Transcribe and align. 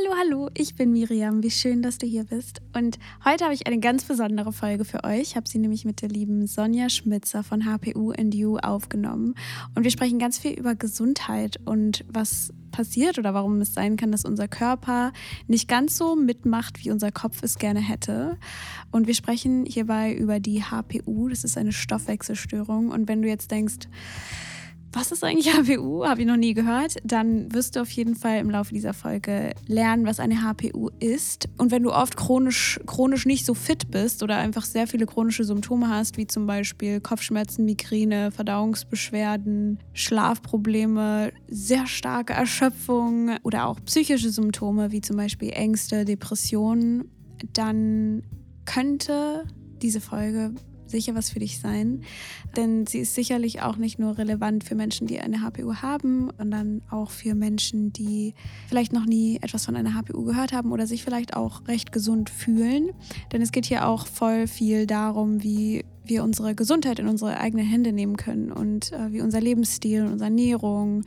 Hallo, 0.00 0.14
hallo, 0.16 0.50
ich 0.54 0.76
bin 0.76 0.92
Miriam. 0.92 1.42
Wie 1.42 1.50
schön, 1.50 1.82
dass 1.82 1.98
du 1.98 2.06
hier 2.06 2.24
bist. 2.24 2.62
Und 2.74 2.98
heute 3.24 3.44
habe 3.44 3.52
ich 3.52 3.66
eine 3.66 3.80
ganz 3.80 4.04
besondere 4.04 4.52
Folge 4.52 4.84
für 4.86 5.04
euch. 5.04 5.20
Ich 5.20 5.36
habe 5.36 5.48
sie 5.48 5.58
nämlich 5.58 5.84
mit 5.84 6.00
der 6.00 6.08
lieben 6.08 6.46
Sonja 6.46 6.88
Schmitzer 6.88 7.42
von 7.42 7.66
HPU 7.66 8.12
and 8.12 8.34
You 8.34 8.56
aufgenommen. 8.56 9.34
Und 9.74 9.84
wir 9.84 9.90
sprechen 9.90 10.18
ganz 10.18 10.38
viel 10.38 10.52
über 10.52 10.74
Gesundheit 10.74 11.58
und 11.66 12.04
was 12.08 12.52
passiert 12.70 13.18
oder 13.18 13.34
warum 13.34 13.60
es 13.60 13.74
sein 13.74 13.96
kann, 13.96 14.10
dass 14.10 14.24
unser 14.24 14.48
Körper 14.48 15.12
nicht 15.48 15.68
ganz 15.68 15.98
so 15.98 16.16
mitmacht, 16.16 16.82
wie 16.82 16.90
unser 16.90 17.12
Kopf 17.12 17.42
es 17.42 17.58
gerne 17.58 17.80
hätte. 17.80 18.38
Und 18.90 19.06
wir 19.06 19.14
sprechen 19.14 19.66
hierbei 19.66 20.14
über 20.14 20.40
die 20.40 20.62
HPU. 20.62 21.28
Das 21.28 21.44
ist 21.44 21.58
eine 21.58 21.72
Stoffwechselstörung. 21.72 22.88
Und 22.88 23.06
wenn 23.06 23.20
du 23.20 23.28
jetzt 23.28 23.50
denkst, 23.50 23.88
was 24.92 25.12
ist 25.12 25.22
eigentlich 25.22 25.52
HPU? 25.54 26.04
Habe 26.04 26.22
ich 26.22 26.26
noch 26.26 26.36
nie 26.36 26.54
gehört. 26.54 26.96
Dann 27.04 27.52
wirst 27.52 27.76
du 27.76 27.80
auf 27.80 27.90
jeden 27.90 28.16
Fall 28.16 28.38
im 28.38 28.50
Laufe 28.50 28.74
dieser 28.74 28.92
Folge 28.92 29.52
lernen, 29.66 30.06
was 30.06 30.20
eine 30.20 30.42
HPU 30.42 30.90
ist. 30.98 31.48
Und 31.58 31.70
wenn 31.70 31.82
du 31.82 31.92
oft 31.92 32.16
chronisch, 32.16 32.80
chronisch 32.86 33.26
nicht 33.26 33.46
so 33.46 33.54
fit 33.54 33.90
bist 33.90 34.22
oder 34.22 34.36
einfach 34.36 34.64
sehr 34.64 34.86
viele 34.86 35.06
chronische 35.06 35.44
Symptome 35.44 35.88
hast, 35.88 36.16
wie 36.16 36.26
zum 36.26 36.46
Beispiel 36.46 37.00
Kopfschmerzen, 37.00 37.64
Migräne, 37.64 38.30
Verdauungsbeschwerden, 38.32 39.78
Schlafprobleme, 39.92 41.32
sehr 41.48 41.86
starke 41.86 42.32
Erschöpfung 42.32 43.36
oder 43.42 43.66
auch 43.66 43.78
psychische 43.84 44.30
Symptome, 44.30 44.92
wie 44.92 45.00
zum 45.00 45.16
Beispiel 45.16 45.50
Ängste, 45.50 46.04
Depressionen, 46.04 47.10
dann 47.52 48.22
könnte 48.64 49.44
diese 49.80 50.00
Folge 50.00 50.52
sicher 50.90 51.14
was 51.14 51.30
für 51.30 51.38
dich 51.38 51.60
sein. 51.60 52.02
Denn 52.56 52.86
sie 52.86 53.00
ist 53.00 53.14
sicherlich 53.14 53.62
auch 53.62 53.76
nicht 53.76 53.98
nur 53.98 54.18
relevant 54.18 54.64
für 54.64 54.74
Menschen, 54.74 55.06
die 55.06 55.20
eine 55.20 55.42
HPU 55.42 55.74
haben, 55.76 56.30
sondern 56.36 56.82
auch 56.90 57.10
für 57.10 57.34
Menschen, 57.34 57.92
die 57.92 58.34
vielleicht 58.68 58.92
noch 58.92 59.06
nie 59.06 59.38
etwas 59.40 59.64
von 59.64 59.76
einer 59.76 59.94
HPU 59.94 60.24
gehört 60.24 60.52
haben 60.52 60.72
oder 60.72 60.86
sich 60.86 61.04
vielleicht 61.04 61.34
auch 61.34 61.66
recht 61.68 61.92
gesund 61.92 62.30
fühlen. 62.30 62.90
Denn 63.32 63.42
es 63.42 63.52
geht 63.52 63.66
hier 63.66 63.86
auch 63.86 64.06
voll 64.06 64.46
viel 64.46 64.86
darum, 64.86 65.42
wie 65.42 65.84
wir 66.04 66.24
unsere 66.24 66.54
Gesundheit 66.54 66.98
in 66.98 67.06
unsere 67.06 67.38
eigenen 67.38 67.64
Hände 67.64 67.92
nehmen 67.92 68.16
können 68.16 68.50
und 68.50 68.92
äh, 68.92 69.12
wie 69.12 69.20
unser 69.20 69.40
Lebensstil, 69.40 70.04
unsere 70.04 70.24
Ernährung 70.24 71.04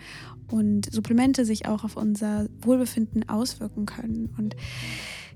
und 0.50 0.92
Supplemente 0.92 1.46
sich 1.46 1.68
auch 1.68 1.84
auf 1.84 1.98
unser 1.98 2.48
Wohlbefinden 2.62 3.28
auswirken 3.28 3.86
können. 3.86 4.34
Und 4.38 4.56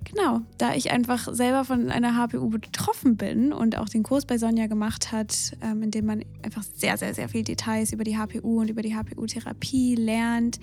Genau, 0.03 0.41
da 0.57 0.73
ich 0.73 0.91
einfach 0.91 1.33
selber 1.33 1.65
von 1.65 1.89
einer 1.89 2.15
HPU 2.15 2.49
betroffen 2.49 3.17
bin 3.17 3.51
und 3.51 3.77
auch 3.77 3.89
den 3.89 4.03
Kurs 4.03 4.25
bei 4.25 4.37
Sonja 4.37 4.67
gemacht 4.67 5.11
hat, 5.11 5.57
ähm, 5.61 5.83
in 5.83 5.91
dem 5.91 6.05
man 6.05 6.23
einfach 6.43 6.63
sehr, 6.63 6.97
sehr, 6.97 7.13
sehr 7.13 7.27
viel 7.29 7.43
Details 7.43 7.91
über 7.91 8.03
die 8.03 8.17
HPU 8.17 8.61
und 8.61 8.69
über 8.69 8.81
die 8.81 8.95
HPU-Therapie 8.95 9.95
lernt, 9.95 10.59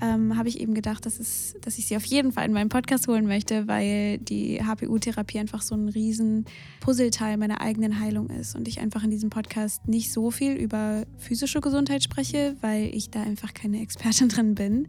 ähm, 0.00 0.36
habe 0.36 0.48
ich 0.48 0.60
eben 0.60 0.74
gedacht, 0.74 1.06
dass, 1.06 1.20
es, 1.20 1.54
dass 1.60 1.78
ich 1.78 1.86
sie 1.86 1.96
auf 1.96 2.04
jeden 2.04 2.32
Fall 2.32 2.46
in 2.46 2.52
meinen 2.52 2.68
Podcast 2.68 3.06
holen 3.06 3.26
möchte, 3.26 3.68
weil 3.68 4.18
die 4.18 4.60
HPU-Therapie 4.64 5.38
einfach 5.38 5.62
so 5.62 5.74
ein 5.74 5.88
riesen 5.88 6.46
Puzzleteil 6.80 7.36
meiner 7.36 7.60
eigenen 7.60 8.00
Heilung 8.00 8.28
ist 8.30 8.56
und 8.56 8.66
ich 8.66 8.80
einfach 8.80 9.04
in 9.04 9.10
diesem 9.10 9.30
Podcast 9.30 9.86
nicht 9.86 10.12
so 10.12 10.30
viel 10.30 10.54
über 10.54 11.04
physische 11.18 11.60
Gesundheit 11.60 12.02
spreche, 12.02 12.56
weil 12.60 12.94
ich 12.94 13.10
da 13.10 13.22
einfach 13.22 13.54
keine 13.54 13.80
Expertin 13.82 14.28
drin 14.28 14.54
bin, 14.54 14.88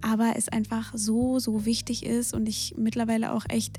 aber 0.00 0.34
es 0.36 0.48
einfach 0.48 0.92
so, 0.94 1.38
so 1.38 1.66
wichtig 1.66 2.06
ist 2.06 2.32
und 2.34 2.48
ich 2.48 2.74
mittlerweile 2.78 3.31
auch 3.31 3.31
echt 3.48 3.78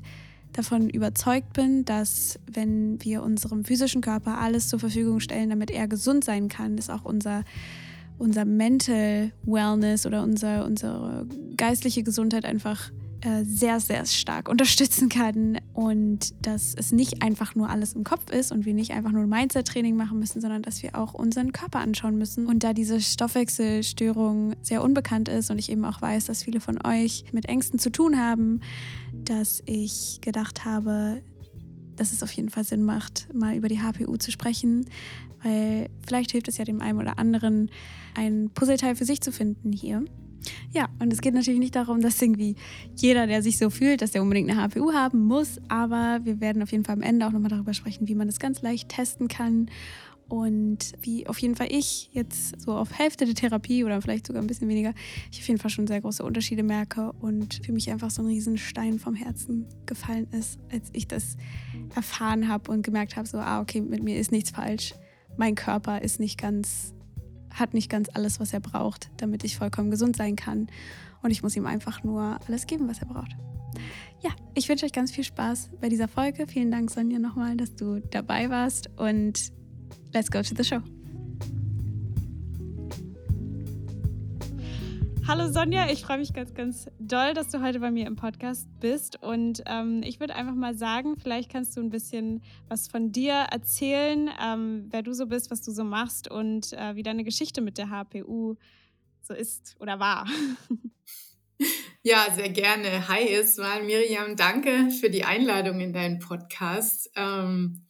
davon 0.52 0.88
überzeugt 0.88 1.52
bin, 1.52 1.84
dass 1.84 2.38
wenn 2.46 3.02
wir 3.02 3.22
unserem 3.22 3.64
physischen 3.64 4.00
Körper 4.00 4.38
alles 4.38 4.68
zur 4.68 4.78
Verfügung 4.78 5.20
stellen, 5.20 5.50
damit 5.50 5.70
er 5.70 5.88
gesund 5.88 6.24
sein 6.24 6.48
kann, 6.48 6.76
dass 6.76 6.90
auch 6.90 7.04
unser, 7.04 7.44
unser 8.18 8.44
Mental 8.44 9.32
Wellness 9.44 10.06
oder 10.06 10.22
unser, 10.22 10.64
unsere 10.64 11.26
geistliche 11.56 12.02
Gesundheit 12.02 12.44
einfach 12.44 12.90
äh, 13.24 13.44
sehr, 13.44 13.80
sehr 13.80 14.04
stark 14.04 14.50
unterstützen 14.50 15.08
kann 15.08 15.58
und 15.72 16.34
dass 16.46 16.74
es 16.76 16.92
nicht 16.92 17.22
einfach 17.22 17.54
nur 17.54 17.70
alles 17.70 17.94
im 17.94 18.04
Kopf 18.04 18.30
ist 18.30 18.52
und 18.52 18.66
wir 18.66 18.74
nicht 18.74 18.90
einfach 18.90 19.12
nur 19.12 19.26
Mindset-Training 19.26 19.96
machen 19.96 20.18
müssen, 20.18 20.42
sondern 20.42 20.60
dass 20.60 20.82
wir 20.82 20.94
auch 20.94 21.14
unseren 21.14 21.52
Körper 21.52 21.78
anschauen 21.78 22.18
müssen. 22.18 22.46
Und 22.46 22.64
da 22.64 22.74
diese 22.74 23.00
Stoffwechselstörung 23.00 24.56
sehr 24.60 24.82
unbekannt 24.82 25.30
ist 25.30 25.50
und 25.50 25.58
ich 25.58 25.72
eben 25.72 25.86
auch 25.86 26.02
weiß, 26.02 26.26
dass 26.26 26.42
viele 26.42 26.60
von 26.60 26.78
euch 26.84 27.24
mit 27.32 27.46
Ängsten 27.46 27.78
zu 27.78 27.90
tun 27.90 28.18
haben, 28.20 28.60
dass 29.24 29.62
ich 29.66 30.20
gedacht 30.20 30.64
habe, 30.64 31.22
dass 31.96 32.12
es 32.12 32.22
auf 32.22 32.32
jeden 32.32 32.50
Fall 32.50 32.64
Sinn 32.64 32.82
macht, 32.82 33.32
mal 33.34 33.56
über 33.56 33.68
die 33.68 33.80
HPU 33.80 34.16
zu 34.16 34.30
sprechen, 34.30 34.86
weil 35.42 35.88
vielleicht 36.06 36.32
hilft 36.32 36.48
es 36.48 36.58
ja 36.58 36.64
dem 36.64 36.80
einen 36.80 36.98
oder 36.98 37.18
anderen, 37.18 37.70
ein 38.14 38.50
Puzzleteil 38.52 38.96
für 38.96 39.04
sich 39.04 39.20
zu 39.20 39.32
finden 39.32 39.72
hier. 39.72 40.04
Ja, 40.72 40.88
und 40.98 41.12
es 41.12 41.20
geht 41.20 41.34
natürlich 41.34 41.60
nicht 41.60 41.74
darum, 41.74 42.00
dass 42.00 42.20
irgendwie 42.20 42.56
jeder, 42.96 43.26
der 43.26 43.42
sich 43.42 43.58
so 43.58 43.70
fühlt, 43.70 44.02
dass 44.02 44.10
der 44.10 44.22
unbedingt 44.22 44.50
eine 44.50 44.60
HPU 44.60 44.92
haben 44.92 45.24
muss, 45.24 45.58
aber 45.68 46.20
wir 46.24 46.40
werden 46.40 46.62
auf 46.62 46.72
jeden 46.72 46.84
Fall 46.84 46.96
am 46.96 47.02
Ende 47.02 47.26
auch 47.26 47.32
nochmal 47.32 47.50
darüber 47.50 47.72
sprechen, 47.72 48.08
wie 48.08 48.14
man 48.14 48.26
das 48.26 48.38
ganz 48.38 48.60
leicht 48.60 48.88
testen 48.88 49.28
kann 49.28 49.70
und 50.28 50.92
wie 51.00 51.26
auf 51.26 51.38
jeden 51.38 51.54
Fall 51.54 51.68
ich 51.70 52.10
jetzt 52.12 52.60
so 52.60 52.72
auf 52.72 52.98
Hälfte 52.98 53.26
der 53.26 53.34
Therapie 53.34 53.84
oder 53.84 54.00
vielleicht 54.00 54.26
sogar 54.26 54.42
ein 54.42 54.46
bisschen 54.46 54.68
weniger, 54.68 54.94
ich 55.30 55.40
auf 55.40 55.48
jeden 55.48 55.60
Fall 55.60 55.70
schon 55.70 55.86
sehr 55.86 56.00
große 56.00 56.24
Unterschiede 56.24 56.62
merke 56.62 57.12
und 57.20 57.60
für 57.64 57.72
mich 57.72 57.90
einfach 57.90 58.10
so 58.10 58.22
ein 58.22 58.26
Riesenstein 58.26 58.98
vom 58.98 59.14
Herzen 59.14 59.66
gefallen 59.86 60.26
ist, 60.32 60.58
als 60.72 60.88
ich 60.92 61.08
das 61.08 61.36
erfahren 61.94 62.48
habe 62.48 62.70
und 62.70 62.82
gemerkt 62.82 63.16
habe, 63.16 63.28
so, 63.28 63.38
ah, 63.38 63.60
okay, 63.60 63.80
mit 63.80 64.02
mir 64.02 64.18
ist 64.18 64.32
nichts 64.32 64.50
falsch. 64.50 64.94
Mein 65.36 65.54
Körper 65.54 66.02
ist 66.02 66.20
nicht 66.20 66.38
ganz 66.38 66.94
hat 67.54 67.72
nicht 67.72 67.88
ganz 67.88 68.08
alles, 68.12 68.40
was 68.40 68.52
er 68.52 68.60
braucht, 68.60 69.10
damit 69.16 69.44
ich 69.44 69.56
vollkommen 69.56 69.90
gesund 69.90 70.16
sein 70.16 70.34
kann. 70.36 70.66
Und 71.22 71.30
ich 71.30 71.42
muss 71.42 71.56
ihm 71.56 71.66
einfach 71.66 72.02
nur 72.02 72.38
alles 72.46 72.66
geben, 72.66 72.88
was 72.88 72.98
er 72.98 73.06
braucht. 73.06 73.36
Ja, 74.22 74.30
ich 74.54 74.68
wünsche 74.68 74.84
euch 74.84 74.92
ganz 74.92 75.10
viel 75.10 75.24
Spaß 75.24 75.70
bei 75.80 75.88
dieser 75.88 76.08
Folge. 76.08 76.46
Vielen 76.46 76.70
Dank, 76.70 76.90
Sonja, 76.90 77.18
nochmal, 77.18 77.56
dass 77.56 77.74
du 77.74 78.00
dabei 78.10 78.50
warst. 78.50 78.90
Und 78.98 79.52
let's 80.14 80.30
go 80.30 80.42
to 80.42 80.54
the 80.54 80.64
show. 80.64 80.80
Hallo 85.26 85.50
Sonja, 85.50 85.90
ich 85.90 86.02
freue 86.02 86.18
mich 86.18 86.34
ganz, 86.34 86.52
ganz 86.54 86.86
doll, 86.98 87.32
dass 87.32 87.48
du 87.48 87.62
heute 87.62 87.80
bei 87.80 87.90
mir 87.90 88.06
im 88.06 88.14
Podcast 88.14 88.68
bist. 88.78 89.20
Und 89.22 89.62
ähm, 89.66 90.02
ich 90.04 90.20
würde 90.20 90.34
einfach 90.34 90.54
mal 90.54 90.76
sagen, 90.76 91.16
vielleicht 91.16 91.50
kannst 91.50 91.76
du 91.76 91.80
ein 91.80 91.88
bisschen 91.88 92.42
was 92.68 92.88
von 92.88 93.10
dir 93.10 93.32
erzählen, 93.32 94.30
ähm, 94.40 94.86
wer 94.90 95.02
du 95.02 95.14
so 95.14 95.26
bist, 95.26 95.50
was 95.50 95.62
du 95.62 95.72
so 95.72 95.82
machst 95.82 96.30
und 96.30 96.74
äh, 96.74 96.94
wie 96.94 97.02
deine 97.02 97.24
Geschichte 97.24 97.62
mit 97.62 97.78
der 97.78 97.88
HPU 97.88 98.56
so 99.22 99.34
ist 99.34 99.76
oder 99.80 99.98
war. 99.98 100.26
Ja, 102.06 102.26
sehr 102.34 102.50
gerne. 102.50 103.08
Hi, 103.08 103.26
erstmal 103.26 103.82
Miriam, 103.82 104.36
danke 104.36 104.90
für 104.90 105.08
die 105.08 105.24
Einladung 105.24 105.80
in 105.80 105.94
deinen 105.94 106.18
Podcast. 106.18 107.10
Ähm, 107.16 107.86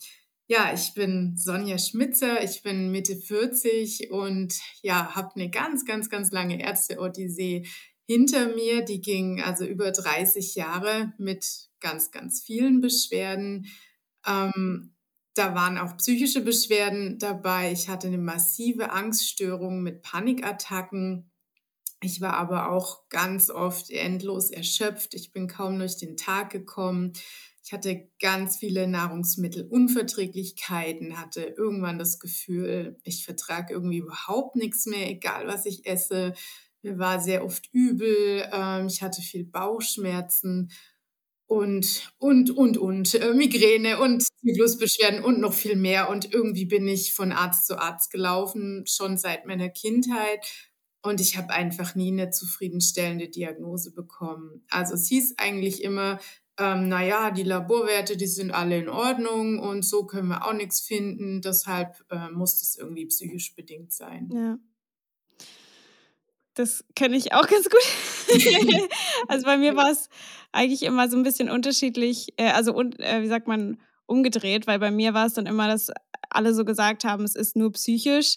ja, 0.47 0.73
ich 0.75 0.93
bin 0.95 1.37
Sonja 1.37 1.79
Schmitzer, 1.79 2.43
ich 2.45 2.63
bin 2.63 2.91
Mitte 2.91 3.17
40 3.17 4.11
und 4.11 4.55
ja, 4.83 5.15
habe 5.15 5.31
eine 5.37 5.51
ganz, 5.51 5.85
ganz, 5.85 6.11
ganz 6.11 6.31
lange 6.33 6.61
Ärzte-Odyssee 6.61 7.67
hinter 8.07 8.55
mir. 8.55 8.85
Die 8.85 9.01
ging 9.01 9.41
also 9.41 9.65
über 9.65 9.91
30 9.91 10.55
Jahre 10.55 11.15
mit 11.19 11.71
ganz, 11.81 12.11
ganz 12.11 12.43
vielen 12.43 12.83
Beschwerden. 12.83 13.67
Ähm, 14.27 14.95
da 15.35 15.55
waren 15.55 15.79
auch 15.79 15.97
psychische 15.97 16.43
Beschwerden 16.43 17.19
dabei. 17.19 17.73
Ich 17.73 17.89
hatte 17.89 18.07
eine 18.07 18.19
massive 18.19 18.93
Angststörung 18.93 19.83
mit 19.83 20.03
Panikattacken. 20.03 21.31
Ich 22.03 22.21
war 22.21 22.35
aber 22.35 22.71
auch 22.71 23.09
ganz 23.09 23.49
oft 23.51 23.91
endlos 23.91 24.51
erschöpft. 24.51 25.15
Ich 25.15 25.33
bin 25.33 25.49
kaum 25.49 25.79
durch 25.79 25.97
den 25.97 26.17
Tag 26.19 26.51
gekommen. 26.51 27.15
Ich 27.65 27.73
hatte 27.73 28.09
ganz 28.21 28.59
viele 28.59 28.87
Nahrungsmittelunverträglichkeiten, 28.87 31.19
hatte 31.19 31.55
irgendwann 31.57 31.99
das 31.99 32.21
Gefühl, 32.21 33.01
ich 33.05 33.25
vertrage 33.25 33.73
irgendwie 33.73 33.97
überhaupt 33.99 34.55
nichts 34.55 34.85
mehr, 34.85 35.09
egal 35.09 35.47
was 35.47 35.65
ich 35.65 35.87
esse. 35.87 36.35
Mir 36.83 36.99
war 36.99 37.23
sehr 37.23 37.43
oft 37.43 37.71
übel, 37.73 38.47
ähm, 38.53 38.89
ich 38.89 39.01
hatte 39.01 39.23
viel 39.23 39.45
Bauchschmerzen 39.45 40.71
und, 41.47 42.13
und, 42.19 42.51
und, 42.51 42.77
und, 42.77 43.15
äh, 43.15 43.33
Migräne 43.33 43.99
und 43.99 44.23
Zyklusbeschwerden 44.43 45.25
und 45.25 45.41
noch 45.41 45.55
viel 45.55 45.77
mehr. 45.77 46.11
Und 46.11 46.35
irgendwie 46.35 46.67
bin 46.67 46.87
ich 46.87 47.15
von 47.15 47.33
Arzt 47.33 47.67
zu 47.67 47.79
Arzt 47.79 48.11
gelaufen, 48.11 48.85
schon 48.87 49.17
seit 49.17 49.47
meiner 49.47 49.71
Kindheit. 49.71 50.47
Und 51.03 51.19
ich 51.21 51.37
habe 51.39 51.51
einfach 51.51 51.95
nie 51.95 52.13
eine 52.13 52.31
zufriedenstellende 52.31 53.29
Diagnose 53.29 53.93
bekommen. 53.93 54.65
Also 54.69 54.95
es 54.95 55.07
hieß 55.09 55.35
eigentlich 55.39 55.83
immer, 55.83 56.19
ähm, 56.59 56.89
naja, 56.89 57.31
die 57.31 57.43
Laborwerte, 57.43 58.17
die 58.17 58.27
sind 58.27 58.53
alle 58.53 58.79
in 58.79 58.89
Ordnung 58.89 59.59
und 59.59 59.85
so 59.85 60.07
können 60.07 60.29
wir 60.29 60.47
auch 60.47 60.53
nichts 60.53 60.81
finden. 60.81 61.41
Deshalb 61.41 62.05
äh, 62.11 62.31
muss 62.31 62.61
das 62.61 62.77
irgendwie 62.77 63.07
psychisch 63.07 63.55
bedingt 63.55 63.93
sein. 63.93 64.31
Ja. 64.33 64.59
Das 66.55 66.85
kenne 66.95 67.17
ich 67.17 67.33
auch 67.33 67.47
ganz 67.49 67.69
gut. 67.69 67.83
also 69.29 69.45
bei 69.45 69.59
mir 69.59 69.77
war 69.77 69.91
es 69.91 70.09
eigentlich 70.53 70.85
immer 70.85 71.09
so 71.09 71.17
ein 71.17 71.25
bisschen 71.25 71.51
unterschiedlich, 71.51 72.33
äh, 72.37 72.51
also 72.51 72.81
äh, 72.81 73.23
wie 73.23 73.29
sagt 73.29 73.49
man, 73.49 73.81
umgedreht, 74.07 74.67
weil 74.67 74.79
bei 74.79 74.91
mir 74.91 75.15
war 75.15 75.27
es 75.27 75.35
dann 75.35 75.47
immer, 75.47 75.67
dass 75.67 75.91
alle 76.31 76.55
so 76.55 76.65
gesagt 76.65 77.05
haben, 77.05 77.25
es 77.25 77.35
ist 77.35 77.57
nur 77.57 77.73
psychisch. 77.73 78.37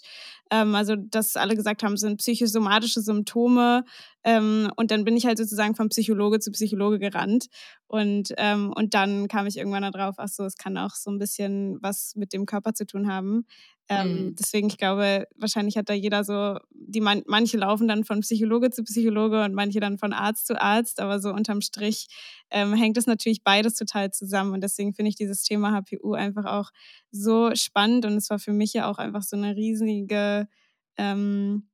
Ähm, 0.50 0.74
also, 0.74 0.96
dass 0.96 1.36
alle 1.36 1.56
gesagt 1.56 1.82
haben, 1.82 1.96
sind 1.96 2.18
psychosomatische 2.18 3.00
Symptome. 3.00 3.84
Ähm, 4.24 4.70
und 4.76 4.90
dann 4.90 5.04
bin 5.04 5.16
ich 5.16 5.26
halt 5.26 5.38
sozusagen 5.38 5.74
von 5.74 5.88
Psychologe 5.88 6.40
zu 6.40 6.50
Psychologe 6.52 6.98
gerannt. 6.98 7.46
Und, 7.86 8.32
ähm, 8.38 8.72
und 8.76 8.94
dann 8.94 9.28
kam 9.28 9.46
ich 9.46 9.56
irgendwann 9.56 9.90
darauf, 9.90 10.16
ach 10.18 10.28
so, 10.28 10.44
es 10.44 10.56
kann 10.56 10.76
auch 10.76 10.94
so 10.94 11.10
ein 11.10 11.18
bisschen 11.18 11.78
was 11.82 12.14
mit 12.16 12.32
dem 12.32 12.46
Körper 12.46 12.74
zu 12.74 12.86
tun 12.86 13.10
haben. 13.12 13.46
Ähm, 13.88 14.12
mhm. 14.12 14.36
Deswegen, 14.36 14.68
ich 14.68 14.76
glaube, 14.76 15.26
wahrscheinlich 15.36 15.76
hat 15.78 15.88
da 15.88 15.94
jeder 15.94 16.22
so, 16.22 16.58
die 16.70 17.00
man, 17.00 17.22
manche 17.26 17.56
laufen 17.56 17.88
dann 17.88 18.04
von 18.04 18.20
Psychologe 18.20 18.70
zu 18.70 18.84
Psychologe 18.84 19.42
und 19.42 19.54
manche 19.54 19.80
dann 19.80 19.98
von 19.98 20.12
Arzt 20.12 20.46
zu 20.46 20.60
Arzt, 20.60 21.00
aber 21.00 21.20
so 21.20 21.30
unterm 21.30 21.62
Strich 21.62 22.08
ähm, 22.50 22.74
hängt 22.74 22.98
es 22.98 23.06
natürlich 23.06 23.42
beides 23.42 23.74
total 23.74 24.10
zusammen. 24.10 24.52
Und 24.52 24.62
deswegen 24.62 24.94
finde 24.94 25.08
ich 25.08 25.16
dieses 25.16 25.42
Thema 25.42 25.72
HPU 25.72 26.12
einfach 26.12 26.44
auch 26.44 26.70
so 27.10 27.54
spannend 27.54 28.04
und 28.04 28.14
es 28.14 28.28
war 28.28 28.38
für 28.38 28.52
mich 28.52 28.74
ja 28.74 28.90
auch 28.90 28.98
einfach 28.98 29.22
so 29.22 29.36
eine 29.36 29.56
riesige 29.56 30.48
ähm, 30.98 31.68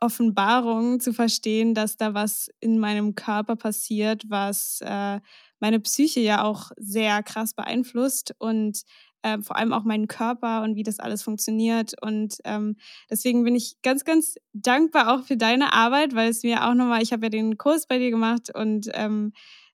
Offenbarung 0.00 0.98
zu 0.98 1.12
verstehen, 1.12 1.74
dass 1.74 1.98
da 1.98 2.14
was 2.14 2.48
in 2.60 2.78
meinem 2.78 3.14
Körper 3.14 3.56
passiert, 3.56 4.24
was 4.28 4.80
äh, 4.80 5.20
meine 5.60 5.80
Psyche 5.80 6.20
ja 6.20 6.42
auch 6.42 6.70
sehr 6.78 7.22
krass 7.22 7.52
beeinflusst 7.52 8.34
und 8.38 8.82
äh, 9.22 9.38
vor 9.40 9.56
allem 9.56 9.72
auch 9.72 9.84
meinen 9.84 10.08
Körper 10.08 10.62
und 10.62 10.76
wie 10.76 10.82
das 10.82 10.98
alles 11.00 11.22
funktioniert. 11.22 11.94
Und 12.02 12.38
ähm, 12.44 12.76
deswegen 13.10 13.44
bin 13.44 13.54
ich 13.54 13.76
ganz, 13.82 14.04
ganz 14.04 14.36
dankbar 14.52 15.14
auch 15.14 15.24
für 15.24 15.36
deine 15.36 15.72
Arbeit, 15.72 16.14
weil 16.14 16.30
es 16.30 16.42
mir 16.42 16.66
auch 16.66 16.74
nochmal, 16.74 17.02
ich 17.02 17.12
habe 17.12 17.26
ja 17.26 17.30
den 17.30 17.58
Kurs 17.58 17.86
bei 17.86 17.98
dir 17.98 18.10
gemacht 18.10 18.54
und 18.54 18.88
ähm, 18.94 19.32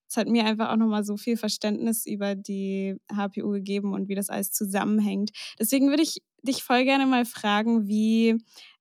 es 0.09 0.17
hat 0.17 0.29
mir 0.29 0.45
einfach 0.45 0.71
auch 0.71 0.77
nochmal 0.77 1.05
so 1.05 1.17
viel 1.17 1.37
Verständnis 1.37 2.07
über 2.07 2.35
die 2.35 2.97
HPU 3.13 3.51
gegeben 3.51 3.93
und 3.93 4.09
wie 4.09 4.15
das 4.15 4.31
alles 4.31 4.53
zusammenhängt. 4.53 5.31
Deswegen 5.59 5.89
würde 5.89 6.03
ich 6.03 6.23
dich 6.43 6.63
voll 6.63 6.85
gerne 6.85 7.07
mal 7.07 7.25
fragen, 7.25 7.89
wie, 7.89 8.39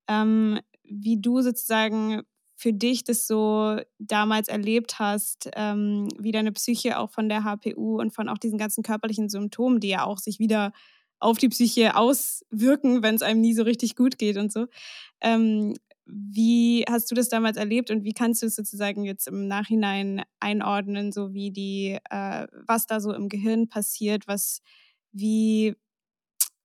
ähm, 0.08 0.60
wie 0.84 1.20
du 1.20 1.42
sozusagen 1.42 2.22
für 2.56 2.74
dich 2.74 3.04
das 3.04 3.28
so 3.28 3.78
damals 4.00 4.48
erlebt 4.48 5.00
hast, 5.00 5.50
ähm, 5.56 6.08
wie 6.18 6.32
deine 6.32 6.52
Psyche 6.54 7.00
auch 7.00 7.12
von 7.12 7.28
der 7.28 7.44
HPU 7.44 8.00
und 8.00 8.12
von 8.14 8.30
auch 8.30 8.38
diesen 8.38 8.58
ganzen 8.58 8.84
körperlichen 8.84 9.30
Symptomen, 9.30 9.80
die 9.80 9.90
ja 9.90 10.06
auch 10.06 10.20
sich 10.20 10.40
wieder 10.40 10.72
auf 11.20 11.38
die 11.38 11.50
Psyche 11.50 11.96
auswirken, 11.96 13.04
wenn 13.04 13.16
es 13.16 13.22
einem 13.22 13.42
nie 13.42 13.54
so 13.54 13.64
richtig 13.64 13.96
gut 13.96 14.18
geht 14.18 14.38
und 14.38 14.52
so. 14.52 14.68
Ähm, 15.22 15.76
wie 16.06 16.86
hast 16.88 17.10
du 17.10 17.16
das 17.16 17.30
damals 17.30 17.58
erlebt 17.58 17.90
und 17.90 18.04
wie 18.04 18.14
kannst 18.14 18.42
du 18.42 18.46
es 18.46 18.56
sozusagen 18.56 19.06
jetzt 19.06 19.28
im 19.28 19.48
Nachhinein 19.48 20.24
einordnen, 20.40 21.12
so 21.12 21.34
wie 21.34 21.52
die, 21.52 21.98
äh, 22.10 22.48
was 22.68 22.86
da 22.86 23.00
so 23.00 23.12
im 23.12 23.28
Gehirn 23.28 23.68
passiert, 23.70 24.28
was, 24.28 24.62
wie, 25.12 25.76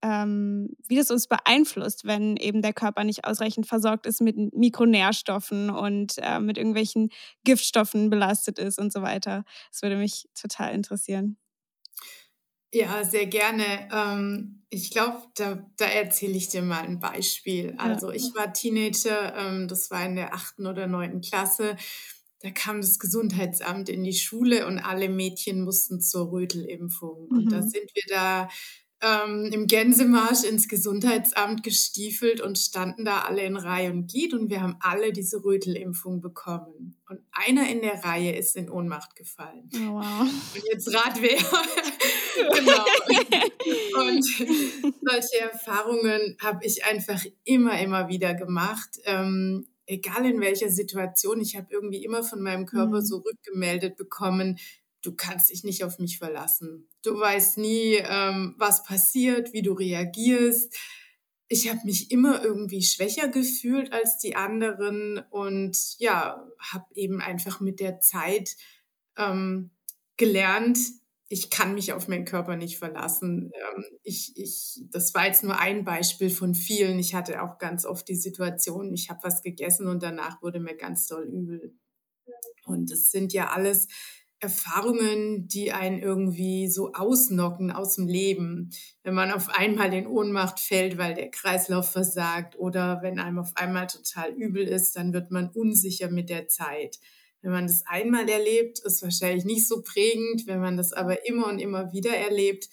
ähm, 0.02 0.70
wie 0.88 0.96
das 0.96 1.10
uns 1.10 1.26
beeinflusst, 1.26 2.04
wenn 2.04 2.36
eben 2.36 2.62
der 2.62 2.72
Körper 2.72 3.04
nicht 3.04 3.24
ausreichend 3.24 3.66
versorgt 3.66 4.06
ist 4.06 4.20
mit 4.20 4.36
Mikronährstoffen 4.54 5.70
und 5.70 6.14
äh, 6.18 6.40
mit 6.40 6.58
irgendwelchen 6.58 7.10
Giftstoffen 7.44 8.10
belastet 8.10 8.58
ist 8.58 8.78
und 8.78 8.92
so 8.92 9.02
weiter. 9.02 9.44
Das 9.70 9.82
würde 9.82 9.96
mich 9.96 10.28
total 10.34 10.74
interessieren. 10.74 11.36
Ja, 12.72 13.04
sehr 13.04 13.26
gerne. 13.26 13.88
Ähm, 13.92 14.62
ich 14.70 14.90
glaube, 14.90 15.22
da, 15.34 15.68
da 15.76 15.86
erzähle 15.86 16.36
ich 16.36 16.48
dir 16.48 16.62
mal 16.62 16.82
ein 16.82 17.00
Beispiel. 17.00 17.74
Also 17.78 18.10
ich 18.10 18.32
war 18.36 18.52
Teenager, 18.52 19.34
ähm, 19.36 19.66
das 19.66 19.90
war 19.90 20.06
in 20.06 20.14
der 20.14 20.32
achten 20.32 20.66
oder 20.66 20.86
neunten 20.86 21.20
Klasse. 21.20 21.76
Da 22.42 22.50
kam 22.50 22.80
das 22.80 22.98
Gesundheitsamt 22.98 23.88
in 23.88 24.04
die 24.04 24.14
Schule 24.14 24.66
und 24.66 24.78
alle 24.78 25.08
Mädchen 25.08 25.62
mussten 25.62 26.00
zur 26.00 26.30
Rötelimpfung. 26.30 27.28
Mhm. 27.28 27.38
Und 27.38 27.52
da 27.52 27.60
mhm. 27.60 27.68
sind 27.68 27.90
wir 27.94 28.04
da 28.08 28.48
ähm, 29.02 29.50
im 29.52 29.66
Gänsemarsch 29.66 30.44
ins 30.44 30.68
Gesundheitsamt 30.68 31.62
gestiefelt 31.62 32.40
und 32.40 32.58
standen 32.58 33.04
da 33.04 33.20
alle 33.22 33.42
in 33.42 33.56
Reihe 33.56 33.90
und 33.90 34.10
Glied 34.10 34.34
und 34.34 34.50
wir 34.50 34.60
haben 34.60 34.76
alle 34.80 35.12
diese 35.12 35.42
Rötelimpfung 35.42 36.20
bekommen. 36.20 36.96
Und 37.08 37.20
einer 37.32 37.68
in 37.68 37.80
der 37.80 38.04
Reihe 38.04 38.36
ist 38.36 38.56
in 38.56 38.70
Ohnmacht 38.70 39.16
gefallen. 39.16 39.68
Oh, 39.74 39.94
wow. 39.94 40.20
Und 40.54 40.64
jetzt 40.70 40.94
rat 40.94 41.20
wer. 41.20 41.38
genau. 42.54 44.06
Und 44.06 44.24
solche 44.24 45.40
Erfahrungen 45.40 46.36
habe 46.40 46.64
ich 46.64 46.84
einfach 46.84 47.24
immer, 47.44 47.80
immer 47.80 48.08
wieder 48.08 48.34
gemacht. 48.34 48.98
Ähm, 49.04 49.66
egal 49.86 50.26
in 50.26 50.40
welcher 50.40 50.68
Situation, 50.68 51.40
ich 51.40 51.56
habe 51.56 51.66
irgendwie 51.70 52.04
immer 52.04 52.22
von 52.22 52.40
meinem 52.42 52.66
Körper 52.66 53.00
mhm. 53.00 53.04
so 53.04 53.16
rückgemeldet 53.18 53.96
bekommen, 53.96 54.58
du 55.02 55.14
kannst 55.14 55.50
dich 55.50 55.64
nicht 55.64 55.84
auf 55.84 55.98
mich 55.98 56.18
verlassen. 56.18 56.88
Du 57.02 57.18
weißt 57.18 57.58
nie, 57.58 57.96
ähm, 57.96 58.54
was 58.58 58.84
passiert, 58.84 59.52
wie 59.52 59.62
du 59.62 59.72
reagierst. 59.72 60.76
Ich 61.48 61.68
habe 61.68 61.80
mich 61.84 62.10
immer 62.10 62.44
irgendwie 62.44 62.82
schwächer 62.82 63.28
gefühlt 63.28 63.92
als 63.92 64.18
die 64.18 64.36
anderen 64.36 65.18
und 65.30 65.76
ja, 65.98 66.46
habe 66.58 66.86
eben 66.94 67.20
einfach 67.20 67.60
mit 67.60 67.80
der 67.80 68.00
Zeit 68.00 68.56
ähm, 69.16 69.70
gelernt, 70.16 70.78
ich 71.32 71.48
kann 71.48 71.74
mich 71.74 71.92
auf 71.92 72.08
meinen 72.08 72.24
Körper 72.24 72.56
nicht 72.56 72.78
verlassen. 72.78 73.52
Ähm, 73.54 73.84
ich, 74.02 74.32
ich, 74.36 74.82
das 74.90 75.14
war 75.14 75.26
jetzt 75.26 75.44
nur 75.44 75.58
ein 75.60 75.84
Beispiel 75.84 76.28
von 76.28 76.56
vielen. 76.56 76.98
Ich 76.98 77.14
hatte 77.14 77.40
auch 77.40 77.58
ganz 77.58 77.86
oft 77.86 78.08
die 78.08 78.16
Situation, 78.16 78.92
ich 78.92 79.10
habe 79.10 79.20
was 79.22 79.40
gegessen 79.40 79.86
und 79.86 80.02
danach 80.02 80.42
wurde 80.42 80.58
mir 80.58 80.76
ganz 80.76 81.06
doll 81.06 81.22
übel. 81.22 81.78
Und 82.64 82.90
das 82.90 83.12
sind 83.12 83.32
ja 83.32 83.50
alles 83.50 83.86
Erfahrungen, 84.40 85.48
die 85.48 85.70
einen 85.70 86.00
irgendwie 86.00 86.68
so 86.68 86.92
ausnocken 86.94 87.70
aus 87.70 87.96
dem 87.96 88.08
Leben. 88.08 88.70
Wenn 89.02 89.14
man 89.14 89.30
auf 89.30 89.50
einmal 89.50 89.92
in 89.92 90.06
Ohnmacht 90.06 90.60
fällt, 90.60 90.96
weil 90.96 91.14
der 91.14 91.30
Kreislauf 91.30 91.90
versagt 91.92 92.58
oder 92.58 93.00
wenn 93.02 93.18
einem 93.18 93.38
auf 93.38 93.52
einmal 93.54 93.86
total 93.86 94.30
übel 94.30 94.66
ist, 94.66 94.96
dann 94.96 95.12
wird 95.12 95.30
man 95.30 95.50
unsicher 95.50 96.10
mit 96.10 96.30
der 96.30 96.48
Zeit. 96.48 96.98
Wenn 97.42 97.52
man 97.52 97.66
das 97.66 97.84
einmal 97.86 98.28
erlebt, 98.28 98.80
ist 98.80 99.02
wahrscheinlich 99.02 99.44
nicht 99.44 99.68
so 99.68 99.82
prägend. 99.82 100.46
Wenn 100.46 100.60
man 100.60 100.78
das 100.78 100.92
aber 100.92 101.26
immer 101.26 101.46
und 101.46 101.58
immer 101.58 101.92
wieder 101.92 102.16
erlebt, 102.16 102.68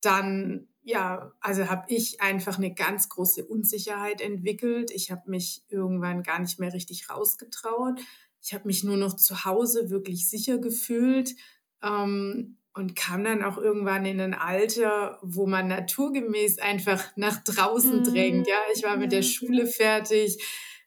dann 0.00 0.68
ja, 0.82 1.32
also 1.40 1.68
habe 1.68 1.84
ich 1.88 2.20
einfach 2.20 2.58
eine 2.58 2.72
ganz 2.72 3.08
große 3.08 3.44
Unsicherheit 3.44 4.20
entwickelt. 4.20 4.92
Ich 4.92 5.10
habe 5.10 5.28
mich 5.28 5.64
irgendwann 5.68 6.22
gar 6.22 6.38
nicht 6.38 6.60
mehr 6.60 6.72
richtig 6.72 7.10
rausgetraut 7.10 8.00
ich 8.46 8.54
habe 8.54 8.68
mich 8.68 8.84
nur 8.84 8.96
noch 8.96 9.16
zu 9.16 9.44
Hause 9.44 9.90
wirklich 9.90 10.30
sicher 10.30 10.58
gefühlt 10.58 11.34
ähm, 11.82 12.58
und 12.74 12.94
kam 12.94 13.24
dann 13.24 13.42
auch 13.42 13.58
irgendwann 13.58 14.06
in 14.06 14.20
ein 14.20 14.34
Alter, 14.34 15.18
wo 15.20 15.48
man 15.48 15.66
naturgemäß 15.66 16.60
einfach 16.60 17.04
nach 17.16 17.42
draußen 17.42 18.00
mhm. 18.00 18.04
drängt. 18.04 18.46
Ja, 18.46 18.58
ich 18.72 18.84
war 18.84 18.98
mit 18.98 19.10
der 19.10 19.22
Schule 19.22 19.66
fertig. 19.66 20.38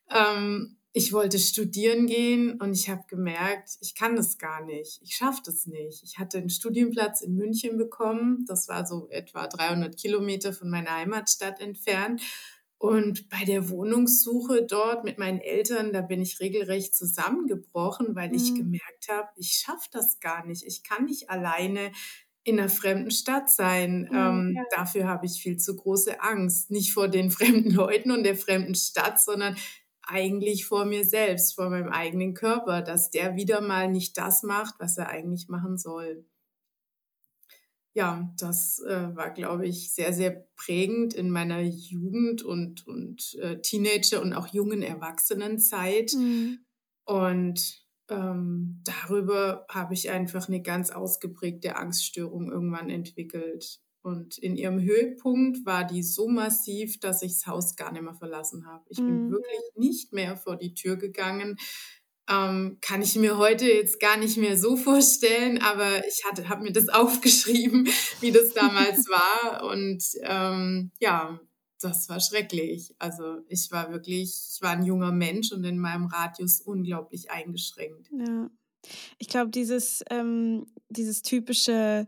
Ähm, 0.09 0.77
ich 0.93 1.11
wollte 1.11 1.37
studieren 1.37 2.07
gehen 2.07 2.61
und 2.61 2.71
ich 2.71 2.89
habe 2.89 3.03
gemerkt, 3.09 3.71
ich 3.81 3.93
kann 3.93 4.15
das 4.15 4.37
gar 4.37 4.63
nicht. 4.63 5.01
Ich 5.03 5.17
schaffe 5.17 5.41
das 5.45 5.65
nicht. 5.65 6.01
Ich 6.03 6.17
hatte 6.17 6.37
einen 6.37 6.49
Studienplatz 6.49 7.21
in 7.21 7.35
München 7.35 7.77
bekommen. 7.77 8.45
Das 8.47 8.69
war 8.69 8.87
so 8.87 9.09
etwa 9.09 9.47
300 9.47 9.97
Kilometer 9.97 10.53
von 10.53 10.69
meiner 10.69 10.95
Heimatstadt 10.95 11.59
entfernt. 11.59 12.21
Und 12.79 13.27
bei 13.27 13.43
der 13.43 13.69
Wohnungssuche 13.69 14.65
dort 14.65 15.03
mit 15.03 15.17
meinen 15.17 15.41
Eltern, 15.41 15.91
da 15.91 15.99
bin 15.99 16.21
ich 16.21 16.39
regelrecht 16.39 16.95
zusammengebrochen, 16.95 18.15
weil 18.15 18.33
ich 18.33 18.51
mhm. 18.51 18.55
gemerkt 18.55 19.09
habe, 19.09 19.27
ich 19.35 19.51
schaffe 19.51 19.89
das 19.91 20.21
gar 20.21 20.45
nicht. 20.45 20.63
Ich 20.65 20.81
kann 20.81 21.03
nicht 21.03 21.29
alleine 21.29 21.91
in 22.45 22.57
einer 22.57 22.69
fremden 22.69 23.11
Stadt 23.11 23.49
sein. 23.49 24.07
Mhm, 24.09 24.17
ähm, 24.17 24.53
ja. 24.55 24.63
Dafür 24.71 25.09
habe 25.09 25.25
ich 25.25 25.41
viel 25.41 25.57
zu 25.57 25.75
große 25.75 26.21
Angst. 26.21 26.71
Nicht 26.71 26.93
vor 26.93 27.09
den 27.09 27.31
fremden 27.31 27.71
Leuten 27.71 28.11
und 28.11 28.23
der 28.23 28.37
fremden 28.37 28.75
Stadt, 28.75 29.19
sondern 29.19 29.57
eigentlich 30.01 30.65
vor 30.65 30.85
mir 30.85 31.03
selbst, 31.03 31.55
vor 31.55 31.69
meinem 31.69 31.89
eigenen 31.89 32.33
Körper, 32.33 32.81
dass 32.81 33.09
der 33.09 33.35
wieder 33.35 33.59
mal 33.59 33.89
nicht 33.91 34.17
das 34.17 34.41
macht, 34.41 34.75
was 34.79 34.97
er 34.97 35.09
eigentlich 35.09 35.49
machen 35.49 35.77
soll 35.77 36.25
ja, 37.99 38.33
das 38.37 38.79
äh, 38.79 39.13
war, 39.13 39.31
glaube 39.31 39.67
ich, 39.67 39.91
sehr, 39.91 40.13
sehr 40.13 40.47
prägend 40.55 41.13
in 41.13 41.29
meiner 41.29 41.59
Jugend 41.59 42.43
und, 42.43 42.87
und 42.87 43.35
äh, 43.41 43.59
Teenager- 43.59 44.21
und 44.21 44.31
auch 44.31 44.47
jungen 44.47 44.81
Erwachsenenzeit. 44.81 46.13
Mhm. 46.13 46.59
Und 47.03 47.85
ähm, 48.09 48.81
darüber 48.85 49.65
habe 49.69 49.93
ich 49.93 50.09
einfach 50.09 50.47
eine 50.47 50.61
ganz 50.61 50.91
ausgeprägte 50.91 51.75
Angststörung 51.75 52.49
irgendwann 52.49 52.89
entwickelt. 52.89 53.81
Und 54.01 54.37
in 54.37 54.55
ihrem 54.55 54.79
Höhepunkt 54.79 55.65
war 55.65 55.85
die 55.85 56.01
so 56.01 56.29
massiv, 56.29 57.01
dass 57.01 57.21
ich 57.21 57.33
das 57.33 57.47
Haus 57.47 57.75
gar 57.75 57.91
nicht 57.91 58.03
mehr 58.03 58.15
verlassen 58.15 58.65
habe. 58.65 58.85
Ich 58.87 58.99
mhm. 58.99 59.07
bin 59.07 59.31
wirklich 59.31 59.59
nicht 59.75 60.13
mehr 60.13 60.37
vor 60.37 60.55
die 60.55 60.73
Tür 60.73 60.95
gegangen 60.95 61.57
ähm, 62.29 62.77
kann 62.81 63.01
ich 63.01 63.15
mir 63.15 63.37
heute 63.37 63.65
jetzt 63.65 63.99
gar 63.99 64.17
nicht 64.17 64.37
mehr 64.37 64.57
so 64.57 64.77
vorstellen, 64.77 65.61
aber 65.61 66.05
ich 66.07 66.23
habe 66.25 66.63
mir 66.63 66.71
das 66.71 66.89
aufgeschrieben, 66.89 67.87
wie 68.21 68.31
das 68.31 68.53
damals 68.53 69.07
war. 69.09 69.63
Und 69.69 70.03
ähm, 70.21 70.91
ja, 70.99 71.39
das 71.81 72.07
war 72.09 72.19
schrecklich. 72.19 72.93
Also 72.99 73.39
ich 73.47 73.71
war 73.71 73.91
wirklich, 73.91 74.53
ich 74.53 74.61
war 74.61 74.71
ein 74.71 74.83
junger 74.83 75.11
Mensch 75.11 75.51
und 75.51 75.63
in 75.63 75.79
meinem 75.79 76.05
Radius 76.05 76.61
unglaublich 76.61 77.31
eingeschränkt. 77.31 78.09
Ja. 78.11 78.49
Ich 79.17 79.27
glaube, 79.27 79.49
dieses, 79.49 80.03
ähm, 80.09 80.65
dieses 80.89 81.21
typische 81.21 82.07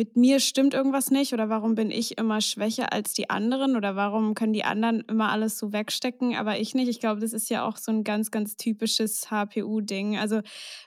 mit 0.00 0.16
mir 0.16 0.40
stimmt 0.40 0.72
irgendwas 0.72 1.10
nicht 1.10 1.34
oder 1.34 1.50
warum 1.50 1.74
bin 1.74 1.90
ich 1.90 2.16
immer 2.16 2.40
schwächer 2.40 2.90
als 2.90 3.12
die 3.12 3.28
anderen 3.28 3.76
oder 3.76 3.96
warum 3.96 4.32
können 4.32 4.54
die 4.54 4.64
anderen 4.64 5.00
immer 5.00 5.28
alles 5.30 5.58
so 5.58 5.74
wegstecken, 5.74 6.34
aber 6.36 6.58
ich 6.58 6.74
nicht. 6.74 6.88
Ich 6.88 7.00
glaube, 7.00 7.20
das 7.20 7.34
ist 7.34 7.50
ja 7.50 7.66
auch 7.66 7.76
so 7.76 7.92
ein 7.92 8.02
ganz, 8.02 8.30
ganz 8.30 8.56
typisches 8.56 9.30
HPU-Ding. 9.30 10.16
Also 10.16 10.40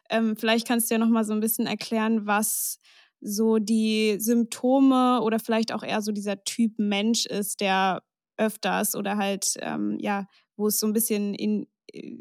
ähm, 0.10 0.36
vielleicht 0.36 0.68
kannst 0.68 0.90
du 0.90 0.96
ja 0.96 0.98
noch 0.98 1.10
mal 1.10 1.26
so 1.26 1.34
ein 1.34 1.42
bisschen 1.42 1.68
erklären, 1.68 2.26
was 2.26 2.80
so 3.22 3.60
die 3.60 4.16
Symptome 4.18 5.22
oder 5.22 5.38
vielleicht 5.38 5.74
auch 5.74 5.84
eher 5.84 6.02
so 6.02 6.12
dieser 6.12 6.44
Typ 6.44 6.80
Mensch 6.80 7.28
ist, 7.28 7.62
der 7.62 8.02
öfters 8.38 8.96
oder 8.96 9.18
halt, 9.18 9.58
ähm, 9.60 10.00
ja, 10.00 10.26
wo 10.58 10.66
es 10.66 10.80
so 10.80 10.88
ein 10.88 10.94
bisschen 10.94 11.36
in, 11.36 11.68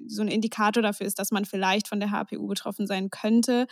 so 0.06 0.22
ein 0.22 0.28
Indikator 0.28 0.82
dafür 0.82 1.06
ist, 1.06 1.18
dass 1.18 1.30
man 1.30 1.44
vielleicht 1.44 1.88
von 1.88 2.00
der 2.00 2.10
HPU 2.10 2.46
betroffen 2.46 2.86
sein 2.86 3.10
könnte, 3.10 3.66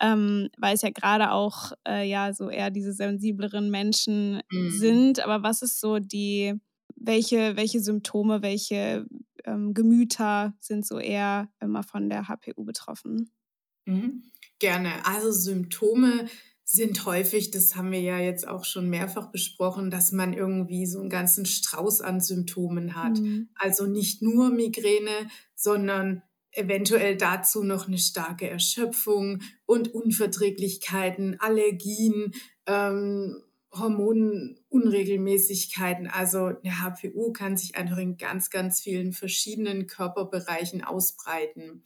ähm, 0.00 0.48
weil 0.58 0.74
es 0.74 0.82
ja 0.82 0.90
gerade 0.90 1.32
auch 1.32 1.72
äh, 1.86 2.08
ja 2.08 2.32
so 2.32 2.50
eher 2.50 2.70
diese 2.70 2.92
sensibleren 2.92 3.70
Menschen 3.70 4.42
mhm. 4.50 4.70
sind. 4.70 5.20
Aber 5.24 5.42
was 5.42 5.62
ist 5.62 5.80
so 5.80 5.98
die, 5.98 6.54
welche, 6.94 7.56
welche 7.56 7.80
Symptome, 7.80 8.42
welche 8.42 9.06
ähm, 9.44 9.74
Gemüter 9.74 10.54
sind 10.60 10.86
so 10.86 10.98
eher 10.98 11.48
immer 11.60 11.82
von 11.82 12.08
der 12.08 12.28
HPU 12.28 12.64
betroffen? 12.64 13.30
Mhm. 13.86 14.22
Gerne. 14.58 15.04
Also 15.04 15.30
Symptome 15.32 16.26
sind 16.68 17.06
häufig, 17.06 17.52
das 17.52 17.76
haben 17.76 17.92
wir 17.92 18.00
ja 18.00 18.18
jetzt 18.18 18.46
auch 18.46 18.64
schon 18.64 18.90
mehrfach 18.90 19.30
besprochen, 19.30 19.88
dass 19.88 20.10
man 20.10 20.32
irgendwie 20.32 20.84
so 20.84 20.98
einen 20.98 21.08
ganzen 21.08 21.46
Strauß 21.46 22.00
an 22.00 22.20
Symptomen 22.20 22.96
hat. 22.96 23.20
Mhm. 23.20 23.50
Also 23.54 23.86
nicht 23.86 24.20
nur 24.20 24.50
Migräne, 24.50 25.30
sondern 25.54 26.24
eventuell 26.50 27.16
dazu 27.16 27.62
noch 27.62 27.86
eine 27.86 27.98
starke 27.98 28.50
Erschöpfung 28.50 29.42
und 29.64 29.94
Unverträglichkeiten, 29.94 31.38
Allergien, 31.38 32.32
ähm, 32.66 33.44
Hormonunregelmäßigkeiten. 33.72 36.08
Also 36.08 36.46
eine 36.46 36.80
HPU 36.80 37.32
kann 37.32 37.56
sich 37.56 37.76
einfach 37.76 37.98
in 37.98 38.16
ganz, 38.16 38.50
ganz 38.50 38.80
vielen 38.80 39.12
verschiedenen 39.12 39.86
Körperbereichen 39.86 40.82
ausbreiten. 40.82 41.84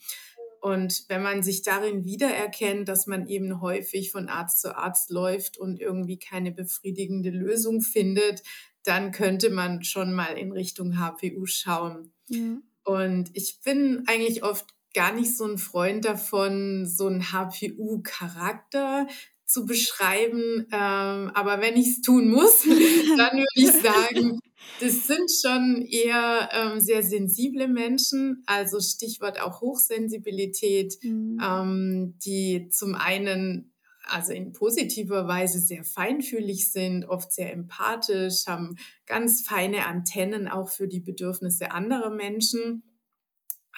Und 0.61 1.05
wenn 1.09 1.23
man 1.23 1.43
sich 1.43 1.62
darin 1.62 2.05
wiedererkennt, 2.05 2.88
dass 2.88 3.07
man 3.07 3.26
eben 3.26 3.61
häufig 3.61 4.12
von 4.12 4.29
Arzt 4.29 4.61
zu 4.61 4.76
Arzt 4.76 5.11
läuft 5.11 5.57
und 5.57 5.81
irgendwie 5.81 6.19
keine 6.19 6.52
befriedigende 6.52 7.31
Lösung 7.31 7.81
findet, 7.81 8.43
dann 8.83 9.11
könnte 9.11 9.50
man 9.50 9.83
schon 9.83 10.12
mal 10.12 10.38
in 10.38 10.52
Richtung 10.52 10.99
HPU 10.99 11.47
schauen. 11.47 12.12
Ja. 12.29 12.59
Und 12.85 13.31
ich 13.35 13.61
bin 13.62 14.05
eigentlich 14.07 14.43
oft 14.43 14.67
gar 14.95 15.14
nicht 15.14 15.37
so 15.37 15.45
ein 15.45 15.59
Freund 15.59 16.05
davon, 16.05 16.87
so 16.87 17.07
einen 17.07 17.33
HPU-Charakter 17.33 19.07
zu 19.50 19.66
beschreiben. 19.66 20.66
Ähm, 20.73 21.30
aber 21.35 21.61
wenn 21.61 21.76
ich 21.76 21.88
es 21.88 22.00
tun 22.02 22.28
muss, 22.28 22.62
dann 23.16 23.38
würde 23.38 23.47
ich 23.54 23.73
sagen, 23.73 24.40
das 24.80 25.07
sind 25.07 25.30
schon 25.30 25.87
eher 25.87 26.49
ähm, 26.52 26.80
sehr 26.80 27.02
sensible 27.02 27.69
Menschen, 27.69 28.42
also 28.47 28.80
Stichwort 28.80 29.40
auch 29.40 29.61
Hochsensibilität, 29.61 30.95
mhm. 31.02 31.38
ähm, 31.42 32.19
die 32.25 32.69
zum 32.71 32.95
einen 32.95 33.73
also 34.11 34.33
in 34.33 34.52
positiver 34.52 35.28
Weise 35.28 35.61
sehr 35.61 35.85
feinfühlig 35.85 36.73
sind, 36.73 37.04
oft 37.04 37.33
sehr 37.33 37.52
empathisch, 37.52 38.47
haben 38.47 38.76
ganz 39.07 39.42
feine 39.42 39.87
Antennen 39.87 40.49
auch 40.49 40.69
für 40.69 40.88
die 40.88 41.00
Bedürfnisse 41.00 41.71
anderer 41.71 42.11
Menschen. 42.11 42.83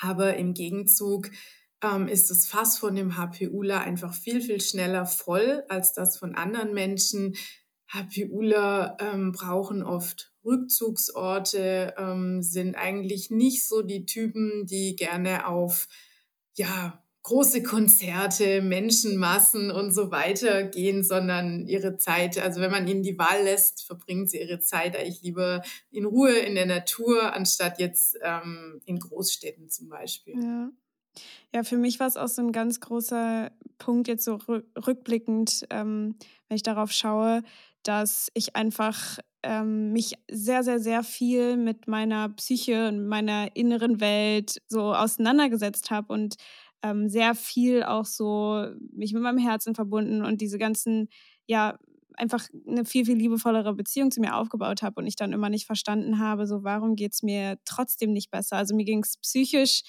Aber 0.01 0.37
im 0.37 0.55
Gegenzug 0.55 1.31
ähm, 1.83 2.09
ist 2.09 2.31
das 2.31 2.47
Fass 2.47 2.79
von 2.79 2.95
dem 2.95 3.17
HPUler 3.17 3.81
einfach 3.81 4.15
viel, 4.15 4.41
viel 4.41 4.61
schneller 4.61 5.07
voll 5.07 5.65
als 5.69 5.93
das 5.93 6.17
von 6.17 6.35
anderen 6.35 6.73
Menschen. 6.73 7.35
HPUler 7.89 8.97
ähm, 9.01 9.33
brauchen 9.33 9.83
oft 9.83 10.33
Rückzugsorte, 10.45 11.95
ähm, 11.99 12.43
sind 12.43 12.75
eigentlich 12.75 13.31
nicht 13.31 13.67
so 13.67 13.83
die 13.83 14.07
Typen, 14.07 14.67
die 14.67 14.97
gerne 14.97 15.47
auf 15.47 15.89
ja, 16.55 17.03
große 17.23 17.63
Konzerte, 17.63 18.63
Menschenmassen 18.63 19.71
und 19.71 19.93
so 19.93 20.11
weiter 20.11 20.65
gehen, 20.65 21.05
sondern 21.05 21.67
ihre 21.67 21.97
Zeit, 21.97 22.39
also 22.39 22.61
wenn 22.61 22.71
man 22.71 22.89
ihnen 22.89 23.03
die 23.03 23.19
Wahl 23.19 23.45
lässt, 23.45 23.85
verbringen 23.85 24.27
sie 24.27 24.41
ihre 24.41 24.59
Zeit 24.59 24.97
eigentlich 24.97 25.23
lieber 25.23 25.63
in 25.91 26.05
Ruhe 26.05 26.37
in 26.39 26.57
der 26.57 26.67
Natur, 26.67 27.33
anstatt 27.33 27.79
jetzt 27.79 28.19
ähm, 28.23 28.81
in 28.87 28.99
Großstädten 28.99 29.71
zum 29.71 29.89
Beispiel. 29.89 30.35
Ja. 30.43 30.71
Ja, 31.55 31.63
für 31.65 31.77
mich 31.77 32.01
war 32.01 32.07
es 32.07 32.17
auch 32.17 32.29
so 32.29 32.43
ein 32.43 32.53
ganz 32.53 32.81
großer 32.81 33.51
Punkt, 33.79 34.09
jetzt 34.09 34.25
so 34.25 34.39
rückblickend, 34.87 35.67
ähm, 35.71 36.17
wenn 36.49 36.57
ich 36.57 36.63
darauf 36.63 36.93
schaue, 36.93 37.43
dass 37.83 38.31
ich 38.35 38.57
einfach 38.57 39.19
ähm, 39.43 39.93
mich 39.93 40.15
sehr, 40.31 40.63
sehr, 40.63 40.79
sehr 40.81 41.03
viel 41.03 41.57
mit 41.57 41.89
meiner 41.89 42.29
Psyche 42.31 42.89
und 42.89 43.07
meiner 43.09 43.55
inneren 43.57 44.01
Welt 44.01 44.61
so 44.69 44.95
auseinandergesetzt 44.95 45.91
habe 45.91 46.13
und 46.13 46.37
ähm, 46.83 47.09
sehr 47.09 47.35
viel 47.35 47.83
auch 47.83 48.07
so 48.07 48.67
mich 48.93 49.13
mit 49.13 49.23
meinem 49.23 49.39
Herzen 49.39 49.75
verbunden 49.75 50.25
und 50.25 50.41
diese 50.41 50.59
ganzen, 50.59 51.09
ja, 51.47 51.79
einfach 52.17 52.47
eine 52.69 52.85
viel, 52.85 53.07
viel 53.07 53.17
liebevollere 53.17 53.75
Beziehung 53.75 54.11
zu 54.11 54.21
mir 54.21 54.37
aufgebaut 54.37 54.83
habe 54.83 55.01
und 55.01 55.07
ich 55.07 55.17
dann 55.17 55.33
immer 55.33 55.49
nicht 55.49 55.67
verstanden 55.67 56.19
habe, 56.19 56.47
so 56.47 56.63
warum 56.63 56.95
geht 56.95 57.15
es 57.15 57.23
mir 57.23 57.59
trotzdem 57.65 58.13
nicht 58.13 58.31
besser. 58.31 58.57
Also 58.57 58.75
mir 58.77 58.85
ging 58.85 59.03
es 59.03 59.17
psychisch 59.19 59.83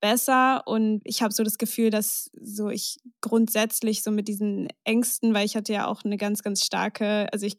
besser 0.00 0.66
und 0.66 1.00
ich 1.04 1.22
habe 1.22 1.32
so 1.32 1.42
das 1.42 1.58
Gefühl, 1.58 1.90
dass 1.90 2.30
so 2.40 2.68
ich 2.68 2.98
grundsätzlich 3.20 4.02
so 4.02 4.10
mit 4.10 4.28
diesen 4.28 4.68
Ängsten, 4.84 5.34
weil 5.34 5.46
ich 5.46 5.56
hatte 5.56 5.72
ja 5.72 5.86
auch 5.86 6.04
eine 6.04 6.16
ganz, 6.16 6.42
ganz 6.42 6.64
starke, 6.64 7.28
also 7.32 7.46
ich 7.46 7.56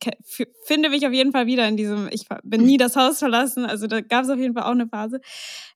finde 0.64 0.90
mich 0.90 1.06
auf 1.06 1.14
jeden 1.14 1.32
Fall 1.32 1.46
wieder 1.46 1.68
in 1.68 1.78
diesem, 1.78 2.10
ich 2.12 2.28
bin 2.44 2.66
nie 2.66 2.78
das 2.78 2.96
Haus 2.96 3.20
verlassen, 3.20 3.66
also 3.66 3.88
da 3.88 4.02
gab 4.02 4.24
es 4.24 4.30
auf 4.30 4.40
jeden 4.40 4.54
Fall 4.54 4.64
auch 4.64 4.72
eine 4.72 4.88
Phase. 4.88 5.22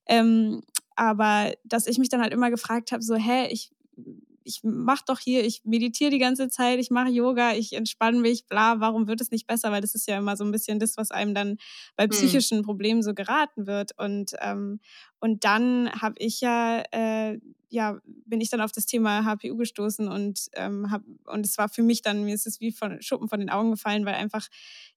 Ähm, 0.08 0.62
aber 0.96 1.54
dass 1.64 1.88
ich 1.88 1.98
mich 1.98 2.10
dann 2.10 2.22
halt 2.22 2.34
immer 2.34 2.50
gefragt 2.50 2.92
habe, 2.92 3.04
so, 3.04 3.16
hä, 3.16 3.48
ich 3.50 3.72
ich 4.46 4.62
mache 4.64 5.04
doch 5.08 5.20
hier, 5.20 5.44
ich 5.44 5.66
meditiere 5.66 6.12
die 6.12 6.20
ganze 6.20 6.48
Zeit, 6.50 6.80
ich 6.80 6.92
mache 6.92 7.10
Yoga, 7.10 7.54
ich 7.54 7.74
entspanne 7.74 8.20
mich, 8.20 8.46
bla, 8.46 8.80
warum 8.80 9.08
wird 9.08 9.20
es 9.20 9.32
nicht 9.32 9.48
besser? 9.48 9.72
Weil 9.72 9.82
das 9.82 9.96
ist 9.96 10.08
ja 10.08 10.18
immer 10.18 10.38
so 10.38 10.46
ein 10.46 10.52
bisschen 10.52 10.80
das, 10.80 10.98
was 10.98 11.12
einem 11.12 11.34
dann 11.34 11.58
bei 11.96 12.06
mhm. 12.06 12.12
psychischen 12.12 12.62
Problemen 12.62 13.02
so 13.02 13.14
geraten 13.14 13.66
wird. 13.68 13.92
Und, 13.98 14.34
ähm, 14.40 14.80
und 15.20 15.44
dann 15.44 15.92
habe 16.00 16.16
ich 16.20 16.42
ja, 16.42 16.84
äh, 16.92 17.40
ja, 17.70 18.00
bin 18.26 18.40
ich 18.40 18.50
dann 18.50 18.62
auf 18.62 18.72
das 18.72 18.86
Thema 18.86 19.26
HPU 19.26 19.58
gestoßen 19.58 20.08
und 20.08 20.48
ähm, 20.54 20.92
hab, 20.92 21.02
und 21.26 21.46
es 21.46 21.58
war 21.58 21.68
für 21.68 21.84
mich 21.84 22.02
dann, 22.02 22.24
mir 22.24 22.36
ist 22.36 22.48
es 22.48 22.62
wie 22.62 22.72
von 22.72 23.02
Schuppen 23.02 23.28
von 23.28 23.40
den 23.40 23.50
Augen 23.50 23.72
gefallen, 23.72 24.06
weil 24.06 24.14
einfach 24.14 24.48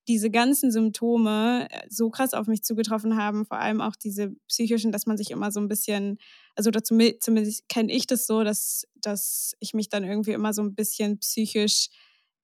diese 0.06 0.30
ganzen 0.30 0.70
Symptome 0.70 1.68
äh, 1.70 1.86
so 1.88 2.10
krass 2.10 2.34
auf 2.34 2.46
mich 2.46 2.62
zugetroffen 2.62 3.16
haben, 3.16 3.46
vor 3.46 3.58
allem 3.58 3.80
auch 3.80 3.96
diese 3.96 4.30
psychischen, 4.46 4.92
dass 4.92 5.06
man 5.06 5.16
sich 5.16 5.30
immer 5.30 5.50
so 5.50 5.60
ein 5.60 5.68
bisschen 5.68 6.18
also 6.58 6.72
dazu, 6.72 6.98
zumindest 7.20 7.68
kenne 7.68 7.92
ich 7.92 8.08
das 8.08 8.26
so, 8.26 8.42
dass, 8.42 8.84
dass 9.00 9.54
ich 9.60 9.74
mich 9.74 9.88
dann 9.88 10.02
irgendwie 10.02 10.32
immer 10.32 10.52
so 10.52 10.60
ein 10.60 10.74
bisschen 10.74 11.20
psychisch 11.20 11.88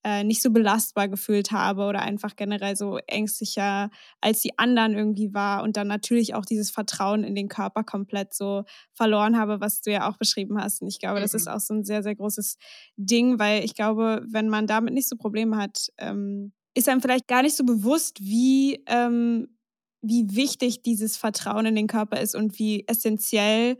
äh, 0.05 0.23
nicht 0.23 0.41
so 0.41 0.51
belastbar 0.51 1.09
gefühlt 1.09 1.51
habe 1.51 1.83
oder 1.83 2.01
einfach 2.01 2.37
generell 2.37 2.77
so 2.77 2.97
ängstlicher 3.07 3.89
als 4.21 4.41
die 4.41 4.57
anderen 4.57 4.93
irgendwie 4.93 5.33
war 5.33 5.63
und 5.63 5.75
dann 5.75 5.87
natürlich 5.87 6.33
auch 6.33 6.45
dieses 6.45 6.71
Vertrauen 6.71 7.25
in 7.25 7.35
den 7.35 7.49
Körper 7.49 7.83
komplett 7.83 8.33
so 8.33 8.63
verloren 8.93 9.37
habe, 9.37 9.59
was 9.59 9.81
du 9.81 9.91
ja 9.91 10.09
auch 10.09 10.17
beschrieben 10.17 10.61
hast. 10.61 10.81
Und 10.81 10.87
ich 10.87 10.99
glaube, 10.99 11.19
mhm. 11.19 11.23
das 11.23 11.33
ist 11.33 11.47
mhm. 11.47 11.53
auch 11.53 11.59
so 11.59 11.73
ein 11.73 11.83
sehr, 11.83 12.01
sehr 12.01 12.15
großes 12.15 12.57
Ding, 12.95 13.37
weil 13.37 13.65
ich 13.65 13.75
glaube, 13.75 14.23
wenn 14.29 14.47
man 14.47 14.65
damit 14.65 14.93
nicht 14.93 15.09
so 15.09 15.17
Probleme 15.17 15.57
hat, 15.57 15.89
ähm, 15.97 16.53
ist 16.73 16.87
einem 16.87 17.01
vielleicht 17.01 17.27
gar 17.27 17.41
nicht 17.41 17.57
so 17.57 17.65
bewusst, 17.65 18.21
wie, 18.21 18.81
ähm, 18.87 19.57
wie 20.01 20.35
wichtig 20.35 20.83
dieses 20.83 21.17
Vertrauen 21.17 21.65
in 21.65 21.75
den 21.75 21.87
Körper 21.87 22.21
ist 22.21 22.35
und 22.35 22.59
wie 22.59 22.87
essentiell 22.87 23.77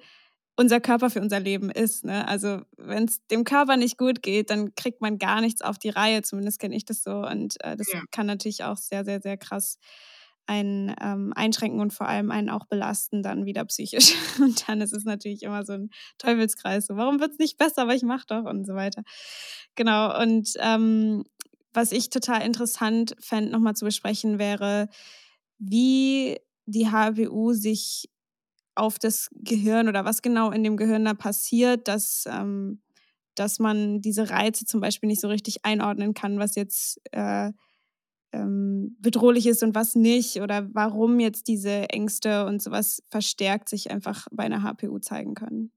unser 0.57 0.79
Körper 0.79 1.09
für 1.09 1.21
unser 1.21 1.39
Leben 1.39 1.69
ist. 1.69 2.05
Ne? 2.05 2.27
Also 2.27 2.61
wenn 2.77 3.05
es 3.05 3.25
dem 3.27 3.43
Körper 3.43 3.77
nicht 3.77 3.97
gut 3.97 4.21
geht, 4.21 4.49
dann 4.49 4.73
kriegt 4.75 5.01
man 5.01 5.17
gar 5.17 5.41
nichts 5.41 5.61
auf 5.61 5.77
die 5.77 5.89
Reihe. 5.89 6.21
Zumindest 6.21 6.59
kenne 6.59 6.75
ich 6.75 6.85
das 6.85 7.03
so. 7.03 7.17
Und 7.17 7.61
äh, 7.63 7.75
das 7.75 7.91
ja. 7.91 8.01
kann 8.11 8.25
natürlich 8.25 8.63
auch 8.63 8.77
sehr, 8.77 9.03
sehr, 9.03 9.21
sehr 9.21 9.37
krass 9.37 9.77
einen 10.47 10.93
ähm, 11.01 11.33
einschränken 11.35 11.79
und 11.79 11.91
vor 11.91 12.07
allem 12.07 12.31
einen 12.31 12.49
auch 12.49 12.65
belasten 12.65 13.23
dann 13.23 13.45
wieder 13.45 13.65
psychisch. 13.65 14.13
Und 14.39 14.67
dann 14.67 14.79
ist 14.79 14.93
es 14.93 15.03
natürlich 15.03 15.41
immer 15.41 15.65
so 15.65 15.73
ein 15.73 15.89
Teufelskreis. 16.19 16.85
So, 16.85 16.97
warum 16.97 17.19
wird 17.19 17.31
es 17.31 17.39
nicht 17.39 17.57
besser? 17.57 17.81
Aber 17.81 17.95
ich 17.95 18.03
mache 18.03 18.27
doch 18.27 18.43
und 18.43 18.65
so 18.67 18.75
weiter. 18.75 19.01
Genau. 19.73 20.21
Und 20.21 20.51
ähm, 20.59 21.23
was 21.73 21.91
ich 21.91 22.11
total 22.11 22.43
interessant 22.43 23.15
fände, 23.19 23.51
nochmal 23.51 23.75
zu 23.75 23.85
besprechen, 23.85 24.37
wäre, 24.37 24.87
wie 25.57 26.37
die 26.67 26.87
HWU 26.87 27.53
sich 27.53 28.09
auf 28.75 28.99
das 28.99 29.29
Gehirn 29.33 29.87
oder 29.87 30.05
was 30.05 30.21
genau 30.21 30.51
in 30.51 30.63
dem 30.63 30.77
Gehirn 30.77 31.05
da 31.05 31.13
passiert, 31.13 31.87
dass, 31.87 32.25
ähm, 32.27 32.81
dass 33.35 33.59
man 33.59 34.01
diese 34.01 34.29
Reize 34.29 34.65
zum 34.65 34.81
Beispiel 34.81 35.07
nicht 35.07 35.21
so 35.21 35.27
richtig 35.27 35.65
einordnen 35.65 36.13
kann, 36.13 36.39
was 36.39 36.55
jetzt 36.55 37.01
äh, 37.11 37.51
ähm, 38.33 38.97
bedrohlich 38.99 39.47
ist 39.47 39.63
und 39.63 39.75
was 39.75 39.95
nicht 39.95 40.41
oder 40.41 40.67
warum 40.73 41.19
jetzt 41.19 41.47
diese 41.47 41.89
Ängste 41.89 42.45
und 42.45 42.61
sowas 42.61 43.01
verstärkt 43.09 43.69
sich 43.69 43.91
einfach 43.91 44.27
bei 44.31 44.43
einer 44.43 44.61
HPU 44.63 44.99
zeigen 44.99 45.35
können. 45.35 45.71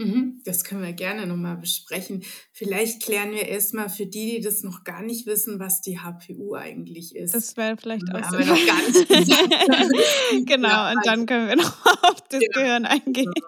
Mhm, 0.00 0.40
das 0.44 0.62
können 0.62 0.82
wir 0.82 0.92
gerne 0.92 1.26
nochmal 1.26 1.56
besprechen. 1.56 2.22
Vielleicht 2.52 3.02
klären 3.02 3.32
wir 3.32 3.48
erstmal 3.48 3.88
für 3.88 4.06
die, 4.06 4.36
die 4.36 4.40
das 4.40 4.62
noch 4.62 4.84
gar 4.84 5.02
nicht 5.02 5.26
wissen, 5.26 5.58
was 5.58 5.80
die 5.80 5.98
HPU 5.98 6.54
eigentlich 6.54 7.16
ist. 7.16 7.34
Das 7.34 7.56
wäre 7.56 7.76
vielleicht 7.76 8.04
auch 8.14 8.30
so. 8.30 8.38
noch 8.38 8.66
gar 8.66 8.86
nicht 8.86 9.08
genau, 10.46 10.68
ja, 10.68 10.92
und 10.92 11.04
dann 11.04 11.26
können 11.26 11.48
wir 11.48 11.56
noch 11.56 11.84
auf 12.04 12.20
das 12.28 12.38
genau. 12.38 12.52
Gehirn 12.54 12.86
eingehen. 12.86 13.32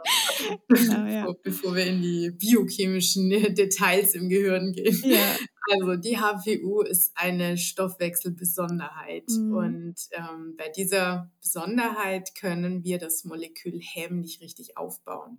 Genau, 0.69 1.07
ja. 1.07 1.21
bevor, 1.26 1.37
bevor, 1.42 1.75
wir 1.76 1.87
in 1.87 2.00
die 2.00 2.30
biochemischen 2.30 3.28
Details 3.54 4.14
im 4.14 4.28
Gehirn 4.28 4.73
gehen. 4.73 4.99
Ja. 5.04 5.37
Also 5.71 5.97
die 5.97 6.19
HPU 6.19 6.80
ist 6.80 7.12
eine 7.14 7.59
Stoffwechselbesonderheit 7.59 9.28
mhm. 9.28 9.54
und 9.54 9.95
ähm, 10.12 10.54
bei 10.57 10.69
dieser 10.71 11.30
Besonderheit 11.40 12.35
können 12.35 12.83
wir 12.83 12.99
das 12.99 13.25
Molekül 13.25 13.78
Häm 13.80 14.21
nicht 14.21 14.40
richtig 14.40 14.76
aufbauen. 14.76 15.38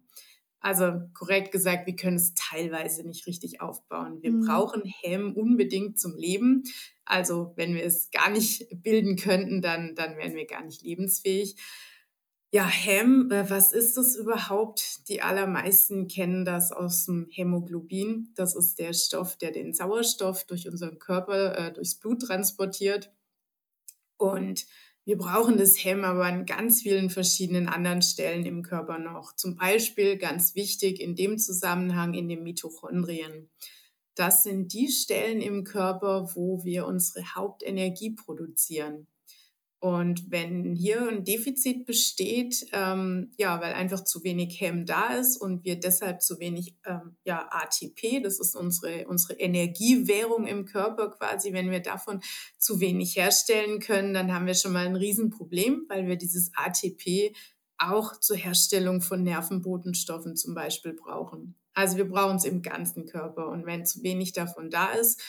Also 0.62 1.02
korrekt 1.16 1.52
gesagt, 1.52 1.88
wir 1.88 1.96
können 1.96 2.18
es 2.18 2.36
teilweise 2.36 3.04
nicht 3.04 3.26
richtig 3.26 3.62
aufbauen. 3.62 4.22
Wir 4.22 4.32
mhm. 4.32 4.46
brauchen 4.46 4.84
Hem 4.86 5.34
unbedingt 5.34 6.00
zum 6.00 6.16
Leben. 6.16 6.64
Also 7.04 7.54
wenn 7.56 7.74
wir 7.74 7.84
es 7.84 8.12
gar 8.12 8.30
nicht 8.30 8.68
bilden 8.84 9.16
könnten, 9.16 9.64
dann, 9.64 9.96
dann 9.96 10.18
wären 10.18 10.36
wir 10.36 10.46
gar 10.46 10.64
nicht 10.64 10.84
lebensfähig. 10.84 11.56
Ja, 12.54 12.68
Hem, 12.68 13.32
äh, 13.32 13.50
was 13.50 13.72
ist 13.72 13.98
das 13.98 14.16
überhaupt? 14.16 15.08
Die 15.08 15.22
allermeisten 15.22 16.08
kennen 16.08 16.46
das 16.46 16.72
aus 16.72 17.06
dem 17.06 17.28
Hämoglobin. 17.32 18.30
Das 18.36 18.56
ist 18.56 18.78
der 18.78 18.94
Stoff, 18.94 19.38
der 19.38 19.52
den 19.52 19.74
Sauerstoff 19.74 20.44
durch 20.44 20.68
unseren 20.68 21.00
Körper, 21.00 21.58
äh, 21.58 21.74
durchs 21.74 21.96
Blut 21.96 22.22
transportiert. 22.22 23.12
Und 24.18 24.68
wir 25.04 25.18
brauchen 25.18 25.58
das 25.58 25.84
Hemm 25.84 26.04
aber 26.04 26.26
an 26.26 26.46
ganz 26.46 26.82
vielen 26.82 27.10
verschiedenen 27.10 27.68
anderen 27.68 28.02
Stellen 28.02 28.46
im 28.46 28.62
Körper 28.62 29.00
noch. 29.00 29.36
Zum 29.36 29.56
Beispiel 29.56 30.18
ganz 30.18 30.56
wichtig 30.56 31.00
in 31.00 31.16
dem 31.16 31.38
Zusammenhang 31.40 32.14
in 32.14 32.30
den 32.30 32.44
Mitochondrien. 32.44 33.50
Das 34.16 34.44
sind 34.44 34.74
die 34.74 34.90
Stellen 34.90 35.42
im 35.42 35.64
Körper, 35.64 36.36
wo 36.36 36.64
wir 36.64 36.86
unsere 36.86 37.34
Hauptenergie 37.34 38.12
produzieren. 38.12 39.08
Und 39.82 40.30
wenn 40.30 40.76
hier 40.76 41.10
ein 41.10 41.24
Defizit 41.24 41.88
besteht, 41.88 42.68
ähm, 42.72 43.32
ja, 43.38 43.60
weil 43.62 43.74
einfach 43.74 44.04
zu 44.04 44.24
wenig 44.24 44.62
Hem 44.62 44.86
da 44.86 45.16
ist 45.16 45.38
und 45.38 45.66
wir 45.66 45.80
deshalb 45.80 46.22
zu 46.22 46.40
wenig 46.40 46.76
ähm, 46.86 47.16
ja, 47.24 47.50
ATP, 47.50 48.22
das 48.22 48.40
ist 48.40 48.56
unsere, 48.56 49.08
unsere 49.08 49.40
Energiewährung 49.40 50.46
im 50.46 50.66
Körper 50.66 51.10
quasi, 51.10 51.52
wenn 51.52 51.72
wir 51.72 51.80
davon 51.80 52.22
zu 52.60 52.80
wenig 52.80 53.16
herstellen 53.16 53.80
können, 53.80 54.14
dann 54.14 54.32
haben 54.32 54.46
wir 54.46 54.54
schon 54.54 54.72
mal 54.72 54.86
ein 54.86 54.96
Riesenproblem, 54.96 55.88
weil 55.90 56.06
wir 56.06 56.16
dieses 56.16 56.52
ATP 56.54 57.34
auch 57.80 58.20
zur 58.20 58.38
Herstellung 58.38 59.02
von 59.02 59.24
Nervenbotenstoffen 59.24 60.36
zum 60.36 60.54
Beispiel 60.54 60.94
brauchen. 60.94 61.56
Also 61.74 61.98
wir 61.98 62.08
brauchen 62.08 62.36
es 62.36 62.46
im 62.46 62.62
ganzen 62.62 63.08
Körper. 63.08 63.48
Und 63.48 63.66
wenn 63.66 63.88
zu 63.88 64.04
wenig 64.04 64.34
davon 64.34 64.70
da 64.70 64.92
ist, 64.92 65.20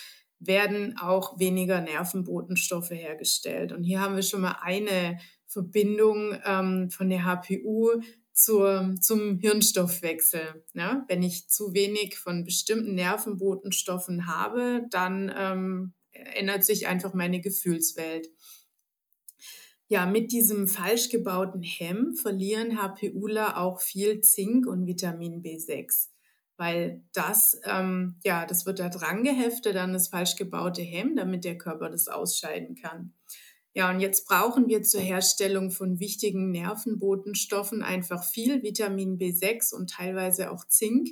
werden 0.46 0.96
auch 0.98 1.38
weniger 1.38 1.80
Nervenbotenstoffe 1.80 2.90
hergestellt. 2.90 3.72
Und 3.72 3.84
hier 3.84 4.00
haben 4.00 4.16
wir 4.16 4.22
schon 4.22 4.40
mal 4.40 4.58
eine 4.60 5.18
Verbindung 5.46 6.38
ähm, 6.44 6.90
von 6.90 7.08
der 7.08 7.24
HPU 7.24 8.00
zur, 8.32 8.94
zum 9.00 9.38
Hirnstoffwechsel. 9.38 10.64
Ja? 10.74 11.04
Wenn 11.08 11.22
ich 11.22 11.48
zu 11.48 11.74
wenig 11.74 12.18
von 12.18 12.44
bestimmten 12.44 12.94
Nervenbotenstoffen 12.94 14.26
habe, 14.26 14.86
dann 14.90 15.32
ähm, 15.36 15.94
ändert 16.12 16.64
sich 16.64 16.86
einfach 16.86 17.14
meine 17.14 17.40
Gefühlswelt. 17.40 18.28
Ja, 19.88 20.06
mit 20.06 20.32
diesem 20.32 20.68
falsch 20.68 21.10
gebauten 21.10 21.62
Hemm 21.62 22.14
verlieren 22.14 22.80
HPUler 22.80 23.58
auch 23.58 23.80
viel 23.80 24.22
Zink 24.22 24.66
und 24.66 24.86
Vitamin 24.86 25.42
B6 25.42 26.11
weil 26.56 27.02
das, 27.12 27.60
ähm, 27.64 28.16
ja, 28.24 28.46
das 28.46 28.66
wird 28.66 28.78
da 28.78 28.88
dran 28.88 29.24
geheftet 29.24 29.76
an 29.76 29.92
das 29.92 30.08
falsch 30.08 30.36
gebaute 30.36 30.82
Hemm, 30.82 31.16
damit 31.16 31.44
der 31.44 31.58
Körper 31.58 31.90
das 31.90 32.08
ausscheiden 32.08 32.76
kann. 32.76 33.14
Ja, 33.74 33.90
und 33.90 34.00
jetzt 34.00 34.26
brauchen 34.28 34.68
wir 34.68 34.82
zur 34.82 35.00
Herstellung 35.00 35.70
von 35.70 35.98
wichtigen 35.98 36.50
Nervenbotenstoffen 36.50 37.82
einfach 37.82 38.22
viel 38.22 38.62
Vitamin 38.62 39.18
B6 39.18 39.74
und 39.74 39.90
teilweise 39.90 40.50
auch 40.50 40.66
Zink. 40.66 41.08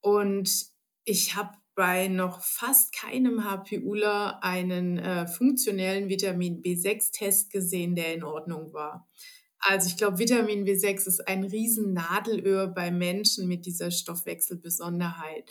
Und 0.00 0.66
ich 1.04 1.34
habe 1.34 1.56
bei 1.74 2.08
noch 2.08 2.42
fast 2.42 2.94
keinem 2.94 3.44
HPUler 3.44 4.42
einen 4.42 4.98
äh, 4.98 5.26
funktionellen 5.26 6.08
Vitamin 6.08 6.62
B6-Test 6.62 7.50
gesehen, 7.50 7.96
der 7.96 8.14
in 8.14 8.24
Ordnung 8.24 8.72
war. 8.72 9.08
Also 9.60 9.88
ich 9.88 9.96
glaube, 9.96 10.18
Vitamin 10.18 10.64
B6 10.64 11.06
ist 11.06 11.26
ein 11.28 11.44
riesen 11.44 11.92
Nadelöhr 11.92 12.68
bei 12.68 12.90
Menschen 12.90 13.48
mit 13.48 13.66
dieser 13.66 13.90
Stoffwechselbesonderheit. 13.90 15.50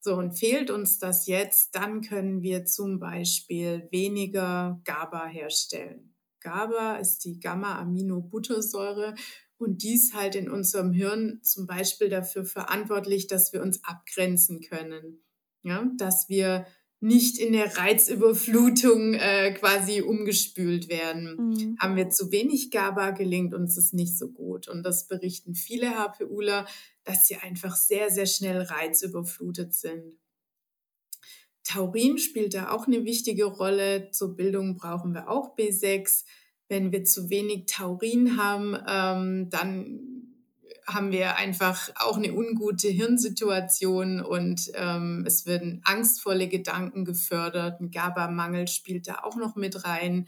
So, 0.00 0.14
und 0.14 0.38
fehlt 0.38 0.70
uns 0.70 0.98
das 0.98 1.26
jetzt, 1.26 1.74
dann 1.74 2.02
können 2.02 2.42
wir 2.42 2.64
zum 2.64 3.00
Beispiel 3.00 3.88
weniger 3.90 4.80
GABA 4.84 5.26
herstellen. 5.26 6.14
GABA 6.40 6.96
ist 6.96 7.24
die 7.24 7.40
Gamma-Aminobuttersäure 7.40 9.14
und 9.56 9.82
dies 9.82 10.14
halt 10.14 10.36
in 10.36 10.48
unserem 10.50 10.92
Hirn 10.92 11.40
zum 11.42 11.66
Beispiel 11.66 12.08
dafür 12.08 12.44
verantwortlich, 12.44 13.26
dass 13.26 13.52
wir 13.52 13.60
uns 13.60 13.82
abgrenzen 13.82 14.60
können. 14.60 15.24
Ja, 15.62 15.84
dass 15.96 16.28
wir 16.28 16.64
nicht 17.00 17.38
in 17.38 17.52
der 17.52 17.76
Reizüberflutung 17.76 19.14
äh, 19.14 19.52
quasi 19.52 20.00
umgespült 20.00 20.88
werden. 20.88 21.36
Mhm. 21.36 21.76
Haben 21.78 21.96
wir 21.96 22.10
zu 22.10 22.32
wenig 22.32 22.70
GABA, 22.70 23.10
gelingt 23.12 23.54
uns 23.54 23.76
es 23.76 23.92
nicht 23.92 24.18
so 24.18 24.30
gut. 24.30 24.68
Und 24.68 24.82
das 24.82 25.06
berichten 25.06 25.54
viele 25.54 25.90
HPUler, 25.90 26.66
dass 27.04 27.26
sie 27.26 27.36
einfach 27.36 27.76
sehr, 27.76 28.10
sehr 28.10 28.26
schnell 28.26 28.62
reizüberflutet 28.62 29.74
sind. 29.74 30.18
Taurin 31.62 32.18
spielt 32.18 32.54
da 32.54 32.70
auch 32.70 32.86
eine 32.86 33.04
wichtige 33.04 33.44
Rolle. 33.44 34.10
Zur 34.10 34.34
Bildung 34.34 34.76
brauchen 34.76 35.12
wir 35.12 35.28
auch 35.28 35.56
B6. 35.56 36.24
Wenn 36.68 36.92
wir 36.92 37.04
zu 37.04 37.30
wenig 37.30 37.66
Taurin 37.66 38.36
haben, 38.36 38.76
ähm, 38.88 39.50
dann 39.50 40.17
haben 40.88 41.12
wir 41.12 41.36
einfach 41.36 41.90
auch 41.96 42.16
eine 42.16 42.32
ungute 42.32 42.88
Hirnsituation 42.88 44.20
und 44.20 44.70
ähm, 44.74 45.24
es 45.26 45.44
werden 45.46 45.82
angstvolle 45.84 46.48
Gedanken 46.48 47.04
gefördert. 47.04 47.80
Ein 47.80 47.90
GABA-Mangel 47.90 48.68
spielt 48.68 49.06
da 49.06 49.20
auch 49.22 49.36
noch 49.36 49.54
mit 49.54 49.84
rein. 49.84 50.26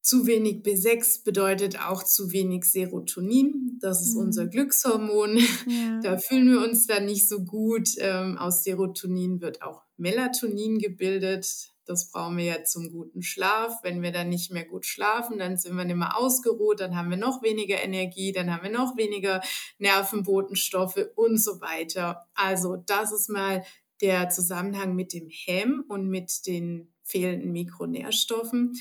Zu 0.00 0.26
wenig 0.26 0.62
B6 0.62 1.24
bedeutet 1.24 1.80
auch 1.80 2.02
zu 2.02 2.32
wenig 2.32 2.64
Serotonin. 2.64 3.78
Das 3.80 4.00
ist 4.00 4.14
mhm. 4.14 4.22
unser 4.22 4.46
Glückshormon. 4.46 5.38
Ja. 5.68 6.00
Da 6.00 6.18
fühlen 6.18 6.48
wir 6.48 6.62
uns 6.62 6.86
dann 6.86 7.06
nicht 7.06 7.28
so 7.28 7.44
gut. 7.44 7.88
Ähm, 7.98 8.38
aus 8.38 8.62
Serotonin 8.62 9.40
wird 9.40 9.62
auch 9.62 9.82
Melatonin 9.96 10.78
gebildet. 10.78 11.75
Das 11.86 12.10
brauchen 12.10 12.36
wir 12.36 12.44
ja 12.44 12.64
zum 12.64 12.90
guten 12.90 13.22
Schlaf. 13.22 13.82
Wenn 13.82 14.02
wir 14.02 14.12
dann 14.12 14.28
nicht 14.28 14.50
mehr 14.50 14.64
gut 14.64 14.84
schlafen, 14.84 15.38
dann 15.38 15.56
sind 15.56 15.76
wir 15.76 15.84
nicht 15.84 15.96
mehr 15.96 16.18
ausgeruht, 16.18 16.80
dann 16.80 16.96
haben 16.96 17.10
wir 17.10 17.16
noch 17.16 17.42
weniger 17.42 17.82
Energie, 17.82 18.32
dann 18.32 18.52
haben 18.52 18.64
wir 18.64 18.70
noch 18.70 18.96
weniger 18.96 19.40
Nervenbotenstoffe 19.78 21.06
und 21.14 21.38
so 21.38 21.60
weiter. 21.60 22.26
Also 22.34 22.76
das 22.76 23.12
ist 23.12 23.28
mal 23.28 23.64
der 24.00 24.28
Zusammenhang 24.28 24.94
mit 24.94 25.12
dem 25.12 25.28
Hem 25.30 25.84
und 25.88 26.08
mit 26.08 26.46
den 26.46 26.92
fehlenden 27.02 27.52
Mikronährstoffen. 27.52 28.74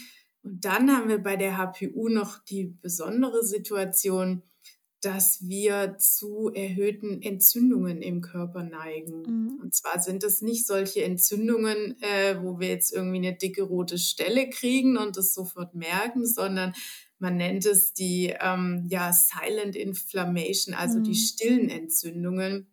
Und 0.44 0.66
dann 0.66 0.92
haben 0.92 1.10
wir 1.10 1.20
bei 1.20 1.38
der 1.38 1.58
HPU 1.58 2.10
noch 2.10 2.40
die 2.44 2.66
besondere 2.66 3.44
Situation, 3.44 4.44
dass 5.06 5.48
wir 5.48 5.98
zu 6.00 6.52
erhöhten 6.52 7.22
Entzündungen 7.22 8.02
im 8.02 8.22
Körper 8.22 8.64
neigen. 8.64 9.22
Mhm. 9.22 9.60
Und 9.62 9.76
zwar 9.76 10.00
sind 10.00 10.24
es 10.24 10.42
nicht 10.42 10.66
solche 10.66 11.04
Entzündungen, 11.04 11.96
äh, 12.02 12.42
wo 12.42 12.60
wir 12.60 12.70
jetzt 12.70 12.92
irgendwie 12.92 13.18
eine 13.18 13.36
dicke 13.36 13.62
rote 13.62 14.00
Stelle 14.00 14.50
kriegen 14.50 14.98
und 14.98 15.16
das 15.16 15.34
sofort 15.34 15.76
merken, 15.76 16.26
sondern 16.26 16.74
man 17.20 17.38
nennt 17.38 17.66
es 17.66 17.94
die 17.94 18.34
ähm, 18.42 18.88
ja, 18.90 19.14
Silent 19.14 19.76
Inflammation, 19.76 20.74
also 20.74 21.00
mhm. 21.00 21.04
die 21.04 21.16
stillen 21.16 21.70
Entzündungen 21.70 22.68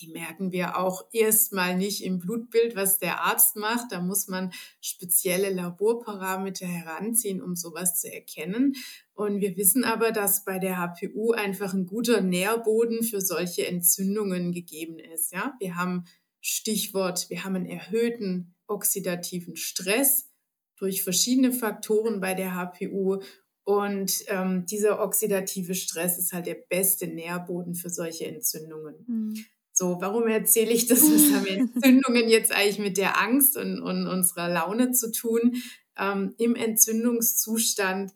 die 0.00 0.08
merken 0.08 0.52
wir 0.52 0.76
auch 0.76 1.04
erstmal 1.12 1.76
nicht 1.76 2.04
im 2.04 2.18
Blutbild, 2.18 2.76
was 2.76 2.98
der 2.98 3.22
Arzt 3.22 3.56
macht. 3.56 3.92
Da 3.92 4.00
muss 4.00 4.28
man 4.28 4.52
spezielle 4.80 5.50
Laborparameter 5.50 6.66
heranziehen, 6.66 7.42
um 7.42 7.56
sowas 7.56 8.00
zu 8.00 8.12
erkennen. 8.12 8.74
Und 9.14 9.40
wir 9.40 9.56
wissen 9.56 9.84
aber, 9.84 10.10
dass 10.10 10.44
bei 10.44 10.58
der 10.58 10.76
HPU 10.76 11.32
einfach 11.32 11.72
ein 11.72 11.86
guter 11.86 12.20
Nährboden 12.20 13.02
für 13.02 13.20
solche 13.20 13.66
Entzündungen 13.66 14.52
gegeben 14.52 14.98
ist. 14.98 15.32
Ja, 15.32 15.54
wir 15.60 15.76
haben 15.76 16.04
Stichwort, 16.40 17.30
wir 17.30 17.44
haben 17.44 17.54
einen 17.54 17.66
erhöhten 17.66 18.54
oxidativen 18.66 19.56
Stress 19.56 20.30
durch 20.76 21.02
verschiedene 21.02 21.52
Faktoren 21.52 22.20
bei 22.20 22.34
der 22.34 22.54
HPU 22.54 23.20
und 23.64 24.24
ähm, 24.26 24.66
dieser 24.66 25.00
oxidative 25.00 25.74
Stress 25.74 26.18
ist 26.18 26.32
halt 26.32 26.46
der 26.46 26.58
beste 26.68 27.06
Nährboden 27.06 27.74
für 27.74 27.88
solche 27.88 28.26
Entzündungen. 28.26 28.94
Mhm. 29.06 29.44
So, 29.72 29.96
warum 30.00 30.28
erzähle 30.28 30.70
ich 30.70 30.86
das? 30.86 31.02
Was 31.02 31.32
haben 31.32 31.46
Entzündungen 31.74 32.28
jetzt 32.28 32.52
eigentlich 32.52 32.78
mit 32.78 32.98
der 32.98 33.20
Angst 33.20 33.56
und, 33.56 33.80
und 33.80 34.06
unserer 34.06 34.48
Laune 34.48 34.92
zu 34.92 35.10
tun? 35.10 35.62
Ähm, 35.98 36.34
Im 36.36 36.54
Entzündungszustand 36.54 38.12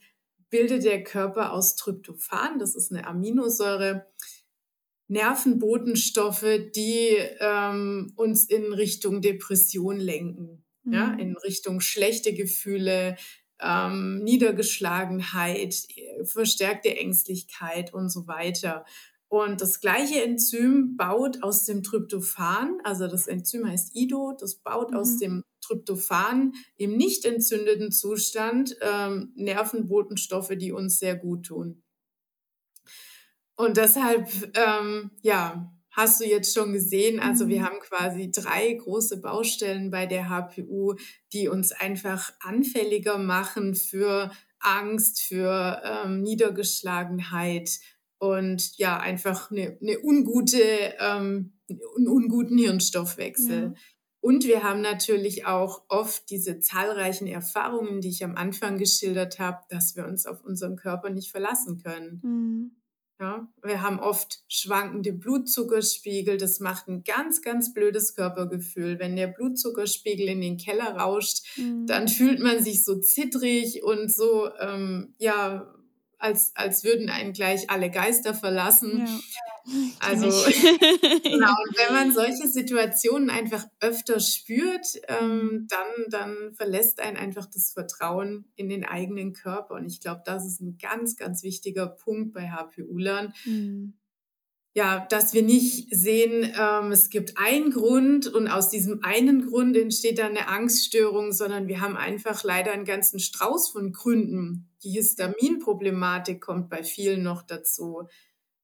bildet 0.51 0.85
der 0.85 1.05
Körper 1.05 1.53
aus 1.53 1.77
Tryptophan, 1.77 2.59
das 2.59 2.75
ist 2.75 2.93
eine 2.93 3.07
Aminosäure, 3.07 4.07
Nervenbotenstoffe, 5.09 6.45
die 6.77 7.17
ähm, 7.41 8.13
uns 8.17 8.45
in 8.45 8.73
Richtung 8.73 9.23
Depression 9.23 9.99
lenken, 9.99 10.65
mhm. 10.85 10.93
ja, 10.93 11.15
in 11.15 11.37
Richtung 11.37 11.81
schlechte 11.81 12.35
Gefühle, 12.35 13.17
ähm, 13.61 14.23
Niedergeschlagenheit, 14.23 15.89
verstärkte 16.25 16.97
Ängstlichkeit 16.97 17.93
und 17.93 18.11
so 18.11 18.27
weiter. 18.27 18.85
Und 19.29 19.61
das 19.61 19.81
gleiche 19.81 20.23
Enzym 20.23 20.97
baut 20.97 21.43
aus 21.43 21.67
dem 21.67 21.83
Tryptophan, 21.83 22.79
also 22.83 23.07
das 23.07 23.27
Enzym 23.27 23.69
heißt 23.69 23.95
IDO, 23.95 24.35
das 24.39 24.57
baut 24.57 24.91
mhm. 24.93 24.97
aus 24.97 25.19
dem 25.19 25.45
Tryptophan 25.61 26.55
im 26.77 26.97
nicht 26.97 27.27
entzündeten 27.27 27.93
Zustand 27.93 28.77
ähm, 28.81 29.33
Nervenbotenstoffe, 29.35 30.53
die 30.57 30.73
uns 30.73 30.99
sehr 30.99 31.15
gut 31.15 31.47
tun. 31.47 31.83
Und 33.55 33.77
deshalb, 33.77 34.29
ähm, 34.57 35.11
ja, 35.21 35.75
hast 35.91 36.21
du 36.21 36.25
jetzt 36.25 36.55
schon 36.55 36.73
gesehen, 36.73 37.21
also 37.21 37.49
wir 37.49 37.61
mhm. 37.61 37.65
haben 37.65 37.81
quasi 37.81 38.31
drei 38.31 38.73
große 38.73 39.21
Baustellen 39.21 39.91
bei 39.91 40.07
der 40.07 40.31
HPU, 40.31 40.95
die 41.35 41.49
uns 41.49 41.73
einfach 41.73 42.33
anfälliger 42.41 43.19
machen 43.19 43.75
für 43.75 44.31
Angst, 44.61 45.21
für 45.21 45.83
ähm, 45.85 46.23
Niedergeschlagenheit 46.23 47.81
und 48.19 48.77
ja, 48.79 48.99
einfach 48.99 49.51
eine, 49.51 49.79
eine 49.81 49.99
ungute, 50.03 50.63
ähm, 51.01 51.53
einen 51.69 52.09
unguten 52.09 52.59
Hirnstoffwechsel. 52.59 53.63
Ja. 53.63 53.75
Und 54.21 54.45
wir 54.45 54.65
haben 54.65 54.81
natürlich 54.81 55.47
auch 55.47 55.85
oft 55.89 56.29
diese 56.31 56.59
zahlreichen 56.59 57.29
Erfahrungen, 57.29 58.01
die 58.01 58.09
ich 58.09 58.25
am 58.25 58.35
Anfang 58.35 58.77
geschildert 58.77 59.39
habe, 59.39 59.59
dass 59.69 59.95
wir 59.95 60.07
uns 60.07 60.27
auf 60.27 60.43
unseren 60.45 60.77
Körper 60.77 61.11
nicht 61.11 61.31
verlassen 61.31 61.81
können. 61.83 62.21
Mhm. 62.23 62.79
Ja, 63.21 63.49
wir 63.65 63.83
haben 63.83 63.99
oft 63.99 64.45
schwankende 64.47 65.13
Blutzuckerspiegel. 65.13 66.37
Das 66.37 66.61
macht 66.61 66.87
ein 66.87 67.03
ganz, 67.03 67.43
ganz 67.43 67.73
blödes 67.73 68.15
Körpergefühl. 68.15 69.01
Wenn 69.01 69.17
der 69.17 69.27
Blutzuckerspiegel 69.27 70.29
in 70.29 70.41
den 70.41 70.57
Keller 70.57 70.97
rauscht, 70.97 71.45
mhm. 71.57 71.87
dann 71.87 72.07
fühlt 72.07 72.39
man 72.39 72.63
sich 72.63 72.85
so 72.85 73.01
zittrig 73.01 73.83
und 73.83 74.13
so, 74.13 74.51
ähm, 74.61 75.15
ja, 75.19 75.75
als, 76.19 76.53
als 76.55 76.85
würden 76.85 77.11
einen 77.11 77.33
gleich 77.33 77.71
alle 77.71 77.91
Geister 77.91 78.35
verlassen. 78.35 79.07
Ja. 79.07 79.21
Also, 80.01 80.29
genau, 81.25 81.53
und 81.67 81.77
wenn 81.77 81.95
man 81.95 82.13
solche 82.15 82.49
Situationen 82.49 83.29
einfach 83.29 83.67
öfter 83.81 84.19
spürt, 84.19 84.87
ähm, 85.09 85.67
dann, 85.69 86.09
dann 86.09 86.55
verlässt 86.55 87.01
einen 87.01 87.19
einfach 87.19 87.45
das 87.45 87.73
Vertrauen 87.73 88.47
in 88.57 88.71
den 88.71 88.87
eigenen 88.87 89.35
Körper. 89.35 89.75
Und 89.75 89.85
ich 89.85 90.01
glaube, 90.01 90.23
das 90.25 90.47
ist 90.47 90.63
ein 90.63 90.79
ganz, 90.79 91.17
ganz 91.17 91.43
wichtiger 91.43 91.87
Punkt 91.87 92.33
bei 92.33 92.49
HPU-Lern. 92.49 93.35
Mhm. 93.45 93.93
Ja, 94.75 95.07
dass 95.11 95.35
wir 95.35 95.43
nicht 95.43 95.89
sehen, 95.91 96.55
ähm, 96.57 96.93
es 96.93 97.11
gibt 97.11 97.37
einen 97.37 97.71
Grund 97.71 98.27
und 98.27 98.49
aus 98.49 98.71
diesem 98.71 99.03
einen 99.03 99.47
Grund 99.47 99.77
entsteht 99.77 100.19
dann 100.19 100.37
eine 100.37 100.49
Angststörung, 100.49 101.33
sondern 101.33 101.67
wir 101.69 101.81
haben 101.81 101.97
einfach 101.97 102.45
leider 102.45 102.73
einen 102.73 102.85
ganzen 102.85 103.19
Strauß 103.19 103.71
von 103.71 103.93
Gründen. 103.93 104.69
Die 104.85 104.91
Histaminproblematik 104.91 106.41
kommt 106.41 106.69
bei 106.71 106.85
vielen 106.85 107.23
noch 107.23 107.43
dazu. 107.43 108.09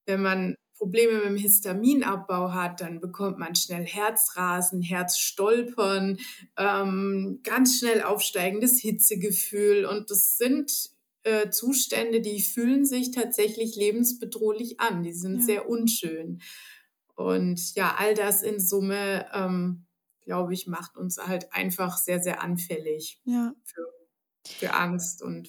Wenn 0.06 0.22
man 0.22 0.54
Probleme 0.76 1.14
mit 1.14 1.24
dem 1.24 1.36
Histaminabbau 1.36 2.52
hat, 2.52 2.80
dann 2.80 3.00
bekommt 3.00 3.38
man 3.38 3.54
schnell 3.54 3.86
Herzrasen, 3.86 4.82
Herzstolpern, 4.82 6.18
ähm, 6.58 7.40
ganz 7.42 7.78
schnell 7.78 8.02
aufsteigendes 8.02 8.80
Hitzegefühl. 8.80 9.86
Und 9.86 10.10
das 10.10 10.36
sind 10.36 10.93
äh, 11.24 11.50
Zustände, 11.50 12.20
die 12.20 12.40
fühlen 12.40 12.84
sich 12.84 13.10
tatsächlich 13.10 13.76
lebensbedrohlich 13.76 14.80
an. 14.80 15.02
Die 15.02 15.12
sind 15.12 15.40
ja. 15.40 15.44
sehr 15.44 15.68
unschön. 15.68 16.40
Und 17.16 17.74
ja, 17.74 17.96
all 17.98 18.14
das 18.14 18.42
in 18.42 18.60
Summe, 18.60 19.26
ähm, 19.32 19.86
glaube 20.20 20.54
ich, 20.54 20.66
macht 20.66 20.96
uns 20.96 21.18
halt 21.18 21.52
einfach 21.52 21.98
sehr, 21.98 22.20
sehr 22.20 22.42
anfällig 22.42 23.20
ja. 23.24 23.54
für, 23.64 23.86
für 24.46 24.74
Angst 24.74 25.22
und 25.22 25.48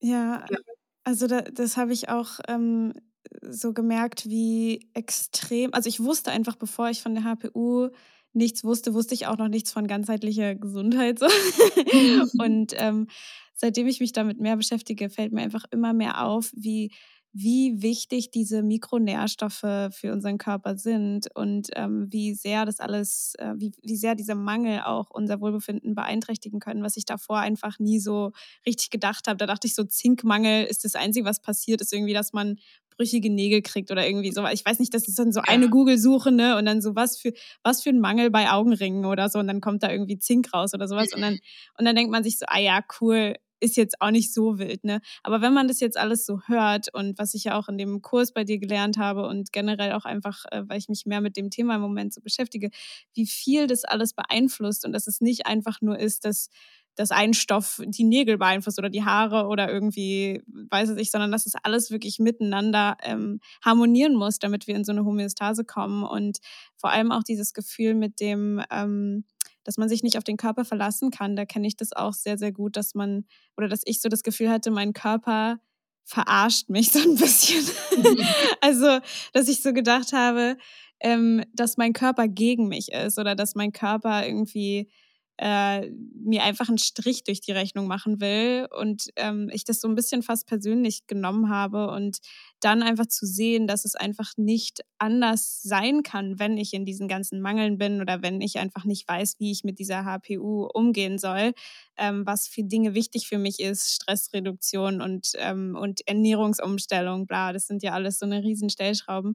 ja. 0.00 0.44
ja. 0.50 0.58
Also 1.04 1.26
da, 1.26 1.42
das 1.42 1.76
habe 1.76 1.92
ich 1.92 2.08
auch 2.08 2.40
ähm, 2.48 2.94
so 3.42 3.72
gemerkt, 3.72 4.26
wie 4.26 4.88
extrem, 4.94 5.72
also 5.74 5.88
ich 5.88 6.00
wusste 6.00 6.30
einfach, 6.30 6.56
bevor 6.56 6.88
ich 6.88 7.02
von 7.02 7.14
der 7.14 7.24
HPU 7.24 7.90
nichts 8.34 8.64
wusste, 8.64 8.94
wusste 8.94 9.14
ich 9.14 9.26
auch 9.26 9.38
noch 9.38 9.48
nichts 9.48 9.72
von 9.72 9.86
ganzheitlicher 9.86 10.54
Gesundheit. 10.54 11.18
So. 11.18 11.26
und 12.42 12.74
ähm, 12.76 13.08
seitdem 13.54 13.86
ich 13.86 14.00
mich 14.00 14.12
damit 14.12 14.40
mehr 14.40 14.56
beschäftige, 14.56 15.10
fällt 15.10 15.32
mir 15.32 15.42
einfach 15.42 15.64
immer 15.70 15.92
mehr 15.92 16.24
auf, 16.24 16.52
wie 16.54 16.90
wie 17.36 17.82
wichtig 17.82 18.30
diese 18.30 18.62
Mikronährstoffe 18.62 19.90
für 19.90 20.12
unseren 20.12 20.38
Körper 20.38 20.76
sind 20.76 21.26
und 21.34 21.68
ähm, 21.74 22.06
wie 22.08 22.32
sehr 22.32 22.64
das 22.64 22.78
alles, 22.78 23.34
äh, 23.38 23.54
wie, 23.56 23.72
wie 23.82 23.96
sehr 23.96 24.14
dieser 24.14 24.36
Mangel 24.36 24.82
auch 24.84 25.10
unser 25.10 25.40
Wohlbefinden 25.40 25.96
beeinträchtigen 25.96 26.60
können, 26.60 26.84
was 26.84 26.96
ich 26.96 27.06
davor 27.06 27.40
einfach 27.40 27.80
nie 27.80 27.98
so 27.98 28.30
richtig 28.64 28.90
gedacht 28.90 29.26
habe. 29.26 29.36
Da 29.36 29.46
dachte 29.46 29.66
ich 29.66 29.74
so, 29.74 29.82
Zinkmangel 29.82 30.64
ist 30.64 30.84
das 30.84 30.94
Einzige, 30.94 31.26
was 31.26 31.40
passiert, 31.40 31.80
ist 31.80 31.92
irgendwie, 31.92 32.14
dass 32.14 32.32
man 32.32 32.60
brüchige 32.96 33.30
Nägel 33.30 33.62
kriegt 33.62 33.90
oder 33.90 34.06
irgendwie 34.06 34.32
so. 34.32 34.46
Ich 34.46 34.64
weiß 34.64 34.78
nicht, 34.78 34.94
das 34.94 35.08
ist 35.08 35.18
dann 35.18 35.32
so 35.32 35.40
eine 35.40 35.68
Google-Suche, 35.68 36.32
ne? 36.32 36.56
Und 36.56 36.66
dann 36.66 36.80
so, 36.80 36.94
was 36.94 37.18
für, 37.18 37.32
was 37.62 37.82
für 37.82 37.90
ein 37.90 38.00
Mangel 38.00 38.30
bei 38.30 38.50
Augenringen 38.50 39.04
oder 39.04 39.28
so. 39.28 39.38
Und 39.38 39.48
dann 39.48 39.60
kommt 39.60 39.82
da 39.82 39.90
irgendwie 39.90 40.18
Zink 40.18 40.52
raus 40.52 40.74
oder 40.74 40.88
sowas. 40.88 41.12
Und 41.14 41.20
dann, 41.20 41.34
und 41.78 41.84
dann 41.84 41.96
denkt 41.96 42.12
man 42.12 42.24
sich 42.24 42.38
so, 42.38 42.46
ah 42.48 42.58
ja, 42.58 42.80
cool, 43.00 43.34
ist 43.60 43.76
jetzt 43.76 44.00
auch 44.00 44.10
nicht 44.10 44.32
so 44.32 44.58
wild, 44.58 44.84
ne? 44.84 45.00
Aber 45.22 45.40
wenn 45.40 45.54
man 45.54 45.68
das 45.68 45.80
jetzt 45.80 45.96
alles 45.96 46.26
so 46.26 46.40
hört 46.46 46.92
und 46.92 47.18
was 47.18 47.34
ich 47.34 47.44
ja 47.44 47.58
auch 47.58 47.68
in 47.68 47.78
dem 47.78 48.02
Kurs 48.02 48.32
bei 48.32 48.44
dir 48.44 48.58
gelernt 48.58 48.98
habe 48.98 49.26
und 49.26 49.52
generell 49.52 49.92
auch 49.92 50.04
einfach, 50.04 50.44
äh, 50.50 50.62
weil 50.66 50.78
ich 50.78 50.88
mich 50.88 51.06
mehr 51.06 51.20
mit 51.20 51.36
dem 51.36 51.50
Thema 51.50 51.76
im 51.76 51.80
Moment 51.80 52.12
so 52.12 52.20
beschäftige, 52.20 52.70
wie 53.14 53.26
viel 53.26 53.66
das 53.66 53.84
alles 53.84 54.12
beeinflusst 54.12 54.84
und 54.84 54.92
dass 54.92 55.06
es 55.06 55.20
nicht 55.20 55.46
einfach 55.46 55.80
nur 55.80 55.98
ist, 55.98 56.24
dass 56.24 56.50
dass 56.96 57.10
ein 57.10 57.34
Stoff 57.34 57.80
die 57.84 58.04
Nägel 58.04 58.38
beeinflusst 58.38 58.78
oder 58.78 58.90
die 58.90 59.04
Haare 59.04 59.46
oder 59.46 59.70
irgendwie, 59.70 60.42
weiß 60.46 60.90
ich 60.90 60.96
nicht, 60.96 61.10
sondern 61.10 61.32
dass 61.32 61.46
es 61.46 61.54
alles 61.62 61.90
wirklich 61.90 62.18
miteinander 62.18 62.96
ähm, 63.02 63.40
harmonieren 63.64 64.14
muss, 64.14 64.38
damit 64.38 64.66
wir 64.66 64.76
in 64.76 64.84
so 64.84 64.92
eine 64.92 65.04
Homöostase 65.04 65.64
kommen 65.64 66.04
und 66.04 66.38
vor 66.76 66.90
allem 66.90 67.12
auch 67.12 67.22
dieses 67.22 67.52
Gefühl 67.52 67.94
mit 67.94 68.20
dem, 68.20 68.62
ähm, 68.70 69.24
dass 69.64 69.78
man 69.78 69.88
sich 69.88 70.02
nicht 70.02 70.18
auf 70.18 70.24
den 70.24 70.36
Körper 70.36 70.64
verlassen 70.64 71.10
kann. 71.10 71.36
Da 71.36 71.44
kenne 71.46 71.66
ich 71.66 71.76
das 71.76 71.92
auch 71.92 72.12
sehr, 72.12 72.38
sehr 72.38 72.52
gut, 72.52 72.76
dass 72.76 72.94
man 72.94 73.24
oder 73.56 73.68
dass 73.68 73.82
ich 73.84 74.00
so 74.00 74.08
das 74.08 74.22
Gefühl 74.22 74.50
hatte, 74.50 74.70
mein 74.70 74.92
Körper 74.92 75.58
verarscht 76.04 76.68
mich 76.68 76.90
so 76.92 77.00
ein 77.00 77.16
bisschen. 77.16 77.64
also, 78.60 79.00
dass 79.32 79.48
ich 79.48 79.62
so 79.62 79.72
gedacht 79.72 80.12
habe, 80.12 80.56
ähm, 81.00 81.42
dass 81.52 81.76
mein 81.76 81.92
Körper 81.92 82.28
gegen 82.28 82.68
mich 82.68 82.92
ist 82.92 83.18
oder 83.18 83.34
dass 83.34 83.54
mein 83.54 83.72
Körper 83.72 84.26
irgendwie 84.26 84.90
äh, 85.36 85.90
mir 85.90 86.44
einfach 86.44 86.68
einen 86.68 86.78
Strich 86.78 87.24
durch 87.24 87.40
die 87.40 87.52
Rechnung 87.52 87.86
machen 87.88 88.20
will 88.20 88.68
und 88.78 89.08
ähm, 89.16 89.50
ich 89.52 89.64
das 89.64 89.80
so 89.80 89.88
ein 89.88 89.96
bisschen 89.96 90.22
fast 90.22 90.46
persönlich 90.46 91.06
genommen 91.06 91.48
habe 91.48 91.88
und 91.90 92.18
dann 92.60 92.82
einfach 92.82 93.06
zu 93.06 93.26
sehen, 93.26 93.66
dass 93.66 93.84
es 93.84 93.96
einfach 93.96 94.32
nicht 94.36 94.82
anders 94.98 95.60
sein 95.62 96.02
kann, 96.02 96.38
wenn 96.38 96.56
ich 96.56 96.72
in 96.72 96.84
diesen 96.84 97.08
ganzen 97.08 97.40
Mangeln 97.40 97.78
bin 97.78 98.00
oder 98.00 98.22
wenn 98.22 98.40
ich 98.40 98.58
einfach 98.58 98.84
nicht 98.84 99.08
weiß, 99.08 99.36
wie 99.40 99.50
ich 99.50 99.64
mit 99.64 99.78
dieser 99.80 100.04
HPU 100.04 100.68
umgehen 100.72 101.18
soll, 101.18 101.52
ähm, 101.96 102.24
was 102.24 102.46
für 102.46 102.62
Dinge 102.62 102.94
wichtig 102.94 103.26
für 103.26 103.38
mich 103.38 103.58
ist, 103.58 103.90
Stressreduktion 103.90 105.00
und, 105.00 105.32
ähm, 105.36 105.76
und 105.76 106.06
Ernährungsumstellung, 106.06 107.26
bla, 107.26 107.52
das 107.52 107.66
sind 107.66 107.82
ja 107.82 107.92
alles 107.92 108.20
so 108.20 108.26
eine 108.26 108.42
riesen 108.42 108.70
Stellschrauben, 108.70 109.34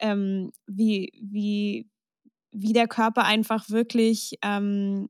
ähm, 0.00 0.50
wie, 0.66 1.12
wie, 1.22 1.88
wie 2.50 2.72
der 2.72 2.88
Körper 2.88 3.24
einfach 3.24 3.70
wirklich 3.70 4.38
ähm, 4.42 5.08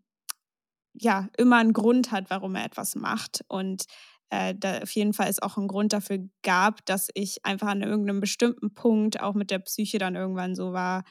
ja 0.99 1.29
immer 1.37 1.57
einen 1.57 1.73
Grund 1.73 2.11
hat, 2.11 2.31
warum 2.31 2.55
er 2.55 2.65
etwas 2.65 2.95
macht. 2.95 3.45
Und 3.49 3.85
äh, 4.31 4.55
da 4.57 4.79
auf 4.81 4.91
jeden 4.91 5.13
Fall 5.13 5.29
es 5.29 5.41
auch 5.41 5.57
einen 5.57 5.69
Grund 5.69 5.93
dafür 5.93 6.19
gab, 6.43 6.85
dass 6.87 7.09
ich 7.15 7.45
einfach 7.45 7.69
an 7.69 7.83
irgendeinem 7.83 8.21
bestimmten 8.21 8.75
Punkt 8.75 9.21
auch 9.21 9.35
mit 9.35 9.51
der 9.51 9.61
Psyche 9.61 9.99
dann 9.99 10.17
irgendwann 10.17 10.55
so 10.55 10.73
war, 10.73 11.05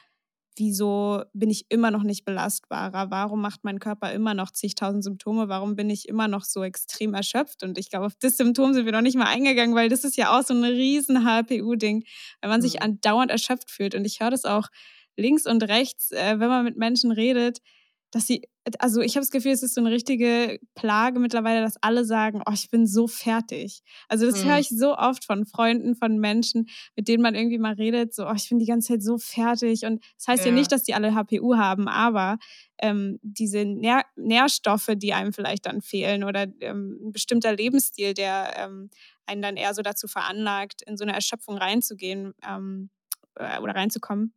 wieso 0.58 1.22
bin 1.34 1.50
ich 1.50 1.66
immer 1.68 1.90
noch 1.90 2.02
nicht 2.02 2.24
belastbarer? 2.24 3.10
Warum 3.10 3.40
macht 3.40 3.64
mein 3.64 3.78
Körper 3.78 4.12
immer 4.12 4.34
noch 4.34 4.50
zigtausend 4.50 5.04
Symptome? 5.04 5.48
Warum 5.48 5.76
bin 5.76 5.90
ich 5.90 6.08
immer 6.08 6.28
noch 6.28 6.44
so 6.44 6.62
extrem 6.62 7.14
erschöpft? 7.14 7.62
Und 7.62 7.78
ich 7.78 7.90
glaube, 7.90 8.06
auf 8.06 8.14
das 8.18 8.36
Symptom 8.36 8.72
sind 8.72 8.86
wir 8.86 8.92
noch 8.92 9.02
nicht 9.02 9.16
mal 9.16 9.26
eingegangen, 9.26 9.74
weil 9.74 9.88
das 9.88 10.04
ist 10.04 10.16
ja 10.16 10.36
auch 10.36 10.42
so 10.42 10.54
ein 10.54 10.64
riesen 10.64 11.24
HPU-Ding, 11.24 12.04
wenn 12.40 12.50
man 12.50 12.60
mhm. 12.60 12.62
sich 12.62 12.82
andauernd 12.82 13.30
erschöpft 13.30 13.70
fühlt. 13.70 13.94
Und 13.94 14.04
ich 14.04 14.20
höre 14.20 14.30
das 14.30 14.44
auch 14.44 14.68
links 15.16 15.46
und 15.46 15.62
rechts, 15.62 16.10
äh, 16.10 16.38
wenn 16.38 16.48
man 16.48 16.64
mit 16.64 16.76
Menschen 16.76 17.12
redet, 17.12 17.58
dass 18.16 18.26
sie, 18.26 18.48
also 18.78 19.02
ich 19.02 19.14
habe 19.14 19.20
das 19.20 19.30
Gefühl, 19.30 19.52
es 19.52 19.62
ist 19.62 19.74
so 19.74 19.82
eine 19.82 19.90
richtige 19.90 20.58
Plage 20.74 21.20
mittlerweile, 21.20 21.60
dass 21.60 21.76
alle 21.82 22.02
sagen, 22.06 22.40
oh, 22.46 22.52
ich 22.54 22.70
bin 22.70 22.86
so 22.86 23.06
fertig. 23.06 23.82
Also 24.08 24.24
das 24.24 24.42
mhm. 24.42 24.48
höre 24.48 24.58
ich 24.58 24.70
so 24.70 24.96
oft 24.96 25.22
von 25.22 25.44
Freunden, 25.44 25.94
von 25.94 26.16
Menschen, 26.18 26.66
mit 26.96 27.08
denen 27.08 27.22
man 27.22 27.34
irgendwie 27.34 27.58
mal 27.58 27.74
redet, 27.74 28.14
so, 28.14 28.26
oh, 28.26 28.32
ich 28.34 28.48
bin 28.48 28.58
die 28.58 28.64
ganze 28.64 28.94
Zeit 28.94 29.02
so 29.02 29.18
fertig. 29.18 29.84
Und 29.84 30.02
das 30.16 30.28
heißt 30.28 30.44
ja, 30.46 30.50
ja 30.50 30.56
nicht, 30.56 30.72
dass 30.72 30.82
die 30.82 30.94
alle 30.94 31.14
HPU 31.14 31.56
haben, 31.56 31.88
aber 31.88 32.38
ähm, 32.78 33.18
diese 33.20 33.66
Nähr 33.66 34.02
Nährstoffe, 34.16 34.92
die 34.96 35.12
einem 35.12 35.34
vielleicht 35.34 35.66
dann 35.66 35.82
fehlen 35.82 36.24
oder 36.24 36.46
ähm, 36.60 36.98
ein 37.02 37.12
bestimmter 37.12 37.54
Lebensstil, 37.54 38.14
der 38.14 38.54
ähm, 38.56 38.88
einen 39.26 39.42
dann 39.42 39.58
eher 39.58 39.74
so 39.74 39.82
dazu 39.82 40.08
veranlagt, 40.08 40.80
in 40.80 40.96
so 40.96 41.04
eine 41.04 41.12
Erschöpfung 41.12 41.58
reinzugehen, 41.58 42.32
ähm, 42.48 42.88
äh, 43.34 43.60
oder 43.60 43.74
reinzukommen, 43.74 44.32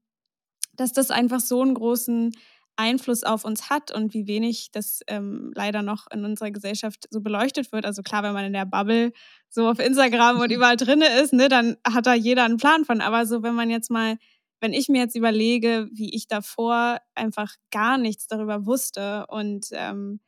dass 0.73 0.91
das 0.91 1.11
einfach 1.11 1.39
so 1.39 1.61
einen 1.61 1.75
großen 1.75 2.31
Einfluss 2.79 3.25
auf 3.25 3.43
uns 3.43 3.69
hat 3.69 3.91
und 3.91 4.13
wie 4.13 4.25
wenig 4.25 4.71
das 4.71 5.01
ähm, 5.07 5.51
leider 5.53 5.81
noch 5.81 6.07
in 6.11 6.23
unserer 6.23 6.49
Gesellschaft 6.49 7.07
so 7.09 7.19
beleuchtet 7.19 7.73
wird. 7.73 7.85
Also 7.85 8.01
klar, 8.03 8.23
wenn 8.23 8.31
man 8.31 8.45
in 8.45 8.53
der 8.53 8.65
Bubble 8.65 9.11
so 9.49 9.67
auf 9.67 9.79
Instagram 9.79 10.39
und 10.39 10.49
überall 10.51 10.77
drin 10.77 11.01
ist, 11.21 11.33
ne, 11.33 11.49
dann 11.49 11.75
hat 11.85 12.05
da 12.05 12.13
jeder 12.13 12.45
einen 12.45 12.55
Plan 12.55 12.85
von. 12.85 13.01
Aber 13.01 13.25
so, 13.25 13.43
wenn 13.43 13.53
man 13.53 13.69
jetzt 13.69 13.91
mal, 13.91 14.17
wenn 14.61 14.71
ich 14.71 14.87
mir 14.87 15.01
jetzt 15.01 15.15
überlege, 15.15 15.89
wie 15.91 16.15
ich 16.15 16.27
davor 16.27 16.99
einfach 17.15 17.53
gar 17.69 17.97
nichts 17.97 18.27
darüber 18.27 18.65
wusste 18.65 19.25
und 19.27 19.67
ähm, 19.73 20.21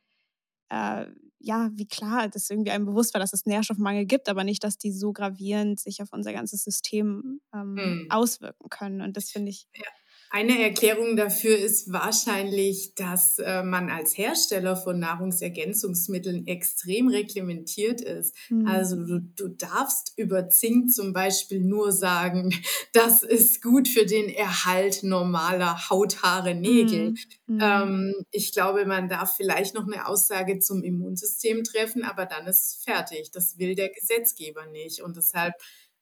äh, 0.68 1.06
ja, 1.38 1.70
wie 1.72 1.88
klar 1.88 2.28
das 2.28 2.50
irgendwie 2.50 2.70
einem 2.70 2.84
bewusst 2.84 3.14
war, 3.14 3.20
dass 3.20 3.32
es 3.32 3.46
Nährstoffmangel 3.46 4.04
gibt, 4.04 4.28
aber 4.28 4.44
nicht, 4.44 4.62
dass 4.62 4.76
die 4.76 4.92
so 4.92 5.12
gravierend 5.12 5.80
sich 5.80 6.02
auf 6.02 6.12
unser 6.12 6.34
ganzes 6.34 6.64
System 6.64 7.40
ähm, 7.54 7.76
hm. 7.78 8.06
auswirken 8.10 8.68
können. 8.68 9.00
Und 9.00 9.16
das 9.16 9.30
finde 9.30 9.50
ich. 9.50 9.66
Ja 9.74 9.86
eine 10.34 10.62
Erklärung 10.62 11.14
dafür 11.14 11.58
ist 11.58 11.92
wahrscheinlich, 11.92 12.94
dass 12.94 13.38
äh, 13.38 13.62
man 13.62 13.90
als 13.90 14.16
Hersteller 14.16 14.76
von 14.76 14.98
Nahrungsergänzungsmitteln 14.98 16.46
extrem 16.46 17.08
reglementiert 17.08 18.00
ist. 18.00 18.34
Mhm. 18.48 18.66
Also 18.66 18.96
du, 18.96 19.20
du 19.20 19.48
darfst 19.48 20.14
über 20.16 20.48
Zink 20.48 20.90
zum 20.90 21.12
Beispiel 21.12 21.60
nur 21.60 21.92
sagen, 21.92 22.54
das 22.94 23.22
ist 23.22 23.60
gut 23.60 23.88
für 23.88 24.06
den 24.06 24.30
Erhalt 24.30 25.02
normaler 25.02 25.90
Haut, 25.90 26.22
Haare, 26.22 26.54
Nägel. 26.54 27.12
Mhm. 27.46 27.58
Ähm, 27.60 28.14
ich 28.30 28.52
glaube, 28.52 28.86
man 28.86 29.10
darf 29.10 29.36
vielleicht 29.36 29.74
noch 29.74 29.86
eine 29.86 30.06
Aussage 30.06 30.60
zum 30.60 30.82
Immunsystem 30.82 31.62
treffen, 31.62 32.04
aber 32.04 32.24
dann 32.24 32.46
ist 32.46 32.82
fertig. 32.82 33.32
Das 33.32 33.58
will 33.58 33.74
der 33.74 33.90
Gesetzgeber 33.90 34.64
nicht. 34.64 35.02
Und 35.02 35.18
deshalb 35.18 35.52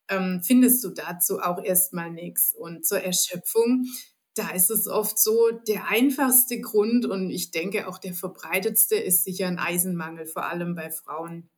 ähm, 0.08 0.40
findest 0.42 0.84
du 0.84 0.90
dazu 0.90 1.40
auch 1.40 1.62
erstmal 1.62 2.10
nichts. 2.10 2.54
Und 2.54 2.86
zur 2.86 3.00
Erschöpfung 3.00 3.86
da 4.34 4.50
ist 4.50 4.70
es 4.70 4.86
oft 4.86 5.18
so, 5.18 5.50
der 5.66 5.88
einfachste 5.88 6.60
Grund 6.60 7.06
und 7.06 7.30
ich 7.30 7.50
denke 7.50 7.88
auch 7.88 7.98
der 7.98 8.14
verbreitetste 8.14 8.96
ist 8.96 9.24
sicher 9.24 9.46
ein 9.46 9.58
Eisenmangel, 9.58 10.26
vor 10.26 10.44
allem 10.44 10.74
bei 10.74 10.90
Frauen. 10.90 11.50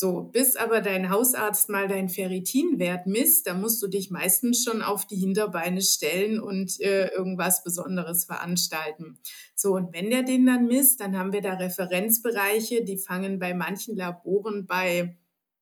So, 0.00 0.22
bis 0.22 0.54
aber 0.54 0.80
dein 0.80 1.10
Hausarzt 1.10 1.70
mal 1.70 1.88
deinen 1.88 2.08
Ferritinwert 2.08 3.08
misst, 3.08 3.48
da 3.48 3.54
musst 3.54 3.82
du 3.82 3.88
dich 3.88 4.12
meistens 4.12 4.62
schon 4.62 4.80
auf 4.80 5.08
die 5.08 5.16
Hinterbeine 5.16 5.82
stellen 5.82 6.38
und 6.38 6.80
äh, 6.80 7.08
irgendwas 7.08 7.64
Besonderes 7.64 8.24
veranstalten. 8.24 9.18
So, 9.56 9.74
und 9.74 9.92
wenn 9.92 10.10
der 10.10 10.22
den 10.22 10.46
dann 10.46 10.66
misst, 10.66 11.00
dann 11.00 11.18
haben 11.18 11.32
wir 11.32 11.42
da 11.42 11.54
Referenzbereiche, 11.54 12.84
die 12.84 12.96
fangen 12.96 13.40
bei 13.40 13.54
manchen 13.54 13.96
Laboren 13.96 14.66
bei 14.66 15.16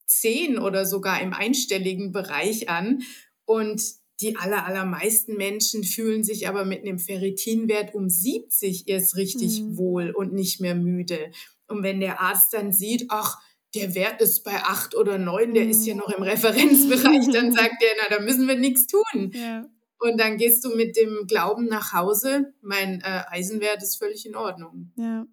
10 0.04 0.58
oder 0.58 0.84
sogar 0.84 1.22
im 1.22 1.32
einstelligen 1.32 2.12
Bereich 2.12 2.68
an. 2.68 3.02
Und 3.46 3.82
die 4.20 4.36
aller, 4.36 4.64
allermeisten 4.64 5.36
Menschen 5.36 5.84
fühlen 5.84 6.24
sich 6.24 6.48
aber 6.48 6.64
mit 6.64 6.82
einem 6.82 6.98
Ferritinwert 6.98 7.94
um 7.94 8.08
70 8.08 8.88
erst 8.88 9.16
richtig 9.16 9.60
mhm. 9.60 9.76
wohl 9.76 10.10
und 10.10 10.32
nicht 10.32 10.60
mehr 10.60 10.74
müde. 10.74 11.30
Und 11.68 11.82
wenn 11.82 12.00
der 12.00 12.20
Arzt 12.20 12.54
dann 12.54 12.72
sieht, 12.72 13.06
ach, 13.08 13.38
der 13.74 13.94
Wert 13.94 14.22
ist 14.22 14.42
bei 14.42 14.54
acht 14.54 14.94
oder 14.94 15.18
neun, 15.18 15.52
der 15.52 15.64
mhm. 15.64 15.70
ist 15.70 15.86
ja 15.86 15.94
noch 15.94 16.08
im 16.08 16.22
Referenzbereich, 16.22 17.28
dann 17.32 17.52
sagt 17.52 17.82
der, 17.82 17.90
na, 18.00 18.16
da 18.16 18.22
müssen 18.22 18.48
wir 18.48 18.56
nichts 18.56 18.86
tun. 18.86 19.32
Ja. 19.34 19.66
Und 19.98 20.18
dann 20.18 20.36
gehst 20.36 20.64
du 20.64 20.74
mit 20.74 20.96
dem 20.96 21.26
Glauben 21.26 21.66
nach 21.66 21.92
Hause, 21.92 22.54
mein 22.60 23.00
äh, 23.00 23.22
Eisenwert 23.28 23.82
ist 23.82 23.96
völlig 23.96 24.26
in 24.26 24.36
Ordnung. 24.36 24.92
Ja, 24.96 25.20
und 25.20 25.30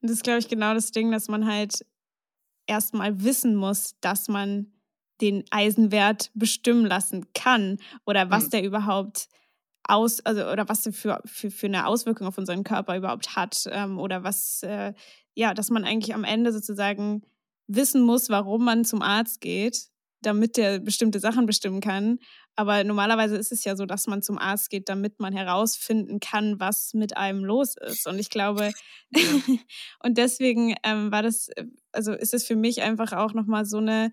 das 0.00 0.12
ist, 0.12 0.24
glaube 0.24 0.38
ich, 0.38 0.48
genau 0.48 0.74
das 0.74 0.90
Ding, 0.90 1.10
dass 1.10 1.28
man 1.28 1.46
halt 1.46 1.84
erstmal 2.66 3.22
wissen 3.22 3.54
muss, 3.56 3.94
dass 4.00 4.28
man 4.28 4.72
den 5.20 5.44
Eisenwert 5.50 6.30
bestimmen 6.34 6.84
lassen 6.84 7.26
kann 7.34 7.78
oder 8.04 8.30
was 8.30 8.46
mhm. 8.46 8.50
der 8.50 8.64
überhaupt 8.64 9.28
aus, 9.84 10.20
also 10.24 10.46
oder 10.50 10.68
was 10.68 10.82
der 10.82 10.92
für, 10.92 11.20
für, 11.24 11.50
für 11.50 11.66
eine 11.66 11.86
Auswirkung 11.86 12.26
auf 12.26 12.38
unseren 12.38 12.64
Körper 12.64 12.96
überhaupt 12.96 13.36
hat 13.36 13.68
ähm, 13.70 13.98
oder 13.98 14.24
was, 14.24 14.62
äh, 14.62 14.92
ja, 15.34 15.54
dass 15.54 15.70
man 15.70 15.84
eigentlich 15.84 16.14
am 16.14 16.24
Ende 16.24 16.52
sozusagen 16.52 17.22
wissen 17.68 18.02
muss, 18.02 18.28
warum 18.28 18.64
man 18.64 18.84
zum 18.84 19.02
Arzt 19.02 19.40
geht, 19.40 19.88
damit 20.22 20.56
der 20.56 20.80
bestimmte 20.80 21.20
Sachen 21.20 21.46
bestimmen 21.46 21.80
kann. 21.80 22.18
Aber 22.56 22.84
normalerweise 22.84 23.36
ist 23.36 23.52
es 23.52 23.64
ja 23.64 23.76
so, 23.76 23.84
dass 23.84 24.06
man 24.06 24.22
zum 24.22 24.38
Arzt 24.38 24.70
geht, 24.70 24.88
damit 24.88 25.20
man 25.20 25.34
herausfinden 25.34 26.20
kann, 26.20 26.58
was 26.58 26.94
mit 26.94 27.16
einem 27.16 27.44
los 27.44 27.76
ist. 27.76 28.06
Und 28.06 28.18
ich 28.18 28.30
glaube, 28.30 28.72
ja. 29.10 29.20
und 30.02 30.16
deswegen 30.16 30.74
ähm, 30.82 31.12
war 31.12 31.22
das, 31.22 31.48
äh, 31.48 31.66
also 31.92 32.12
ist 32.12 32.34
es 32.34 32.44
für 32.44 32.56
mich 32.56 32.82
einfach 32.82 33.12
auch 33.12 33.34
nochmal 33.34 33.66
so 33.66 33.78
eine 33.78 34.10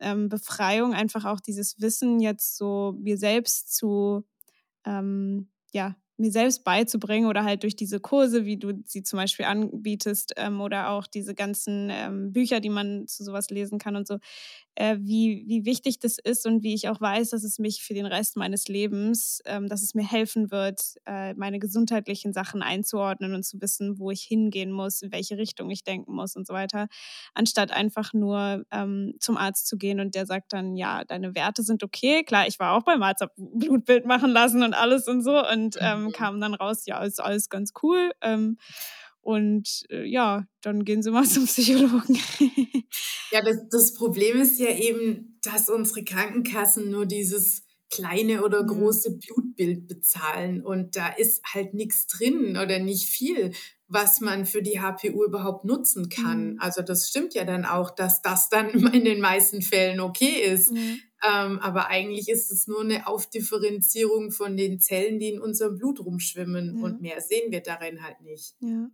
ähm, 0.00 0.28
Befreiung, 0.28 0.94
einfach 0.94 1.24
auch 1.24 1.40
dieses 1.40 1.80
Wissen 1.80 2.20
jetzt 2.20 2.56
so 2.56 2.94
mir 2.98 3.18
selbst 3.18 3.74
zu, 3.76 4.24
ähm, 4.86 5.50
ja, 5.72 5.96
mir 6.18 6.30
selbst 6.32 6.64
beizubringen 6.64 7.28
oder 7.28 7.44
halt 7.44 7.62
durch 7.62 7.76
diese 7.76 7.98
Kurse, 8.00 8.44
wie 8.44 8.58
du 8.58 8.82
sie 8.84 9.02
zum 9.02 9.18
Beispiel 9.18 9.46
anbietest 9.46 10.34
ähm, 10.36 10.60
oder 10.60 10.90
auch 10.90 11.06
diese 11.06 11.34
ganzen 11.34 11.88
ähm, 11.90 12.32
Bücher, 12.32 12.60
die 12.60 12.68
man 12.70 13.06
zu 13.08 13.24
sowas 13.24 13.50
lesen 13.50 13.78
kann 13.78 13.96
und 13.96 14.06
so, 14.06 14.18
äh, 14.80 14.96
wie, 15.02 15.44
wie 15.46 15.66
wichtig 15.66 15.98
das 15.98 16.16
ist 16.18 16.46
und 16.46 16.62
wie 16.62 16.72
ich 16.72 16.88
auch 16.88 17.02
weiß, 17.02 17.30
dass 17.30 17.44
es 17.44 17.58
mich 17.58 17.82
für 17.82 17.92
den 17.92 18.06
Rest 18.06 18.38
meines 18.38 18.66
Lebens, 18.66 19.42
ähm, 19.44 19.68
dass 19.68 19.82
es 19.82 19.94
mir 19.94 20.10
helfen 20.10 20.50
wird, 20.50 20.80
äh, 21.04 21.34
meine 21.34 21.58
gesundheitlichen 21.58 22.32
Sachen 22.32 22.62
einzuordnen 22.62 23.34
und 23.34 23.42
zu 23.42 23.60
wissen, 23.60 23.98
wo 23.98 24.10
ich 24.10 24.22
hingehen 24.22 24.72
muss, 24.72 25.02
in 25.02 25.12
welche 25.12 25.36
Richtung 25.36 25.68
ich 25.68 25.84
denken 25.84 26.14
muss 26.14 26.34
und 26.34 26.46
so 26.46 26.54
weiter, 26.54 26.88
anstatt 27.34 27.72
einfach 27.72 28.14
nur 28.14 28.64
ähm, 28.70 29.16
zum 29.20 29.36
Arzt 29.36 29.66
zu 29.66 29.76
gehen 29.76 30.00
und 30.00 30.14
der 30.14 30.24
sagt 30.24 30.54
dann, 30.54 30.74
ja, 30.76 31.04
deine 31.04 31.34
Werte 31.34 31.62
sind 31.62 31.84
okay. 31.84 32.24
Klar, 32.24 32.46
ich 32.46 32.58
war 32.58 32.72
auch 32.72 32.82
beim 32.82 33.02
Arzt, 33.02 33.20
habe 33.20 33.34
Blutbild 33.36 34.06
machen 34.06 34.30
lassen 34.30 34.62
und 34.62 34.72
alles 34.72 35.06
und 35.08 35.22
so 35.22 35.46
und 35.46 35.76
ähm, 35.78 36.04
mhm. 36.04 36.12
kam 36.12 36.40
dann 36.40 36.54
raus, 36.54 36.86
ja, 36.86 37.02
ist 37.02 37.20
alles 37.20 37.50
ganz 37.50 37.74
cool. 37.82 38.12
Ähm, 38.22 38.56
und 39.22 39.84
äh, 39.90 40.04
ja, 40.04 40.46
dann 40.62 40.84
gehen 40.84 41.02
Sie 41.02 41.10
mal 41.10 41.24
zum 41.26 41.46
Psychologen. 41.46 42.18
ja, 43.30 43.42
das, 43.42 43.68
das 43.70 43.94
Problem 43.94 44.40
ist 44.40 44.58
ja 44.58 44.70
eben, 44.70 45.38
dass 45.42 45.68
unsere 45.68 46.04
Krankenkassen 46.04 46.90
nur 46.90 47.06
dieses 47.06 47.62
kleine 47.90 48.44
oder 48.44 48.64
große 48.64 49.18
Blutbild 49.18 49.88
bezahlen 49.88 50.62
und 50.62 50.96
da 50.96 51.08
ist 51.08 51.42
halt 51.44 51.74
nichts 51.74 52.06
drin 52.06 52.56
oder 52.56 52.78
nicht 52.78 53.08
viel, 53.08 53.52
was 53.88 54.20
man 54.20 54.46
für 54.46 54.62
die 54.62 54.80
HPU 54.80 55.24
überhaupt 55.24 55.64
nutzen 55.64 56.08
kann. 56.08 56.52
Mhm. 56.52 56.60
Also 56.60 56.82
das 56.82 57.08
stimmt 57.08 57.34
ja 57.34 57.44
dann 57.44 57.64
auch, 57.64 57.90
dass 57.90 58.22
das 58.22 58.48
dann 58.48 58.70
in 58.94 59.04
den 59.04 59.20
meisten 59.20 59.60
Fällen 59.60 59.98
okay 59.98 60.40
ist. 60.40 60.70
Mhm. 60.70 61.00
Ähm, 61.28 61.58
aber 61.58 61.88
eigentlich 61.88 62.28
ist 62.28 62.50
es 62.50 62.66
nur 62.66 62.80
eine 62.80 63.06
Aufdifferenzierung 63.08 64.30
von 64.30 64.56
den 64.56 64.80
Zellen, 64.80 65.18
die 65.18 65.30
in 65.30 65.40
unserem 65.40 65.76
Blut 65.76 66.00
rumschwimmen 66.00 66.78
ja. 66.78 66.84
und 66.84 67.02
mehr 67.02 67.20
sehen 67.20 67.50
wir 67.50 67.60
darin 67.60 68.02
halt 68.02 68.20
nicht. 68.22 68.54
Ja. 68.60 68.88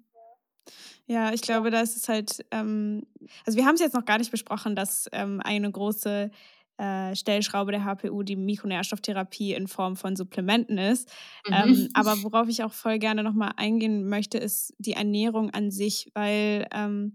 Ja, 1.09 1.33
ich 1.33 1.41
glaube, 1.41 1.71
da 1.71 1.81
ist 1.81 1.97
es 1.97 2.09
halt, 2.09 2.45
ähm, 2.51 3.07
also 3.45 3.57
wir 3.57 3.65
haben 3.65 3.75
es 3.75 3.81
jetzt 3.81 3.95
noch 3.95 4.05
gar 4.05 4.19
nicht 4.19 4.33
besprochen, 4.33 4.75
dass 4.75 5.09
ähm, 5.13 5.41
eine 5.45 5.71
große 5.71 6.31
äh, 6.79 7.15
Stellschraube 7.15 7.71
der 7.73 7.85
HPU 7.85 8.23
die 8.23 8.37
Mikronährstofftherapie 8.37 9.55
in 9.55 9.69
Form 9.69 9.97
von 9.97 10.17
Supplementen 10.17 10.79
ist. 10.79 11.09
Mhm. 11.47 11.55
Ähm, 11.55 11.89
aber 11.95 12.23
worauf 12.23 12.49
ich 12.49 12.65
auch 12.65 12.73
voll 12.73 12.99
gerne 12.99 13.23
nochmal 13.23 13.53
eingehen 13.57 14.09
möchte, 14.09 14.39
ist 14.39 14.75
die 14.79 14.93
Ernährung 14.93 15.51
an 15.51 15.71
sich, 15.71 16.11
weil 16.15 16.67
ähm, 16.73 17.15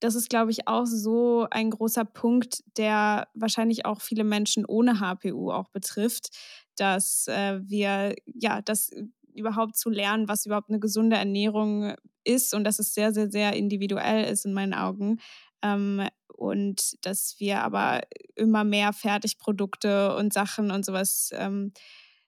das 0.00 0.14
ist, 0.14 0.30
glaube 0.30 0.50
ich, 0.50 0.66
auch 0.68 0.86
so 0.86 1.46
ein 1.50 1.70
großer 1.70 2.04
Punkt, 2.04 2.62
der 2.76 3.28
wahrscheinlich 3.34 3.84
auch 3.84 4.00
viele 4.00 4.24
Menschen 4.24 4.64
ohne 4.64 5.00
HPU 5.00 5.50
auch 5.50 5.68
betrifft, 5.70 6.30
dass 6.76 7.26
äh, 7.28 7.60
wir, 7.62 8.14
ja, 8.26 8.62
das 8.62 8.90
überhaupt 9.34 9.76
zu 9.76 9.90
lernen, 9.90 10.28
was 10.28 10.46
überhaupt 10.46 10.68
eine 10.68 10.80
gesunde 10.80 11.16
Ernährung 11.16 11.94
ist 12.24 12.54
und 12.54 12.64
dass 12.64 12.78
es 12.78 12.94
sehr, 12.94 13.12
sehr, 13.12 13.30
sehr 13.30 13.54
individuell 13.54 14.24
ist 14.24 14.44
in 14.44 14.52
meinen 14.52 14.74
Augen. 14.74 15.18
Ähm, 15.62 16.06
und 16.28 16.96
dass 17.04 17.36
wir 17.38 17.62
aber 17.62 18.00
immer 18.34 18.64
mehr 18.64 18.94
Fertigprodukte 18.94 20.16
und 20.16 20.32
Sachen 20.32 20.70
und 20.70 20.86
sowas 20.86 21.30
ähm, 21.34 21.72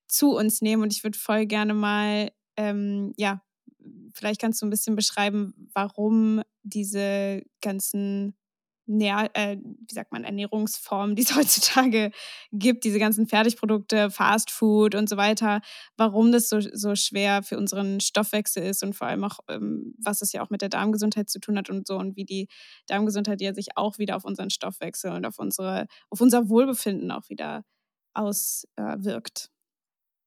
zu 0.06 0.36
uns 0.36 0.60
nehmen. 0.60 0.82
Und 0.82 0.92
ich 0.92 1.02
würde 1.02 1.18
voll 1.18 1.46
gerne 1.46 1.72
mal, 1.72 2.30
ähm, 2.58 3.14
ja, 3.16 3.42
vielleicht 4.12 4.40
kannst 4.40 4.60
du 4.60 4.66
ein 4.66 4.70
bisschen 4.70 4.96
beschreiben, 4.96 5.54
warum 5.72 6.42
diese 6.62 7.42
ganzen 7.62 8.34
Nähr, 8.86 9.30
äh, 9.34 9.56
wie 9.58 9.94
sagt 9.94 10.12
man, 10.12 10.24
Ernährungsformen, 10.24 11.16
die 11.16 11.22
es 11.22 11.34
heutzutage 11.36 12.10
gibt, 12.52 12.84
diese 12.84 12.98
ganzen 12.98 13.26
Fertigprodukte, 13.26 14.10
Fast 14.10 14.50
Food 14.50 14.94
und 14.94 15.08
so 15.08 15.16
weiter, 15.16 15.60
warum 15.96 16.32
das 16.32 16.48
so, 16.48 16.60
so 16.60 16.94
schwer 16.94 17.42
für 17.42 17.58
unseren 17.58 18.00
Stoffwechsel 18.00 18.62
ist 18.62 18.82
und 18.82 18.94
vor 18.94 19.06
allem 19.06 19.24
auch, 19.24 19.38
ähm, 19.48 19.94
was 19.98 20.22
es 20.22 20.32
ja 20.32 20.42
auch 20.42 20.50
mit 20.50 20.62
der 20.62 20.68
Darmgesundheit 20.68 21.28
zu 21.28 21.38
tun 21.40 21.56
hat 21.58 21.70
und 21.70 21.86
so 21.86 21.96
und 21.96 22.16
wie 22.16 22.24
die 22.24 22.48
Darmgesundheit 22.86 23.40
ja 23.40 23.54
sich 23.54 23.76
auch 23.76 23.98
wieder 23.98 24.16
auf 24.16 24.24
unseren 24.24 24.50
Stoffwechsel 24.50 25.12
und 25.12 25.26
auf, 25.26 25.38
unsere, 25.38 25.86
auf 26.10 26.20
unser 26.20 26.48
Wohlbefinden 26.48 27.10
auch 27.10 27.28
wieder 27.28 27.64
auswirkt. 28.14 29.51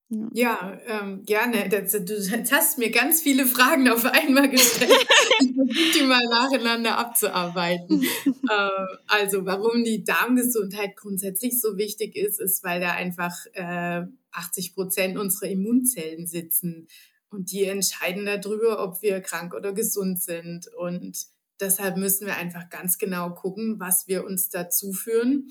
Ja, 0.09 0.79
ähm, 0.85 1.23
gerne. 1.25 1.67
Das, 1.69 1.91
du 1.91 2.15
hast 2.51 2.77
mir 2.77 2.91
ganz 2.91 3.21
viele 3.21 3.45
Fragen 3.45 3.89
auf 3.89 4.05
einmal 4.05 4.49
gestellt. 4.49 4.91
ich 5.39 5.91
die 5.97 6.03
mal 6.03 6.23
nacheinander 6.29 6.97
abzuarbeiten. 6.97 8.03
äh, 8.25 8.85
also 9.07 9.45
warum 9.45 9.83
die 9.83 10.03
Darmgesundheit 10.03 10.95
grundsätzlich 10.95 11.59
so 11.59 11.77
wichtig 11.77 12.15
ist, 12.15 12.39
ist, 12.39 12.63
weil 12.63 12.79
da 12.79 12.91
einfach 12.91 13.33
äh, 13.53 14.03
80 14.31 14.75
Prozent 14.75 15.17
unserer 15.17 15.49
Immunzellen 15.49 16.27
sitzen 16.27 16.87
und 17.29 17.51
die 17.51 17.65
entscheiden 17.65 18.25
darüber, 18.25 18.83
ob 18.83 19.01
wir 19.01 19.21
krank 19.21 19.53
oder 19.53 19.73
gesund 19.73 20.21
sind. 20.21 20.67
Und 20.67 21.25
deshalb 21.59 21.97
müssen 21.97 22.27
wir 22.27 22.37
einfach 22.37 22.69
ganz 22.69 22.97
genau 22.97 23.31
gucken, 23.31 23.79
was 23.79 24.07
wir 24.07 24.23
uns 24.23 24.49
da 24.49 24.69
zuführen. 24.69 25.49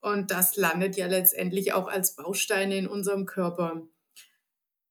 Und 0.00 0.30
das 0.30 0.56
landet 0.56 0.96
ja 0.96 1.06
letztendlich 1.06 1.72
auch 1.72 1.88
als 1.88 2.14
Bausteine 2.14 2.76
in 2.76 2.86
unserem 2.86 3.24
Körper. 3.24 3.82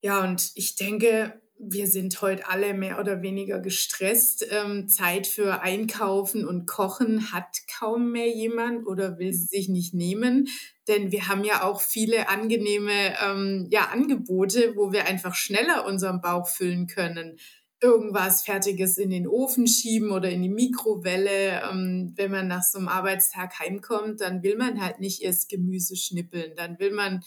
Ja, 0.03 0.21
und 0.21 0.51
ich 0.55 0.75
denke, 0.75 1.41
wir 1.57 1.87
sind 1.87 2.21
heute 2.21 2.49
alle 2.49 2.73
mehr 2.73 2.99
oder 2.99 3.21
weniger 3.21 3.59
gestresst. 3.59 4.45
Ähm, 4.51 4.89
Zeit 4.89 5.27
für 5.27 5.61
Einkaufen 5.61 6.45
und 6.45 6.65
Kochen 6.67 7.31
hat 7.31 7.47
kaum 7.79 8.11
mehr 8.11 8.27
jemand 8.27 8.85
oder 8.85 9.17
will 9.17 9.31
sie 9.31 9.45
sich 9.45 9.69
nicht 9.69 9.93
nehmen. 9.93 10.49
Denn 10.89 11.13
wir 11.13 11.29
haben 11.29 11.45
ja 11.45 11.63
auch 11.63 11.79
viele 11.79 12.27
angenehme 12.27 12.91
ähm, 13.25 13.67
ja, 13.71 13.91
Angebote, 13.93 14.75
wo 14.75 14.91
wir 14.91 15.05
einfach 15.05 15.35
schneller 15.35 15.85
unseren 15.85 16.19
Bauch 16.19 16.49
füllen 16.49 16.87
können. 16.87 17.37
Irgendwas 17.81 18.41
Fertiges 18.41 18.97
in 18.97 19.09
den 19.09 19.25
Ofen 19.25 19.67
schieben 19.67 20.11
oder 20.11 20.29
in 20.29 20.41
die 20.41 20.49
Mikrowelle. 20.49 21.61
Ähm, 21.71 22.11
wenn 22.17 22.31
man 22.31 22.49
nach 22.49 22.63
so 22.63 22.77
einem 22.77 22.89
Arbeitstag 22.89 23.57
heimkommt, 23.57 24.19
dann 24.19 24.43
will 24.43 24.57
man 24.57 24.83
halt 24.83 24.99
nicht 24.99 25.21
erst 25.21 25.47
Gemüse 25.47 25.95
schnippeln. 25.95 26.57
Dann 26.57 26.77
will 26.79 26.91
man 26.91 27.23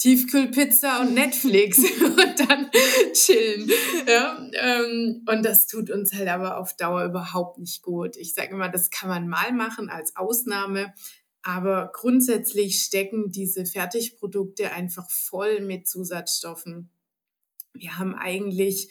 Tiefkühlpizza 0.00 1.02
und 1.02 1.12
Netflix 1.12 1.78
und 2.02 2.40
dann 2.40 2.70
chillen. 3.12 3.70
Ja, 4.08 4.50
ähm, 4.54 5.24
und 5.28 5.44
das 5.44 5.66
tut 5.66 5.90
uns 5.90 6.14
halt 6.14 6.28
aber 6.28 6.56
auf 6.56 6.74
Dauer 6.74 7.04
überhaupt 7.04 7.58
nicht 7.58 7.82
gut. 7.82 8.16
Ich 8.16 8.32
sage 8.32 8.52
immer, 8.52 8.70
das 8.70 8.90
kann 8.90 9.10
man 9.10 9.28
mal 9.28 9.52
machen 9.52 9.90
als 9.90 10.16
Ausnahme, 10.16 10.94
aber 11.42 11.90
grundsätzlich 11.92 12.82
stecken 12.82 13.30
diese 13.30 13.66
Fertigprodukte 13.66 14.72
einfach 14.72 15.08
voll 15.10 15.60
mit 15.60 15.86
Zusatzstoffen. 15.86 16.90
Wir 17.74 17.98
haben 17.98 18.14
eigentlich 18.14 18.90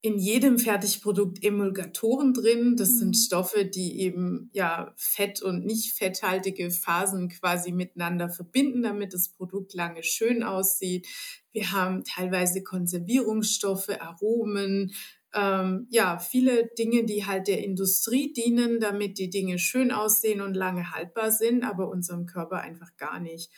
in 0.00 0.18
jedem 0.18 0.58
Fertigprodukt 0.58 1.42
Emulgatoren 1.42 2.32
drin. 2.32 2.76
Das 2.76 2.90
mhm. 2.92 2.98
sind 2.98 3.16
Stoffe, 3.16 3.64
die 3.64 4.00
eben 4.00 4.48
ja 4.52 4.92
fett- 4.96 5.42
und 5.42 5.64
nicht 5.64 5.94
fetthaltige 5.94 6.70
Phasen 6.70 7.28
quasi 7.28 7.72
miteinander 7.72 8.28
verbinden, 8.28 8.82
damit 8.82 9.12
das 9.12 9.28
Produkt 9.30 9.74
lange 9.74 10.02
schön 10.04 10.42
aussieht. 10.42 11.06
Wir 11.52 11.72
haben 11.72 12.04
teilweise 12.04 12.62
Konservierungsstoffe, 12.62 13.90
Aromen, 14.00 14.92
ähm, 15.34 15.86
ja, 15.90 16.18
viele 16.18 16.70
Dinge, 16.78 17.04
die 17.04 17.26
halt 17.26 17.48
der 17.48 17.62
Industrie 17.62 18.32
dienen, 18.32 18.80
damit 18.80 19.18
die 19.18 19.28
Dinge 19.28 19.58
schön 19.58 19.90
aussehen 19.90 20.40
und 20.40 20.54
lange 20.54 20.92
haltbar 20.92 21.32
sind, 21.32 21.64
aber 21.64 21.88
unserem 21.88 22.26
Körper 22.26 22.60
einfach 22.60 22.96
gar 22.96 23.20
nicht. 23.20 23.50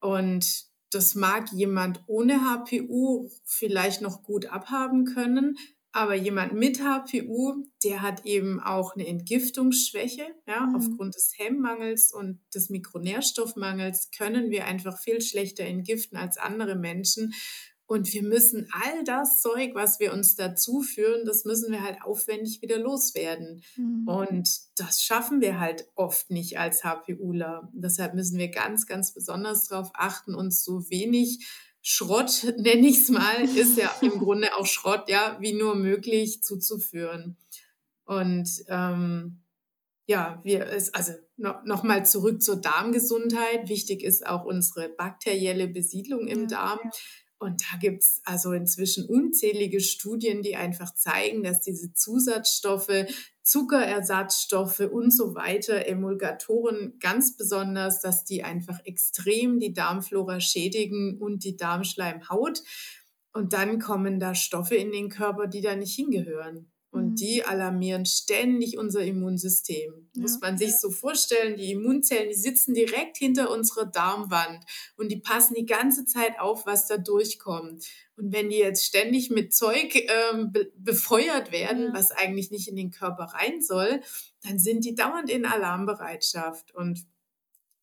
Und 0.00 0.66
das 0.94 1.14
mag 1.14 1.50
jemand 1.52 2.02
ohne 2.06 2.40
HPU 2.40 3.28
vielleicht 3.44 4.02
noch 4.02 4.22
gut 4.22 4.46
abhaben 4.46 5.04
können, 5.04 5.56
aber 5.92 6.16
jemand 6.16 6.54
mit 6.54 6.80
HPU, 6.80 7.64
der 7.84 8.02
hat 8.02 8.26
eben 8.26 8.58
auch 8.58 8.96
eine 8.96 9.06
Entgiftungsschwäche. 9.06 10.26
Ja, 10.44 10.66
mhm. 10.66 10.74
Aufgrund 10.74 11.14
des 11.14 11.32
Hemmmangels 11.36 12.12
und 12.12 12.40
des 12.52 12.68
Mikronährstoffmangels 12.68 14.10
können 14.10 14.50
wir 14.50 14.64
einfach 14.64 14.98
viel 14.98 15.20
schlechter 15.20 15.62
entgiften 15.64 16.18
als 16.18 16.36
andere 16.36 16.74
Menschen. 16.74 17.32
Und 17.86 18.12
wir 18.14 18.22
müssen 18.22 18.66
all 18.72 19.04
das 19.04 19.42
Zeug, 19.42 19.74
was 19.74 20.00
wir 20.00 20.12
uns 20.12 20.36
dazu 20.36 20.80
führen, 20.80 21.26
das 21.26 21.44
müssen 21.44 21.70
wir 21.70 21.82
halt 21.82 21.98
aufwendig 22.02 22.62
wieder 22.62 22.78
loswerden. 22.78 23.62
Mhm. 23.76 24.08
Und 24.08 24.48
das 24.76 25.02
schaffen 25.02 25.42
wir 25.42 25.60
halt 25.60 25.86
oft 25.94 26.30
nicht 26.30 26.58
als 26.58 26.82
HPUler. 26.82 27.70
Deshalb 27.74 28.14
müssen 28.14 28.38
wir 28.38 28.48
ganz, 28.48 28.86
ganz 28.86 29.12
besonders 29.12 29.68
darauf 29.68 29.90
achten, 29.94 30.34
uns 30.34 30.64
so 30.64 30.88
wenig 30.88 31.46
Schrott, 31.82 32.46
nenne 32.58 32.88
ich 32.88 33.02
es 33.02 33.08
mal, 33.10 33.44
ist 33.44 33.76
ja 33.76 33.94
im 34.00 34.10
Grunde 34.18 34.56
auch 34.56 34.66
Schrott, 34.66 35.08
ja, 35.08 35.36
wie 35.40 35.52
nur 35.52 35.74
möglich 35.74 36.42
zuzuführen. 36.42 37.36
Und 38.06 38.48
ähm, 38.68 39.42
ja, 40.06 40.40
wir 40.44 40.70
also 40.92 41.12
no, 41.36 41.54
noch 41.64 41.82
mal 41.82 42.04
zurück 42.04 42.42
zur 42.42 42.56
Darmgesundheit. 42.56 43.68
Wichtig 43.68 44.02
ist 44.02 44.26
auch 44.26 44.44
unsere 44.44 44.88
bakterielle 44.90 45.68
Besiedlung 45.68 46.26
im 46.26 46.48
Darm. 46.48 46.78
Und 47.44 47.60
da 47.60 47.76
gibt's 47.78 48.22
also 48.24 48.52
inzwischen 48.52 49.06
unzählige 49.06 49.80
Studien, 49.80 50.40
die 50.40 50.56
einfach 50.56 50.94
zeigen, 50.94 51.42
dass 51.42 51.60
diese 51.60 51.92
Zusatzstoffe, 51.92 53.04
Zuckerersatzstoffe 53.42 54.80
und 54.80 55.10
so 55.10 55.34
weiter, 55.34 55.86
Emulgatoren 55.86 56.98
ganz 57.00 57.36
besonders, 57.36 58.00
dass 58.00 58.24
die 58.24 58.44
einfach 58.44 58.80
extrem 58.86 59.60
die 59.60 59.74
Darmflora 59.74 60.40
schädigen 60.40 61.18
und 61.18 61.44
die 61.44 61.54
Darmschleimhaut. 61.54 62.62
Und 63.34 63.52
dann 63.52 63.78
kommen 63.78 64.18
da 64.18 64.34
Stoffe 64.34 64.76
in 64.76 64.90
den 64.90 65.10
Körper, 65.10 65.46
die 65.46 65.60
da 65.60 65.76
nicht 65.76 65.94
hingehören. 65.94 66.72
Und 66.94 67.10
mhm. 67.10 67.14
die 67.16 67.44
alarmieren 67.44 68.06
ständig 68.06 68.78
unser 68.78 69.02
Immunsystem. 69.02 70.08
Ja. 70.14 70.22
Muss 70.22 70.40
man 70.40 70.56
sich 70.56 70.76
so 70.76 70.92
vorstellen, 70.92 71.56
die 71.56 71.72
Immunzellen, 71.72 72.28
die 72.28 72.36
sitzen 72.36 72.72
direkt 72.72 73.16
hinter 73.16 73.50
unserer 73.50 73.84
Darmwand 73.84 74.64
und 74.96 75.10
die 75.10 75.18
passen 75.18 75.54
die 75.54 75.66
ganze 75.66 76.04
Zeit 76.04 76.38
auf, 76.38 76.66
was 76.66 76.86
da 76.86 76.96
durchkommt. 76.96 77.84
Und 78.16 78.32
wenn 78.32 78.48
die 78.48 78.58
jetzt 78.58 78.84
ständig 78.84 79.28
mit 79.30 79.52
Zeug 79.52 79.96
ähm, 79.96 80.52
be 80.52 80.70
befeuert 80.76 81.50
werden, 81.50 81.86
ja. 81.86 81.94
was 81.94 82.12
eigentlich 82.12 82.52
nicht 82.52 82.68
in 82.68 82.76
den 82.76 82.92
Körper 82.92 83.24
rein 83.24 83.60
soll, 83.60 84.00
dann 84.44 84.60
sind 84.60 84.84
die 84.84 84.94
dauernd 84.94 85.30
in 85.30 85.46
Alarmbereitschaft. 85.46 86.72
Und 86.76 87.04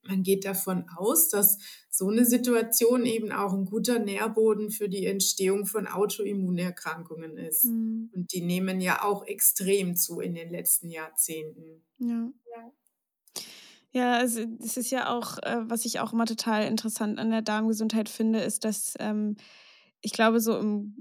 man 0.03 0.23
geht 0.23 0.45
davon 0.45 0.85
aus, 0.95 1.29
dass 1.29 1.57
so 1.89 2.09
eine 2.09 2.25
Situation 2.25 3.05
eben 3.05 3.31
auch 3.31 3.53
ein 3.53 3.65
guter 3.65 3.99
Nährboden 3.99 4.71
für 4.71 4.89
die 4.89 5.05
Entstehung 5.05 5.65
von 5.65 5.87
Autoimmunerkrankungen 5.87 7.37
ist. 7.37 7.65
Mhm. 7.65 8.09
Und 8.13 8.33
die 8.33 8.41
nehmen 8.41 8.81
ja 8.81 9.03
auch 9.03 9.25
extrem 9.25 9.95
zu 9.95 10.19
in 10.19 10.33
den 10.33 10.49
letzten 10.49 10.89
Jahrzehnten. 10.89 11.83
Ja. 11.99 12.31
Ja, 13.93 14.13
also 14.13 14.41
es 14.63 14.77
ist 14.77 14.89
ja 14.89 15.13
auch, 15.13 15.37
äh, 15.39 15.69
was 15.69 15.83
ich 15.83 15.99
auch 15.99 16.13
immer 16.13 16.25
total 16.25 16.65
interessant 16.65 17.19
an 17.19 17.29
der 17.29 17.41
Darmgesundheit 17.41 18.07
finde, 18.07 18.39
ist, 18.39 18.63
dass 18.63 18.93
ähm, 18.99 19.35
ich 19.99 20.13
glaube, 20.13 20.39
so 20.39 20.57
im 20.57 20.95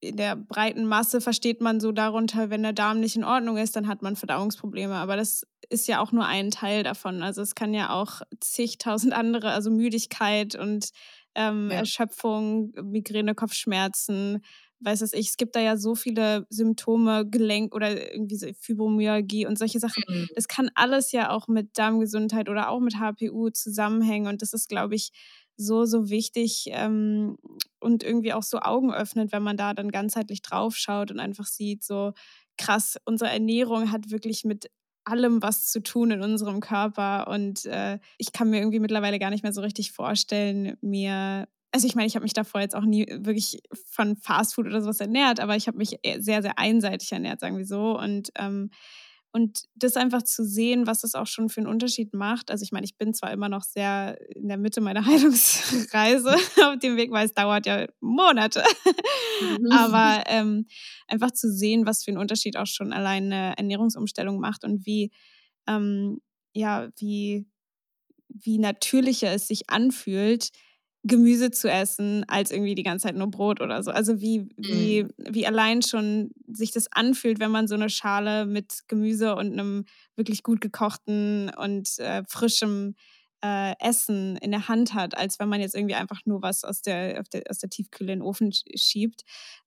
in 0.00 0.16
der 0.16 0.36
breiten 0.36 0.86
Masse 0.86 1.20
versteht 1.20 1.60
man 1.60 1.80
so 1.80 1.92
darunter, 1.92 2.50
wenn 2.50 2.62
der 2.62 2.72
Darm 2.72 3.00
nicht 3.00 3.16
in 3.16 3.24
Ordnung 3.24 3.56
ist, 3.56 3.76
dann 3.76 3.88
hat 3.88 4.02
man 4.02 4.16
Verdauungsprobleme. 4.16 4.94
Aber 4.94 5.16
das 5.16 5.46
ist 5.68 5.88
ja 5.88 6.00
auch 6.00 6.12
nur 6.12 6.26
ein 6.26 6.50
Teil 6.50 6.82
davon. 6.82 7.22
Also 7.22 7.42
es 7.42 7.54
kann 7.54 7.74
ja 7.74 7.90
auch 7.90 8.20
zigtausend 8.40 9.12
andere, 9.14 9.50
also 9.50 9.70
Müdigkeit 9.70 10.54
und 10.54 10.90
ähm, 11.34 11.70
ja. 11.70 11.78
Erschöpfung, 11.78 12.72
Migräne, 12.82 13.34
Kopfschmerzen, 13.34 14.42
weiß 14.80 15.00
es 15.00 15.12
ich. 15.12 15.28
Es 15.28 15.36
gibt 15.36 15.56
da 15.56 15.60
ja 15.60 15.76
so 15.76 15.94
viele 15.94 16.46
Symptome, 16.50 17.26
Gelenk 17.28 17.74
oder 17.74 18.12
irgendwie 18.12 18.36
so 18.36 18.46
Fibromyalgie 18.60 19.46
und 19.46 19.58
solche 19.58 19.80
Sachen. 19.80 20.04
Mhm. 20.08 20.28
Das 20.34 20.48
kann 20.48 20.70
alles 20.74 21.12
ja 21.12 21.30
auch 21.30 21.48
mit 21.48 21.78
Darmgesundheit 21.78 22.48
oder 22.48 22.68
auch 22.68 22.80
mit 22.80 22.96
HPU 22.98 23.50
zusammenhängen. 23.50 24.28
Und 24.28 24.42
das 24.42 24.52
ist, 24.52 24.68
glaube 24.68 24.94
ich, 24.94 25.10
so, 25.56 25.84
so 25.84 26.10
wichtig 26.10 26.66
ähm, 26.70 27.36
und 27.80 28.02
irgendwie 28.02 28.32
auch 28.32 28.42
so 28.42 28.60
Augen 28.60 28.92
öffnet, 28.92 29.32
wenn 29.32 29.42
man 29.42 29.56
da 29.56 29.74
dann 29.74 29.90
ganzheitlich 29.90 30.42
drauf 30.42 30.76
schaut 30.76 31.10
und 31.10 31.18
einfach 31.18 31.46
sieht, 31.46 31.84
so 31.84 32.12
krass, 32.58 32.96
unsere 33.04 33.30
Ernährung 33.30 33.92
hat 33.92 34.10
wirklich 34.10 34.44
mit 34.44 34.70
allem 35.04 35.42
was 35.42 35.66
zu 35.66 35.82
tun 35.82 36.10
in 36.10 36.22
unserem 36.22 36.60
Körper 36.60 37.28
und 37.28 37.64
äh, 37.66 37.98
ich 38.18 38.32
kann 38.32 38.50
mir 38.50 38.58
irgendwie 38.58 38.80
mittlerweile 38.80 39.18
gar 39.18 39.30
nicht 39.30 39.44
mehr 39.44 39.52
so 39.52 39.60
richtig 39.60 39.92
vorstellen, 39.92 40.76
mir 40.80 41.46
also 41.76 41.86
ich 41.86 41.94
meine, 41.94 42.06
ich 42.06 42.14
habe 42.14 42.22
mich 42.22 42.32
davor 42.32 42.62
jetzt 42.62 42.74
auch 42.74 42.86
nie 42.86 43.06
wirklich 43.18 43.60
von 43.90 44.16
Fastfood 44.16 44.66
oder 44.66 44.80
sowas 44.80 45.00
ernährt, 45.00 45.40
aber 45.40 45.56
ich 45.56 45.66
habe 45.66 45.76
mich 45.76 45.98
sehr, 46.18 46.40
sehr 46.40 46.58
einseitig 46.58 47.12
ernährt, 47.12 47.40
sagen 47.40 47.58
wir 47.58 47.66
so. 47.66 47.98
Und 47.98 48.30
ähm, 48.36 48.70
und 49.32 49.64
das 49.74 49.96
einfach 49.96 50.22
zu 50.22 50.44
sehen, 50.44 50.86
was 50.86 51.04
es 51.04 51.14
auch 51.14 51.26
schon 51.26 51.48
für 51.48 51.60
einen 51.60 51.68
Unterschied 51.68 52.14
macht. 52.14 52.50
Also 52.50 52.62
ich 52.62 52.72
meine, 52.72 52.84
ich 52.84 52.96
bin 52.96 53.12
zwar 53.12 53.32
immer 53.32 53.48
noch 53.48 53.64
sehr 53.64 54.18
in 54.34 54.48
der 54.48 54.56
Mitte 54.56 54.80
meiner 54.80 55.04
Heilungsreise 55.06 56.34
auf 56.64 56.78
dem 56.78 56.96
Weg, 56.96 57.10
weil 57.10 57.26
es 57.26 57.34
dauert 57.34 57.66
ja 57.66 57.86
Monate. 58.00 58.62
Mhm. 59.40 59.70
Aber 59.72 60.24
ähm, 60.26 60.66
einfach 61.06 61.30
zu 61.32 61.52
sehen, 61.52 61.86
was 61.86 62.02
für 62.02 62.10
einen 62.10 62.18
Unterschied 62.18 62.56
auch 62.56 62.66
schon 62.66 62.92
allein 62.92 63.24
eine 63.32 63.56
Ernährungsumstellung 63.58 64.40
macht 64.40 64.64
und 64.64 64.86
wie, 64.86 65.10
ähm, 65.66 66.20
ja, 66.54 66.88
wie, 66.96 67.46
wie 68.28 68.58
natürlicher 68.58 69.32
es 69.32 69.48
sich 69.48 69.68
anfühlt, 69.68 70.50
Gemüse 71.06 71.50
zu 71.50 71.70
essen, 71.70 72.24
als 72.28 72.50
irgendwie 72.50 72.74
die 72.74 72.82
ganze 72.82 73.06
Zeit 73.06 73.16
nur 73.16 73.30
Brot 73.30 73.60
oder 73.60 73.82
so. 73.82 73.90
Also 73.90 74.20
wie, 74.20 74.48
wie, 74.56 75.04
mhm. 75.04 75.10
wie 75.30 75.46
allein 75.46 75.82
schon 75.82 76.30
sich 76.48 76.72
das 76.72 76.90
anfühlt, 76.92 77.38
wenn 77.38 77.50
man 77.50 77.68
so 77.68 77.74
eine 77.74 77.90
Schale 77.90 78.46
mit 78.46 78.84
Gemüse 78.88 79.36
und 79.36 79.52
einem 79.52 79.84
wirklich 80.16 80.42
gut 80.42 80.60
gekochten 80.60 81.50
und 81.56 81.98
äh, 81.98 82.22
frischem 82.28 82.94
äh, 83.44 83.74
Essen 83.78 84.36
in 84.38 84.50
der 84.50 84.68
Hand 84.68 84.94
hat, 84.94 85.16
als 85.16 85.38
wenn 85.38 85.48
man 85.48 85.60
jetzt 85.60 85.74
irgendwie 85.74 85.94
einfach 85.94 86.20
nur 86.24 86.42
was 86.42 86.64
aus 86.64 86.82
der, 86.82 87.22
der 87.24 87.42
aus 87.50 87.58
der 87.58 87.70
Tiefkühle 87.70 88.12
in 88.12 88.20
den 88.20 88.26
Ofen 88.26 88.52
schiebt. 88.74 89.22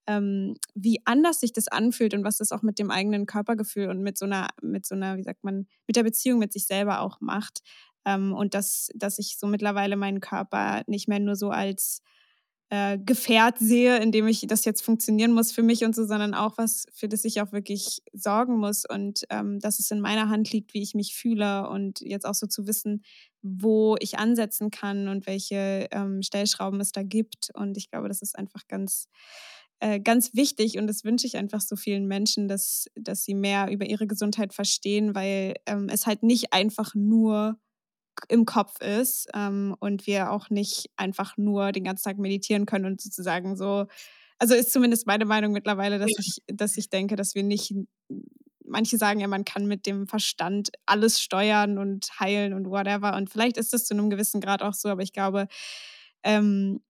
Ähm, 0.08 0.56
wie 0.74 1.02
anders 1.06 1.40
sich 1.40 1.54
das 1.54 1.68
anfühlt 1.68 2.14
und 2.14 2.24
was 2.24 2.38
das 2.38 2.52
auch 2.52 2.64
mit 2.64 2.80
dem 2.80 2.90
eigenen 2.90 3.26
Körpergefühl 3.26 3.90
und 3.90 4.02
mit 4.02 4.18
so 4.18 4.26
einer, 4.26 4.48
mit 4.62 4.86
so 4.86 4.96
einer, 4.96 5.18
wie 5.18 5.24
sagt 5.24 5.44
man, 5.44 5.68
mit 5.88 5.96
der 5.96 6.04
Beziehung 6.04 6.40
mit 6.40 6.52
sich 6.52 6.66
selber 6.66 7.02
auch 7.02 7.22
macht. 7.22 7.62
Ähm, 8.06 8.34
und 8.34 8.54
dass, 8.54 8.90
dass 8.96 9.20
ich 9.20 9.38
so 9.38 9.48
mittlerweile 9.48 9.96
meinen 9.96 10.22
Körper 10.22 10.84
nicht 10.88 11.08
mehr 11.08 11.20
nur 11.20 11.36
so 11.36 11.50
als 11.50 12.02
äh, 12.70 13.00
Gefährt 13.00 13.58
sehe, 13.58 13.98
in 13.98 14.12
dem 14.12 14.28
ich 14.28 14.46
das 14.48 14.64
jetzt 14.64 14.82
funktionieren 14.82 15.32
muss 15.32 15.52
für 15.52 15.64
mich 15.64 15.84
und 15.84 15.96
so, 15.96 16.06
sondern 16.06 16.36
auch 16.36 16.58
was, 16.58 16.86
für 16.94 17.08
das 17.08 17.26
ich 17.26 17.42
auch 17.42 17.52
wirklich 17.52 18.02
sorgen 18.14 18.58
muss 18.58 18.86
und 18.86 19.26
ähm, 19.32 19.60
dass 19.60 19.80
es 19.80 19.90
in 19.90 20.00
meiner 20.00 20.30
Hand 20.30 20.52
liegt, 20.52 20.74
wie 20.74 20.82
ich 20.84 20.94
mich 20.94 21.16
fühle 21.16 21.68
und 21.68 22.00
jetzt 22.02 22.26
auch 22.26 22.36
so 22.36 22.46
zu 22.46 22.68
wissen, 22.68 23.02
wo 23.42 23.96
ich 24.00 24.20
ansetzen 24.20 24.70
kann 24.70 25.08
und 25.08 25.26
welche 25.26 25.88
ähm, 25.92 26.22
Stellschrauben 26.22 26.80
es 26.80 26.92
da 26.92 27.02
gibt. 27.02 27.50
Und 27.56 27.76
ich 27.78 27.90
glaube, 27.90 28.08
das 28.08 28.22
ist 28.22 28.38
einfach 28.38 28.68
ganz, 28.68 29.08
äh, 29.80 30.00
ganz 30.00 30.36
wichtig 30.36 30.78
und 30.78 30.86
das 30.86 31.04
wünsche 31.04 31.26
ich 31.26 31.38
einfach 31.38 31.62
so 31.62 31.76
vielen 31.76 32.06
Menschen, 32.06 32.48
dass, 32.48 32.86
dass 32.96 33.24
sie 33.24 33.34
mehr 33.34 33.72
über 33.72 33.86
ihre 33.86 34.06
Gesundheit 34.06 34.54
verstehen, 34.54 35.16
weil 35.16 35.56
ähm, 35.66 35.90
es 35.90 36.06
halt 36.06 36.22
nicht 36.22 36.54
einfach 36.54 36.94
nur 36.94 37.58
im 38.28 38.46
Kopf 38.46 38.82
ist 38.82 39.28
ähm, 39.34 39.76
und 39.80 40.08
wir 40.08 40.32
auch 40.32 40.50
nicht 40.50 40.90
einfach 40.98 41.38
nur 41.38 41.72
den 41.72 41.84
ganzen 41.84 42.04
Tag 42.04 42.18
meditieren 42.18 42.66
können 42.66 42.86
und 42.86 43.02
sozusagen 43.02 43.56
so, 43.56 43.86
also 44.38 44.56
ist 44.56 44.72
zumindest 44.72 45.08
meine 45.08 45.26
Meinung 45.26 45.52
mittlerweile, 45.52 46.00
dass 46.00 46.12
ich, 46.18 46.38
dass 46.48 46.78
ich 46.78 46.90
denke, 46.90 47.16
dass 47.16 47.36
wir 47.36 47.44
nicht, 47.44 47.74
manche 48.66 48.98
sagen 48.98 49.20
ja, 49.20 49.28
man 49.28 49.46
kann 49.46 49.66
mit 49.66 49.86
dem 49.86 50.08
Verstand 50.08 50.70
alles 50.86 51.20
steuern 51.20 51.78
und 51.78 52.08
heilen 52.20 52.54
und 52.54 52.70
whatever. 52.70 53.16
Und 53.16 53.30
vielleicht 53.30 53.58
ist 53.58 53.74
das 53.74 53.86
zu 53.86 53.94
einem 53.94 54.10
gewissen 54.10 54.42
Grad 54.42 54.62
auch 54.62 54.74
so, 54.74 54.90
aber 54.90 55.02
ich 55.02 55.14
glaube, 55.14 55.48
ähm, 56.24 56.82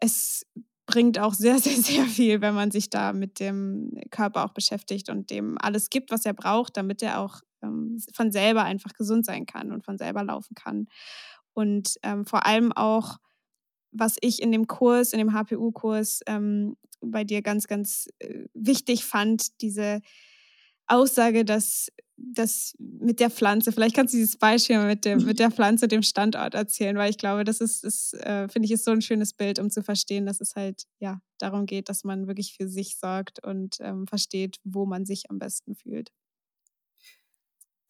es 0.00 0.46
bringt 0.86 1.18
auch 1.18 1.34
sehr, 1.34 1.58
sehr, 1.60 1.76
sehr 1.76 2.04
viel, 2.06 2.40
wenn 2.40 2.54
man 2.54 2.70
sich 2.70 2.90
da 2.90 3.12
mit 3.12 3.40
dem 3.40 3.98
Körper 4.10 4.44
auch 4.44 4.52
beschäftigt 4.52 5.08
und 5.08 5.30
dem 5.30 5.56
alles 5.58 5.90
gibt, 5.90 6.10
was 6.10 6.24
er 6.26 6.34
braucht, 6.34 6.76
damit 6.76 7.02
er 7.02 7.20
auch 7.20 7.40
ähm, 7.64 7.98
von 8.12 8.30
selber 8.30 8.64
einfach 8.64 8.92
gesund 8.92 9.26
sein 9.26 9.46
kann 9.46 9.72
und 9.72 9.84
von 9.84 9.98
selber 9.98 10.22
laufen 10.22 10.54
kann. 10.54 10.86
Und 11.52 11.96
ähm, 12.02 12.26
vor 12.26 12.46
allem 12.46 12.72
auch, 12.72 13.18
was 13.92 14.16
ich 14.20 14.42
in 14.42 14.52
dem 14.52 14.66
Kurs, 14.66 15.12
in 15.12 15.18
dem 15.18 15.32
HPU-Kurs 15.32 16.20
ähm, 16.26 16.76
bei 17.00 17.24
dir 17.24 17.42
ganz, 17.42 17.66
ganz 17.66 18.08
äh, 18.18 18.44
wichtig 18.54 19.04
fand, 19.04 19.60
diese 19.60 20.00
Aussage, 20.86 21.44
dass 21.44 21.88
das 22.16 22.74
mit 22.78 23.20
der 23.20 23.30
Pflanze, 23.30 23.72
vielleicht 23.72 23.96
kannst 23.96 24.14
du 24.14 24.18
dieses 24.18 24.36
Beispiel 24.36 24.78
mit, 24.84 25.04
dem, 25.04 25.24
mit 25.24 25.38
der 25.38 25.50
Pflanze, 25.50 25.88
dem 25.88 26.02
Standort 26.02 26.54
erzählen, 26.54 26.96
weil 26.96 27.10
ich 27.10 27.18
glaube, 27.18 27.44
das 27.44 27.60
ist, 27.60 27.84
ist 27.84 28.14
äh, 28.14 28.48
finde 28.48 28.66
ich, 28.66 28.72
ist 28.72 28.84
so 28.84 28.92
ein 28.92 29.02
schönes 29.02 29.32
Bild, 29.32 29.58
um 29.58 29.70
zu 29.70 29.82
verstehen, 29.82 30.26
dass 30.26 30.40
es 30.40 30.54
halt 30.54 30.84
ja 31.00 31.20
darum 31.38 31.66
geht, 31.66 31.88
dass 31.88 32.04
man 32.04 32.26
wirklich 32.26 32.54
für 32.56 32.68
sich 32.68 32.96
sorgt 32.98 33.44
und 33.44 33.78
ähm, 33.80 34.06
versteht, 34.06 34.58
wo 34.64 34.86
man 34.86 35.04
sich 35.04 35.30
am 35.30 35.38
besten 35.38 35.74
fühlt. 35.74 36.10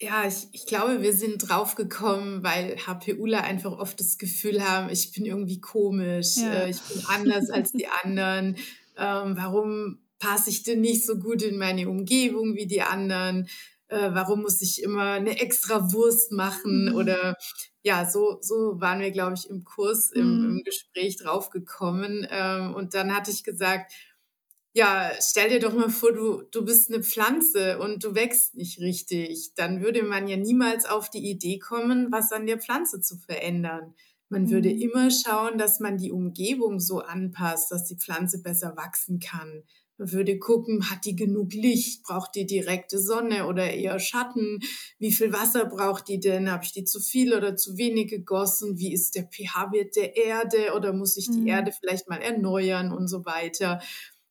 Ja, 0.04 0.26
ich, 0.26 0.48
ich 0.52 0.66
glaube, 0.66 1.00
wir 1.00 1.14
sind 1.14 1.48
draufgekommen, 1.48 2.42
weil 2.42 2.76
HPUler 2.76 3.42
einfach 3.42 3.72
oft 3.72 3.98
das 3.98 4.18
Gefühl 4.18 4.62
haben, 4.62 4.90
ich 4.90 5.12
bin 5.12 5.24
irgendwie 5.24 5.62
komisch, 5.62 6.36
ja. 6.36 6.52
äh, 6.52 6.70
ich 6.70 6.80
bin 6.82 7.02
anders 7.08 7.50
als 7.50 7.72
die 7.72 7.88
anderen. 7.88 8.56
Ähm, 8.96 9.36
warum 9.36 9.98
passe 10.20 10.50
ich 10.50 10.62
denn 10.62 10.80
nicht 10.80 11.04
so 11.04 11.18
gut 11.18 11.42
in 11.42 11.58
meine 11.58 11.88
Umgebung 11.88 12.54
wie 12.54 12.68
die 12.68 12.82
anderen? 12.82 13.48
Äh, 13.88 14.10
warum 14.12 14.42
muss 14.42 14.62
ich 14.62 14.84
immer 14.84 15.14
eine 15.14 15.40
extra 15.40 15.92
Wurst 15.92 16.30
machen? 16.30 16.90
Mhm. 16.90 16.94
Oder 16.94 17.36
ja, 17.82 18.08
so, 18.08 18.38
so 18.40 18.80
waren 18.80 19.00
wir, 19.00 19.10
glaube 19.10 19.34
ich, 19.34 19.50
im 19.50 19.64
Kurs, 19.64 20.12
im, 20.12 20.38
mhm. 20.38 20.44
im 20.44 20.62
Gespräch 20.62 21.16
draufgekommen. 21.16 22.24
Ähm, 22.30 22.72
und 22.76 22.94
dann 22.94 23.12
hatte 23.16 23.32
ich 23.32 23.42
gesagt, 23.42 23.92
ja, 24.76 25.12
stell 25.20 25.50
dir 25.50 25.60
doch 25.60 25.72
mal 25.72 25.88
vor, 25.88 26.12
du, 26.12 26.42
du 26.50 26.64
bist 26.64 26.92
eine 26.92 27.02
Pflanze 27.02 27.78
und 27.78 28.02
du 28.02 28.16
wächst 28.16 28.56
nicht 28.56 28.80
richtig. 28.80 29.54
Dann 29.54 29.80
würde 29.80 30.02
man 30.02 30.26
ja 30.26 30.36
niemals 30.36 30.84
auf 30.84 31.08
die 31.10 31.30
Idee 31.30 31.60
kommen, 31.60 32.10
was 32.10 32.32
an 32.32 32.46
der 32.46 32.58
Pflanze 32.58 33.00
zu 33.00 33.16
verändern. 33.16 33.94
Man 34.28 34.50
würde 34.50 34.70
mhm. 34.70 34.80
immer 34.80 35.10
schauen, 35.12 35.58
dass 35.58 35.78
man 35.78 35.96
die 35.96 36.10
Umgebung 36.10 36.80
so 36.80 36.98
anpasst, 36.98 37.70
dass 37.70 37.84
die 37.84 37.96
Pflanze 37.96 38.42
besser 38.42 38.76
wachsen 38.76 39.20
kann. 39.20 39.62
Man 39.96 40.10
würde 40.10 40.40
gucken, 40.40 40.90
hat 40.90 41.04
die 41.04 41.14
genug 41.14 41.52
Licht? 41.52 42.02
Braucht 42.02 42.34
die 42.34 42.46
direkte 42.46 42.98
Sonne 42.98 43.46
oder 43.46 43.70
eher 43.70 44.00
Schatten? 44.00 44.58
Wie 44.98 45.12
viel 45.12 45.32
Wasser 45.32 45.66
braucht 45.66 46.08
die 46.08 46.18
denn? 46.18 46.50
Habe 46.50 46.64
ich 46.64 46.72
die 46.72 46.82
zu 46.82 46.98
viel 46.98 47.32
oder 47.32 47.54
zu 47.54 47.76
wenig 47.78 48.10
gegossen? 48.10 48.76
Wie 48.76 48.92
ist 48.92 49.14
der 49.14 49.28
pH-Wert 49.28 49.94
der 49.94 50.16
Erde? 50.16 50.74
Oder 50.74 50.92
muss 50.92 51.16
ich 51.16 51.30
die 51.30 51.42
mhm. 51.42 51.46
Erde 51.46 51.70
vielleicht 51.70 52.08
mal 52.08 52.20
erneuern 52.20 52.90
und 52.90 53.06
so 53.06 53.24
weiter? 53.24 53.80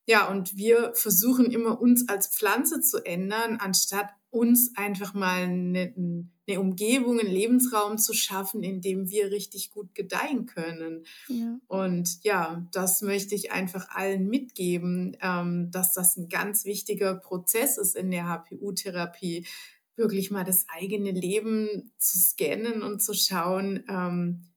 Ja, 0.06 0.30
und 0.30 0.58
wir 0.58 0.92
versuchen 0.96 1.52
immer 1.52 1.80
uns 1.80 2.10
als 2.10 2.28
Pflanze 2.28 2.82
zu 2.82 3.06
ändern, 3.06 3.58
anstatt 3.60 4.10
uns 4.30 4.76
einfach 4.76 5.14
mal 5.14 5.44
eine, 5.44 5.94
eine 6.48 6.60
Umgebung, 6.60 7.20
einen 7.20 7.32
Lebensraum 7.32 7.98
zu 8.00 8.14
schaffen, 8.14 8.64
in 8.64 8.82
dem 8.82 9.10
wir 9.10 9.32
richtig 9.32 9.70
gut 9.70 9.94
gedeihen 9.94 10.48
können. 10.48 11.06
Ja. 11.28 11.60
Und 11.68 12.24
ja, 12.24 12.68
das 12.72 13.02
möchte 13.02 13.36
ich 13.36 13.52
einfach 13.52 13.90
allen 13.90 14.28
mitgeben, 14.28 15.16
ähm, 15.22 15.70
dass 15.72 15.94
das 15.94 16.18
ein 16.18 16.30
ganz 16.30 16.66
wichtiger 16.66 17.14
Prozess 17.16 17.78
ist 17.78 17.96
in 17.96 18.10
der 18.10 18.28
HPU-Therapie, 18.28 19.46
wirklich 19.96 20.32
mal 20.32 20.44
das 20.44 20.66
eigene 20.68 21.12
Leben 21.12 21.92
zu 22.00 22.18
scannen 22.18 22.82
und 22.82 23.04
zu 23.04 23.14
schauen, 23.14 23.84
ähm, 23.88 24.48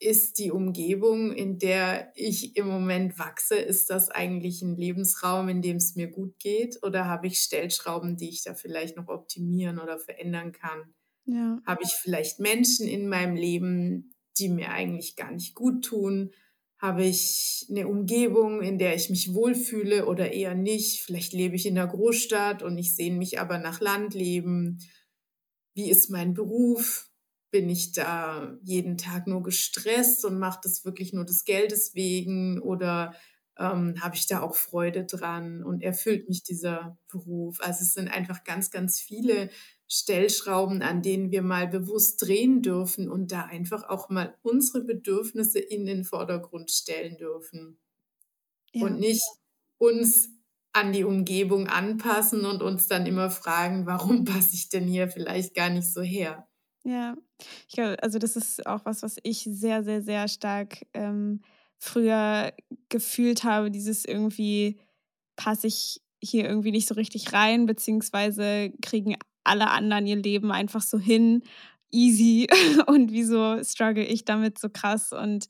ist 0.00 0.38
die 0.38 0.52
Umgebung, 0.52 1.32
in 1.32 1.58
der 1.58 2.12
ich 2.14 2.56
im 2.56 2.68
Moment 2.68 3.18
wachse, 3.18 3.56
ist 3.56 3.90
das 3.90 4.10
eigentlich 4.10 4.62
ein 4.62 4.76
Lebensraum, 4.76 5.48
in 5.48 5.60
dem 5.60 5.76
es 5.76 5.96
mir 5.96 6.08
gut 6.08 6.38
geht? 6.38 6.78
Oder 6.82 7.06
habe 7.06 7.26
ich 7.26 7.38
Stellschrauben, 7.38 8.16
die 8.16 8.28
ich 8.28 8.44
da 8.44 8.54
vielleicht 8.54 8.96
noch 8.96 9.08
optimieren 9.08 9.78
oder 9.78 9.98
verändern 9.98 10.52
kann? 10.52 10.94
Ja. 11.24 11.60
Habe 11.66 11.82
ich 11.82 11.90
vielleicht 11.90 12.38
Menschen 12.38 12.86
in 12.86 13.08
meinem 13.08 13.34
Leben, 13.34 14.14
die 14.38 14.48
mir 14.48 14.70
eigentlich 14.70 15.16
gar 15.16 15.32
nicht 15.32 15.54
gut 15.54 15.84
tun? 15.84 16.30
Habe 16.78 17.04
ich 17.04 17.66
eine 17.68 17.88
Umgebung, 17.88 18.62
in 18.62 18.78
der 18.78 18.94
ich 18.94 19.10
mich 19.10 19.34
wohlfühle 19.34 20.06
oder 20.06 20.32
eher 20.32 20.54
nicht? 20.54 21.02
Vielleicht 21.02 21.32
lebe 21.32 21.56
ich 21.56 21.66
in 21.66 21.74
der 21.74 21.88
Großstadt 21.88 22.62
und 22.62 22.78
ich 22.78 22.94
sehne 22.94 23.16
mich 23.16 23.40
aber 23.40 23.58
nach 23.58 23.80
Landleben. 23.80 24.78
Wie 25.74 25.90
ist 25.90 26.08
mein 26.08 26.34
Beruf? 26.34 27.07
Bin 27.50 27.68
ich 27.68 27.92
da 27.92 28.56
jeden 28.62 28.98
Tag 28.98 29.26
nur 29.26 29.42
gestresst 29.42 30.24
und 30.24 30.38
mache 30.38 30.60
das 30.62 30.84
wirklich 30.84 31.12
nur 31.12 31.24
des 31.24 31.44
Geldes 31.44 31.94
wegen 31.94 32.60
oder 32.60 33.14
ähm, 33.58 33.94
habe 34.00 34.14
ich 34.14 34.26
da 34.26 34.40
auch 34.40 34.54
Freude 34.54 35.04
dran 35.04 35.64
und 35.64 35.82
erfüllt 35.82 36.28
mich 36.28 36.42
dieser 36.42 36.96
Beruf. 37.08 37.58
Also 37.60 37.82
es 37.82 37.94
sind 37.94 38.08
einfach 38.08 38.44
ganz, 38.44 38.70
ganz 38.70 39.00
viele 39.00 39.50
Stellschrauben, 39.88 40.82
an 40.82 41.02
denen 41.02 41.32
wir 41.32 41.42
mal 41.42 41.66
bewusst 41.66 42.22
drehen 42.22 42.62
dürfen 42.62 43.10
und 43.10 43.32
da 43.32 43.46
einfach 43.46 43.88
auch 43.88 44.10
mal 44.10 44.36
unsere 44.42 44.84
Bedürfnisse 44.84 45.58
in 45.58 45.86
den 45.86 46.04
Vordergrund 46.04 46.70
stellen 46.70 47.16
dürfen. 47.16 47.78
Ja. 48.72 48.84
Und 48.84 49.00
nicht 49.00 49.24
uns 49.78 50.28
an 50.72 50.92
die 50.92 51.04
Umgebung 51.04 51.66
anpassen 51.68 52.44
und 52.44 52.62
uns 52.62 52.86
dann 52.86 53.06
immer 53.06 53.30
fragen, 53.30 53.86
warum 53.86 54.24
passe 54.26 54.54
ich 54.54 54.68
denn 54.68 54.86
hier 54.86 55.08
vielleicht 55.08 55.54
gar 55.54 55.70
nicht 55.70 55.92
so 55.92 56.02
her? 56.02 56.47
Ja, 56.84 57.16
ich 57.68 57.74
glaube, 57.74 58.02
also 58.02 58.18
das 58.18 58.36
ist 58.36 58.66
auch 58.66 58.84
was, 58.84 59.02
was 59.02 59.16
ich 59.22 59.40
sehr, 59.50 59.82
sehr, 59.84 60.02
sehr 60.02 60.28
stark 60.28 60.86
ähm, 60.94 61.42
früher 61.78 62.52
gefühlt 62.88 63.44
habe, 63.44 63.70
dieses 63.70 64.04
irgendwie 64.04 64.80
passe 65.36 65.66
ich 65.66 66.00
hier 66.22 66.44
irgendwie 66.48 66.70
nicht 66.72 66.88
so 66.88 66.94
richtig 66.94 67.32
rein, 67.32 67.66
beziehungsweise 67.66 68.72
kriegen 68.82 69.16
alle 69.44 69.70
anderen 69.70 70.06
ihr 70.06 70.16
Leben 70.16 70.50
einfach 70.52 70.82
so 70.82 70.98
hin, 70.98 71.42
easy 71.90 72.48
und 72.86 73.12
wieso 73.12 73.62
struggle 73.64 74.04
ich 74.04 74.24
damit 74.24 74.58
so 74.58 74.68
krass? 74.70 75.12
Und 75.12 75.48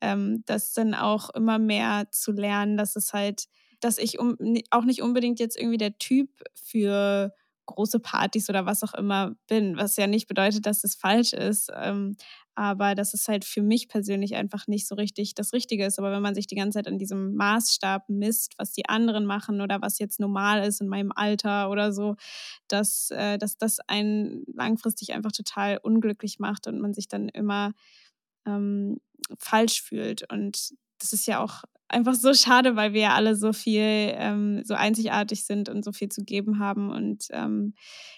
ähm, 0.00 0.42
das 0.46 0.72
dann 0.74 0.94
auch 0.94 1.30
immer 1.30 1.58
mehr 1.58 2.08
zu 2.10 2.32
lernen, 2.32 2.76
dass 2.76 2.96
es 2.96 3.12
halt, 3.12 3.46
dass 3.80 3.98
ich 3.98 4.18
um, 4.18 4.36
auch 4.70 4.84
nicht 4.84 5.02
unbedingt 5.02 5.40
jetzt 5.40 5.58
irgendwie 5.58 5.78
der 5.78 5.98
Typ 5.98 6.30
für 6.54 7.32
große 7.66 8.00
Partys 8.00 8.48
oder 8.48 8.66
was 8.66 8.82
auch 8.82 8.94
immer 8.94 9.34
bin, 9.48 9.76
was 9.76 9.96
ja 9.96 10.06
nicht 10.06 10.26
bedeutet, 10.26 10.66
dass 10.66 10.84
es 10.84 10.94
falsch 10.94 11.32
ist. 11.32 11.70
Ähm, 11.74 12.16
aber 12.56 12.94
dass 12.94 13.14
es 13.14 13.26
halt 13.26 13.44
für 13.44 13.62
mich 13.62 13.88
persönlich 13.88 14.36
einfach 14.36 14.66
nicht 14.68 14.86
so 14.86 14.94
richtig 14.94 15.34
das 15.34 15.52
Richtige 15.52 15.84
ist. 15.84 15.98
Aber 15.98 16.12
wenn 16.12 16.22
man 16.22 16.34
sich 16.34 16.46
die 16.46 16.54
ganze 16.54 16.78
Zeit 16.78 16.86
an 16.86 16.98
diesem 16.98 17.34
Maßstab 17.34 18.08
misst, 18.08 18.54
was 18.58 18.72
die 18.72 18.88
anderen 18.88 19.26
machen 19.26 19.60
oder 19.60 19.82
was 19.82 19.98
jetzt 19.98 20.20
normal 20.20 20.64
ist 20.66 20.80
in 20.80 20.88
meinem 20.88 21.10
Alter 21.12 21.70
oder 21.70 21.92
so, 21.92 22.14
dass, 22.68 23.10
äh, 23.10 23.38
dass 23.38 23.58
das 23.58 23.80
einen 23.88 24.44
langfristig 24.46 25.12
einfach 25.12 25.32
total 25.32 25.78
unglücklich 25.78 26.38
macht 26.38 26.66
und 26.68 26.80
man 26.80 26.94
sich 26.94 27.08
dann 27.08 27.28
immer 27.28 27.72
ähm, 28.46 29.00
falsch 29.38 29.82
fühlt. 29.82 30.30
Und 30.30 30.74
das 30.98 31.12
ist 31.12 31.26
ja 31.26 31.42
auch 31.42 31.64
einfach 31.88 32.14
so 32.14 32.34
schade, 32.34 32.76
weil 32.76 32.92
wir 32.92 33.02
ja 33.02 33.14
alle 33.14 33.36
so 33.36 33.52
viel, 33.52 33.82
ähm, 33.82 34.62
so 34.64 34.74
einzigartig 34.74 35.44
sind 35.44 35.68
und 35.68 35.84
so 35.84 35.92
viel 35.92 36.08
zu 36.08 36.24
geben 36.24 36.58
haben 36.58 36.90
und 36.90 37.26
ähm, 37.30 37.74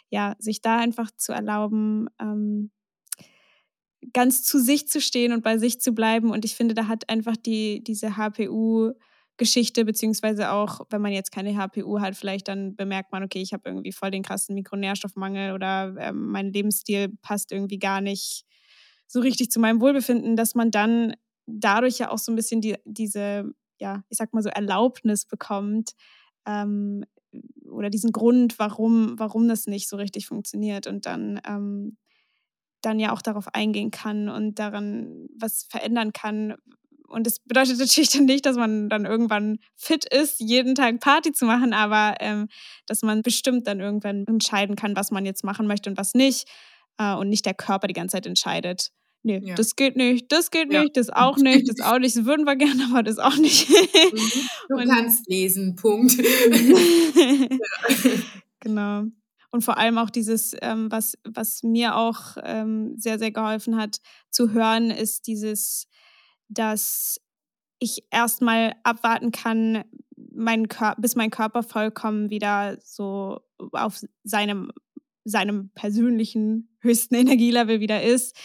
ja, 0.09 0.35
sich 0.39 0.63
da 0.63 0.79
einfach 0.79 1.11
zu 1.17 1.33
erlauben, 1.33 2.09
ähm, 2.21 2.71
ganz 4.13 4.45
zu 4.45 4.59
sich 4.61 4.89
zu 4.89 5.01
stehen 5.01 5.33
und 5.33 5.43
bei 5.43 5.59
sich 5.59 5.81
zu 5.81 5.93
bleiben. 5.93 6.31
Und 6.31 6.45
ich 6.45 6.55
finde, 6.55 6.75
da 6.75 6.87
hat 6.89 7.09
einfach 7.09 7.37
die, 7.37 7.83
diese 7.83 8.17
HPU 8.17 8.93
Geschichte, 9.39 9.85
beziehungsweise 9.85 10.51
auch, 10.51 10.81
wenn 10.89 11.03
man 11.03 11.13
jetzt 11.13 11.31
keine 11.31 11.55
HPU 11.55 12.01
hat, 12.01 12.17
vielleicht 12.17 12.49
dann 12.49 12.75
bemerkt 12.75 13.13
man, 13.13 13.23
okay, 13.23 13.41
ich 13.41 13.53
habe 13.53 13.69
irgendwie 13.69 13.93
voll 13.93 14.11
den 14.11 14.23
krassen 14.23 14.55
Mikronährstoffmangel 14.55 15.53
oder 15.53 15.95
äh, 15.99 16.13
mein 16.13 16.53
Lebensstil 16.53 17.11
passt 17.21 17.53
irgendwie 17.53 17.79
gar 17.79 18.01
nicht 18.01 18.45
so 19.07 19.21
richtig 19.21 19.51
zu 19.51 19.61
meinem 19.61 19.81
Wohlbefinden, 19.81 20.37
dass 20.37 20.55
man 20.55 20.71
dann 20.71 21.15
dadurch 21.47 21.99
ja 21.99 22.11
auch 22.11 22.19
so 22.19 22.33
ein 22.33 22.37
bisschen 22.37 22.61
die, 22.61 22.77
diese, 22.85 23.53
ja, 23.79 24.03
ich 24.09 24.19
sag 24.19 24.33
mal 24.33 24.43
so, 24.43 24.49
Erlaubnis 24.49 25.27
bekommt 25.27 25.93
ähm, 26.47 27.05
oder 27.71 27.91
diesen 27.91 28.13
Grund, 28.13 28.59
warum, 28.59 29.19
warum 29.19 29.49
das 29.49 29.67
nicht 29.67 29.89
so 29.89 29.97
richtig 29.97 30.27
funktioniert 30.27 30.87
und 30.87 31.07
dann, 31.07 31.41
ähm, 31.47 31.97
dann 32.83 33.01
ja 33.01 33.13
auch 33.13 33.23
darauf 33.23 33.55
eingehen 33.55 33.91
kann 33.91 34.29
und 34.29 34.59
daran 34.59 35.29
was 35.39 35.67
verändern 35.69 36.13
kann, 36.13 36.55
und 37.09 37.27
das 37.27 37.39
bedeutet 37.41 37.79
natürlich 37.79 38.11
dann 38.11 38.25
nicht, 38.25 38.47
dass 38.47 38.57
man 38.57 38.89
dann 38.89 39.05
irgendwann 39.05 39.59
fit 39.77 40.05
ist, 40.13 40.41
jeden 40.41 40.75
Tag 40.75 41.01
Party 41.01 41.33
zu 41.33 41.45
machen, 41.45 41.73
aber 41.73 42.17
ähm, 42.21 42.49
dass 42.87 43.03
man 43.03 43.23
bestimmt 43.23 43.67
dann 43.67 43.81
irgendwann 43.81 44.27
entscheiden 44.27 44.77
kann, 44.77 44.97
was 44.97 45.11
man 45.11 45.25
jetzt 45.25 45.45
machen 45.45 45.67
möchte 45.67 45.91
und 45.91 45.99
was 45.99 46.15
nicht. 46.15 46.49
Äh, 46.99 47.15
und 47.15 47.29
nicht 47.29 47.47
der 47.47 47.55
Körper 47.55 47.87
die 47.87 47.95
ganze 47.95 48.17
Zeit 48.17 48.27
entscheidet. 48.27 48.91
Nee, 49.27 49.43
ja. 49.43 49.57
das 49.57 49.75
geht 49.75 49.97
nicht, 49.97 50.31
das 50.31 50.53
geht 50.53 50.73
ja. 50.73 50.83
nicht, 50.83 50.97
das 50.97 51.11
auch 51.11 51.37
nicht, 51.37 51.69
das 51.69 51.81
auch 51.81 51.99
nicht. 51.99 52.17
Das 52.17 52.25
würden 52.27 52.47
wir 52.47 52.55
gerne, 52.55 52.85
aber 52.91 53.03
das 53.03 53.19
auch 53.19 53.37
nicht. 53.37 53.69
Mhm. 53.69 54.31
Du 54.69 54.77
und, 54.77 54.89
kannst 54.89 55.29
lesen, 55.29 55.75
Punkt. 55.75 56.17
genau. 58.61 59.03
Und 59.51 59.65
vor 59.65 59.79
allem 59.79 59.99
auch 59.99 60.11
dieses, 60.11 60.55
ähm, 60.63 60.93
was, 60.93 61.19
was 61.25 61.65
mir 61.65 61.97
auch 61.97 62.37
ähm, 62.45 62.95
sehr, 62.99 63.19
sehr 63.19 63.33
geholfen 63.33 63.77
hat 63.77 63.99
zu 64.31 64.53
hören, 64.53 64.93
ist 64.93 65.27
dieses, 65.27 65.89
dass 66.49 67.21
ich 67.81 68.05
erstmal 68.13 68.75
abwarten 68.85 69.33
kann, 69.33 69.83
mein 70.33 70.69
bis 70.99 71.17
mein 71.17 71.31
Körper 71.31 71.65
vollkommen 71.65 72.31
wieder 72.31 72.79
so 72.81 73.41
auf 73.73 74.03
seinem, 74.23 74.71
seinem 75.25 75.71
persönlichen 75.75 76.77
höchsten 76.79 77.17
Energielevel 77.17 77.81
wieder 77.81 78.05
ist 78.05 78.37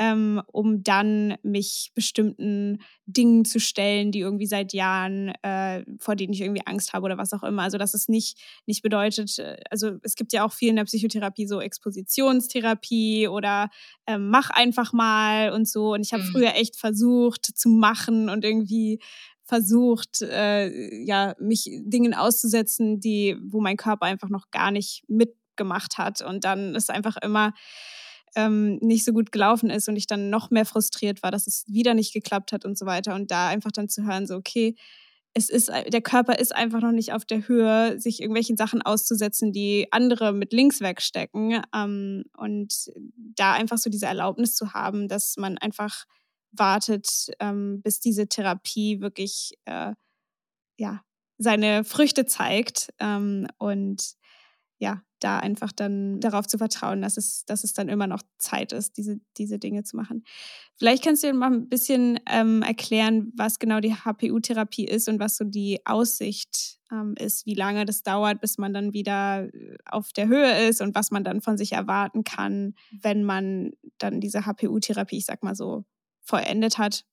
ähm, 0.00 0.40
um 0.46 0.82
dann 0.82 1.36
mich 1.42 1.92
bestimmten 1.94 2.78
Dingen 3.04 3.44
zu 3.44 3.60
stellen, 3.60 4.12
die 4.12 4.20
irgendwie 4.20 4.46
seit 4.46 4.72
Jahren, 4.72 5.28
äh, 5.42 5.84
vor 5.98 6.16
denen 6.16 6.32
ich 6.32 6.40
irgendwie 6.40 6.66
Angst 6.66 6.94
habe 6.94 7.04
oder 7.04 7.18
was 7.18 7.34
auch 7.34 7.42
immer. 7.42 7.62
Also 7.62 7.76
dass 7.76 7.92
es 7.92 8.08
nicht, 8.08 8.38
nicht 8.64 8.80
bedeutet, 8.80 9.38
äh, 9.38 9.58
also 9.70 9.98
es 10.02 10.14
gibt 10.14 10.32
ja 10.32 10.42
auch 10.42 10.54
viel 10.54 10.70
in 10.70 10.76
der 10.76 10.84
Psychotherapie 10.84 11.46
so 11.46 11.60
Expositionstherapie 11.60 13.28
oder 13.28 13.68
äh, 14.06 14.16
mach 14.16 14.48
einfach 14.48 14.94
mal 14.94 15.52
und 15.52 15.68
so. 15.68 15.92
Und 15.92 16.00
ich 16.00 16.14
habe 16.14 16.22
mhm. 16.22 16.28
früher 16.28 16.54
echt 16.54 16.76
versucht 16.76 17.44
zu 17.44 17.68
machen 17.68 18.30
und 18.30 18.42
irgendwie 18.42 19.00
versucht, 19.44 20.22
äh, 20.22 21.04
ja, 21.04 21.34
mich 21.38 21.68
Dingen 21.84 22.14
auszusetzen, 22.14 23.00
die, 23.00 23.36
wo 23.42 23.60
mein 23.60 23.76
Körper 23.76 24.06
einfach 24.06 24.30
noch 24.30 24.50
gar 24.50 24.70
nicht 24.70 25.04
mitgemacht 25.08 25.98
hat. 25.98 26.22
Und 26.22 26.44
dann 26.44 26.74
ist 26.74 26.88
einfach 26.88 27.18
immer 27.18 27.52
ähm, 28.34 28.76
nicht 28.80 29.04
so 29.04 29.12
gut 29.12 29.32
gelaufen 29.32 29.70
ist 29.70 29.88
und 29.88 29.96
ich 29.96 30.06
dann 30.06 30.30
noch 30.30 30.50
mehr 30.50 30.64
frustriert 30.64 31.22
war, 31.22 31.30
dass 31.30 31.46
es 31.46 31.64
wieder 31.66 31.94
nicht 31.94 32.12
geklappt 32.12 32.52
hat 32.52 32.64
und 32.64 32.78
so 32.78 32.86
weiter. 32.86 33.14
Und 33.14 33.30
da 33.30 33.48
einfach 33.48 33.72
dann 33.72 33.88
zu 33.88 34.04
hören, 34.04 34.26
so, 34.26 34.36
okay, 34.36 34.76
es 35.32 35.48
ist, 35.48 35.68
der 35.68 36.00
Körper 36.00 36.38
ist 36.38 36.54
einfach 36.54 36.80
noch 36.80 36.92
nicht 36.92 37.12
auf 37.12 37.24
der 37.24 37.46
Höhe, 37.46 38.00
sich 38.00 38.20
irgendwelchen 38.20 38.56
Sachen 38.56 38.82
auszusetzen, 38.82 39.52
die 39.52 39.86
andere 39.92 40.32
mit 40.32 40.52
links 40.52 40.80
wegstecken. 40.80 41.62
Ähm, 41.74 42.24
und 42.36 42.90
da 43.16 43.52
einfach 43.52 43.78
so 43.78 43.90
diese 43.90 44.06
Erlaubnis 44.06 44.54
zu 44.54 44.74
haben, 44.74 45.08
dass 45.08 45.36
man 45.36 45.56
einfach 45.58 46.04
wartet, 46.52 47.30
ähm, 47.38 47.80
bis 47.82 48.00
diese 48.00 48.26
Therapie 48.26 49.00
wirklich 49.00 49.54
äh, 49.66 49.92
ja, 50.78 51.02
seine 51.38 51.84
Früchte 51.84 52.26
zeigt. 52.26 52.90
Ähm, 52.98 53.46
und 53.58 54.14
ja, 54.80 55.02
da 55.20 55.38
einfach 55.38 55.72
dann 55.72 56.20
darauf 56.20 56.46
zu 56.46 56.56
vertrauen, 56.56 57.02
dass 57.02 57.18
es, 57.18 57.44
dass 57.44 57.62
es 57.64 57.74
dann 57.74 57.90
immer 57.90 58.06
noch 58.06 58.22
Zeit 58.38 58.72
ist, 58.72 58.96
diese, 58.96 59.20
diese 59.36 59.58
Dinge 59.58 59.84
zu 59.84 59.96
machen. 59.96 60.24
Vielleicht 60.76 61.04
kannst 61.04 61.22
du 61.22 61.32
mal 61.34 61.52
ein 61.52 61.68
bisschen 61.68 62.18
ähm, 62.26 62.62
erklären, 62.62 63.30
was 63.36 63.58
genau 63.58 63.80
die 63.80 63.94
HPU-Therapie 63.94 64.86
ist 64.86 65.08
und 65.08 65.20
was 65.20 65.36
so 65.36 65.44
die 65.44 65.80
Aussicht 65.84 66.78
ähm, 66.90 67.14
ist, 67.18 67.44
wie 67.44 67.54
lange 67.54 67.84
das 67.84 68.02
dauert, 68.02 68.40
bis 68.40 68.56
man 68.56 68.72
dann 68.72 68.94
wieder 68.94 69.52
äh, 69.52 69.76
auf 69.84 70.14
der 70.14 70.28
Höhe 70.28 70.66
ist 70.66 70.80
und 70.80 70.94
was 70.94 71.10
man 71.10 71.24
dann 71.24 71.42
von 71.42 71.58
sich 71.58 71.72
erwarten 71.72 72.24
kann, 72.24 72.74
wenn 73.02 73.22
man 73.22 73.72
dann 73.98 74.20
diese 74.20 74.46
HPU-Therapie, 74.46 75.18
ich 75.18 75.26
sag 75.26 75.42
mal 75.42 75.54
so, 75.54 75.84
vollendet 76.22 76.78
hat. 76.78 77.04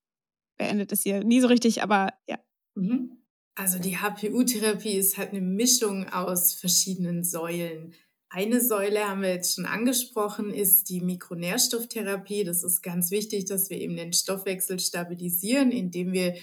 Beendet 0.58 0.94
es 0.94 1.04
hier 1.04 1.24
nie 1.24 1.42
so 1.42 1.48
richtig, 1.48 1.84
aber 1.84 2.14
ja. 2.28 2.40
Mhm. 2.76 3.17
Also 3.58 3.80
die 3.80 3.98
HPU-Therapie 3.98 4.98
ist 4.98 5.18
halt 5.18 5.32
eine 5.32 5.42
Mischung 5.42 6.08
aus 6.10 6.54
verschiedenen 6.54 7.24
Säulen. 7.24 7.96
Eine 8.30 8.62
Säule 8.62 9.10
haben 9.10 9.24
wir 9.24 9.34
jetzt 9.34 9.56
schon 9.56 9.66
angesprochen, 9.66 10.54
ist 10.54 10.90
die 10.90 11.02
Mikronährstofftherapie. 11.02 12.44
Das 12.44 12.64
ist 12.64 12.84
ganz 12.84 13.10
wichtig, 13.10 13.46
dass 13.46 13.72
wir 13.72 13.82
eben 13.82 13.96
den 13.96 14.14
Stoffwechsel 14.14 14.80
stabilisieren, 14.80 15.72
indem 15.72 16.12
wir 16.12 16.36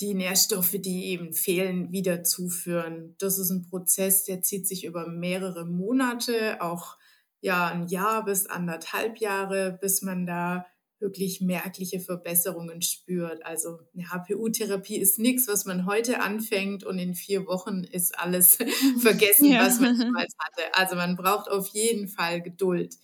die 0.00 0.14
Nährstoffe, 0.14 0.76
die 0.78 1.06
eben 1.06 1.32
fehlen, 1.32 1.90
wieder 1.90 2.22
zuführen. 2.22 3.16
Das 3.18 3.40
ist 3.40 3.50
ein 3.50 3.62
Prozess, 3.62 4.22
der 4.22 4.42
zieht 4.42 4.68
sich 4.68 4.84
über 4.84 5.08
mehrere 5.08 5.66
Monate, 5.66 6.62
auch 6.62 6.98
ja 7.40 7.66
ein 7.66 7.88
Jahr 7.88 8.24
bis 8.24 8.46
anderthalb 8.46 9.18
Jahre, 9.18 9.76
bis 9.80 10.02
man 10.02 10.24
da 10.24 10.66
wirklich 11.04 11.42
merkliche 11.42 12.00
Verbesserungen 12.00 12.80
spürt. 12.80 13.44
Also 13.44 13.78
eine 13.94 14.08
HPU-Therapie 14.08 14.96
ist 14.96 15.18
nichts, 15.18 15.46
was 15.46 15.66
man 15.66 15.84
heute 15.84 16.20
anfängt 16.20 16.82
und 16.82 16.98
in 16.98 17.14
vier 17.14 17.46
Wochen 17.46 17.84
ist 17.84 18.18
alles 18.18 18.56
vergessen, 19.00 19.52
ja. 19.52 19.64
was 19.64 19.80
man 19.80 19.94
jemals 20.00 20.34
hatte. 20.38 20.62
Also 20.72 20.96
man 20.96 21.14
braucht 21.14 21.50
auf 21.50 21.68
jeden 21.68 22.08
Fall 22.08 22.40
Geduld. 22.40 22.96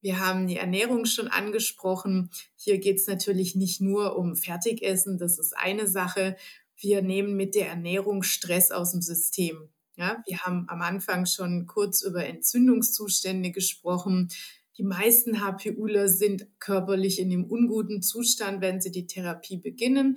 Wir 0.00 0.20
haben 0.20 0.46
die 0.46 0.56
Ernährung 0.56 1.04
schon 1.04 1.28
angesprochen. 1.28 2.30
Hier 2.56 2.78
geht 2.78 2.98
es 2.98 3.08
natürlich 3.08 3.56
nicht 3.56 3.80
nur 3.80 4.16
um 4.16 4.36
Fertigessen, 4.36 5.18
das 5.18 5.38
ist 5.38 5.54
eine 5.56 5.88
Sache. 5.88 6.36
Wir 6.76 7.02
nehmen 7.02 7.36
mit 7.36 7.54
der 7.56 7.68
Ernährung 7.68 8.22
Stress 8.22 8.70
aus 8.70 8.92
dem 8.92 9.02
System. 9.02 9.68
Ja, 9.96 10.22
wir 10.26 10.38
haben 10.38 10.66
am 10.68 10.80
Anfang 10.80 11.26
schon 11.26 11.66
kurz 11.66 12.00
über 12.02 12.24
Entzündungszustände 12.24 13.50
gesprochen. 13.50 14.30
Die 14.78 14.84
meisten 14.84 15.40
HPUler 15.40 16.08
sind 16.08 16.46
körperlich 16.58 17.18
in 17.18 17.32
einem 17.32 17.44
unguten 17.44 18.02
Zustand, 18.02 18.60
wenn 18.60 18.80
sie 18.80 18.90
die 18.90 19.06
Therapie 19.06 19.58
beginnen. 19.58 20.16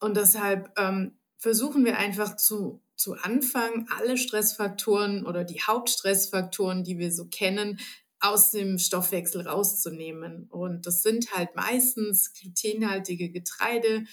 Und 0.00 0.16
deshalb 0.16 0.72
ähm, 0.78 1.12
versuchen 1.38 1.84
wir 1.84 1.98
einfach 1.98 2.36
zu, 2.36 2.82
zu 2.96 3.14
Anfang 3.14 3.86
alle 3.96 4.16
Stressfaktoren 4.16 5.26
oder 5.26 5.44
die 5.44 5.60
Hauptstressfaktoren, 5.60 6.84
die 6.84 6.98
wir 6.98 7.12
so 7.12 7.26
kennen, 7.26 7.78
aus 8.20 8.50
dem 8.50 8.78
Stoffwechsel 8.78 9.42
rauszunehmen. 9.42 10.46
Und 10.48 10.86
das 10.86 11.02
sind 11.02 11.32
halt 11.32 11.56
meistens 11.56 12.32
glutenhaltige 12.34 13.30
Getreide, 13.30 14.04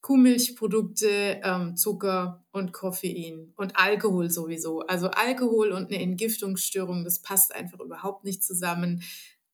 Kuhmilchprodukte, 0.00 1.40
ähm, 1.44 1.76
Zucker 1.76 2.44
und 2.52 2.72
Koffein 2.72 3.52
und 3.56 3.76
Alkohol 3.76 4.30
sowieso. 4.30 4.80
Also 4.80 5.10
Alkohol 5.10 5.72
und 5.72 5.92
eine 5.92 6.02
Entgiftungsstörung, 6.02 7.04
das 7.04 7.20
passt 7.20 7.54
einfach 7.54 7.80
überhaupt 7.80 8.24
nicht 8.24 8.42
zusammen. 8.42 9.02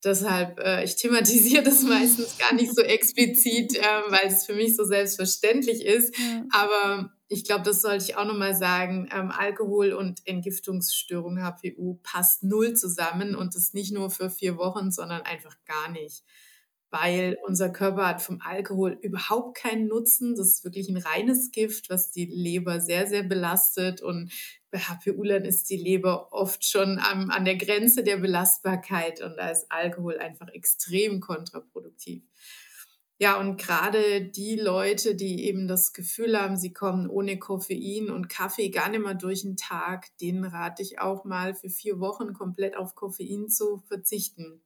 Deshalb, 0.05 0.61
äh, 0.61 0.85
ich 0.85 0.95
thematisiere 0.97 1.65
das 1.65 1.83
meistens 1.85 2.39
gar 2.39 2.55
nicht 2.55 2.75
so 2.75 2.83
explizit, 2.83 3.77
äh, 3.77 3.83
weil 4.09 4.29
es 4.29 4.47
für 4.47 4.55
mich 4.55 4.77
so 4.77 4.85
selbstverständlich 4.85 5.85
ist. 5.85 6.17
Ja. 6.17 6.45
Aber 6.53 7.11
ich 7.29 7.45
glaube, 7.45 7.65
das 7.65 7.83
sollte 7.83 8.05
ich 8.05 8.17
auch 8.17 8.25
nochmal 8.25 8.55
sagen. 8.55 9.09
Ähm, 9.13 9.33
Alkohol 9.37 9.93
und 9.93 10.25
Entgiftungsstörung 10.27 11.43
HPU 11.43 11.99
passt 12.05 12.45
null 12.45 12.75
zusammen 12.75 13.35
und 13.35 13.57
das 13.57 13.75
nicht 13.75 13.93
nur 13.93 14.11
für 14.11 14.31
vier 14.31 14.57
Wochen, 14.59 14.93
sondern 14.93 15.23
einfach 15.23 15.57
gar 15.65 15.91
nicht. 15.91 16.23
Weil 17.01 17.39
unser 17.47 17.71
Körper 17.71 18.07
hat 18.07 18.23
vom 18.23 18.41
Alkohol 18.43 18.99
überhaupt 19.03 19.57
keinen 19.57 19.89
Nutzen. 19.89 20.35
Das 20.35 20.49
ist 20.49 20.65
wirklich 20.65 20.89
ein 20.89 20.97
reines 20.97 21.51
Gift, 21.51 21.91
was 21.91 22.11
die 22.11 22.27
Leber 22.27 22.81
sehr, 22.81 23.07
sehr 23.07 23.23
belastet 23.23 24.01
und 24.03 24.33
bei 24.71 24.79
HPU-Lern 24.79 25.45
ist 25.45 25.71
die 25.71 25.77
Leber 25.77 26.33
oft 26.33 26.65
schon 26.65 26.99
am, 26.99 27.31
an 27.31 27.45
der 27.45 27.57
Grenze 27.57 28.03
der 28.05 28.19
Belastbarkeit 28.19 29.23
und 29.23 29.37
da 29.37 29.49
ist 29.49 29.71
Alkohol 29.71 30.19
einfach 30.19 30.49
extrem 30.49 31.21
kontraproduktiv. 31.21 32.23
Ja, 33.19 33.41
und 33.41 33.57
gerade 33.57 34.27
die 34.27 34.57
Leute, 34.57 35.15
die 35.15 35.47
eben 35.47 35.69
das 35.69 35.95
Gefühl 35.95 36.39
haben, 36.39 36.59
sie 36.59 36.75
kommen 36.75 37.09
ohne 37.09 37.39
Koffein 37.39 38.11
und 38.11 38.29
Kaffee 38.29 38.69
gar 38.69 38.91
nicht 38.91 39.03
mehr 39.03 39.15
durch 39.15 39.41
den 39.43 39.57
Tag, 39.57 40.15
denen 40.19 40.45
rate 40.45 40.83
ich 40.83 40.99
auch 40.99 41.25
mal 41.25 41.55
für 41.55 41.71
vier 41.71 41.99
Wochen 41.99 42.35
komplett 42.35 42.77
auf 42.77 42.95
Koffein 42.95 43.49
zu 43.49 43.79
verzichten. 43.89 44.61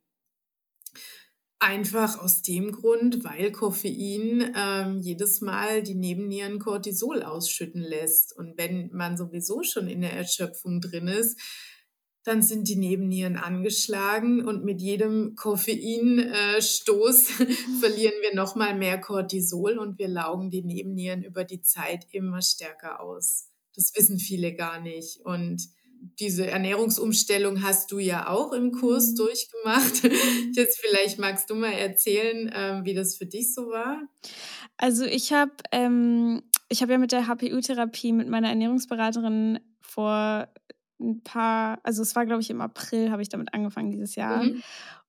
Einfach 1.63 2.19
aus 2.19 2.41
dem 2.41 2.73
Grund, 2.73 3.23
weil 3.23 3.53
Koffein 3.53 4.55
ähm, 4.57 4.99
jedes 5.03 5.43
Mal 5.43 5.83
die 5.83 5.95
Nebennieren 5.95 6.59
Cortisol 6.59 7.23
ausschütten 7.23 7.83
lässt. 7.83 8.35
Und 8.35 8.57
wenn 8.57 8.89
man 8.95 9.19
sowieso 9.19 9.63
schon 9.63 9.87
in 9.87 10.01
der 10.01 10.15
Erschöpfung 10.15 10.81
drin 10.81 11.07
ist, 11.07 11.39
dann 12.25 12.43
sind 12.43 12.67
die 12.69 12.77
Nebennieren 12.77 13.37
angeschlagen 13.37 14.47
und 14.47 14.65
mit 14.65 14.81
jedem 14.81 15.35
Koffeinstoß 15.37 17.29
verlieren 17.81 18.15
wir 18.23 18.35
nochmal 18.35 18.75
mehr 18.75 18.99
Cortisol 18.99 19.79
und 19.79 19.99
wir 19.99 20.09
laugen 20.09 20.51
die 20.51 20.63
Nebennieren 20.63 21.23
über 21.23 21.45
die 21.45 21.61
Zeit 21.61 22.07
immer 22.11 22.41
stärker 22.41 23.01
aus. 23.01 23.51
Das 23.75 23.93
wissen 23.95 24.19
viele 24.19 24.55
gar 24.55 24.81
nicht. 24.81 25.21
Und 25.25 25.69
diese 26.19 26.47
Ernährungsumstellung 26.47 27.63
hast 27.63 27.93
du 27.93 27.99
ja 27.99 28.29
auch 28.29 28.53
im 28.53 28.73
Kurs 28.73 29.11
mhm. 29.11 29.17
durchgemacht. 29.17 30.03
Jetzt 30.55 30.81
vielleicht 30.81 31.19
magst 31.19 31.51
du 31.51 31.55
mal 31.55 31.73
erzählen, 31.73 32.51
ähm, 32.55 32.85
wie 32.85 32.95
das 32.95 33.17
für 33.17 33.27
dich 33.27 33.55
so 33.55 33.69
war. 33.69 34.03
Also 34.77 35.05
ich 35.05 35.33
habe 35.33 35.53
ähm, 35.73 36.43
ich 36.69 36.83
habe 36.83 36.93
ja 36.93 36.99
mit 36.99 37.13
der 37.13 37.27
HPU-Therapie 37.27 38.13
mit 38.13 38.29
meiner 38.29 38.49
Ernährungsberaterin 38.49 39.61
vor 39.81 40.49
ein 41.01 41.23
paar, 41.23 41.81
also 41.83 42.03
es 42.03 42.15
war 42.15 42.27
glaube 42.27 42.43
ich 42.43 42.51
im 42.51 42.61
April, 42.61 43.11
habe 43.11 43.23
ich 43.23 43.29
damit 43.29 43.53
angefangen 43.53 43.91
dieses 43.91 44.15
Jahr. 44.15 44.45
Mhm. 44.45 44.63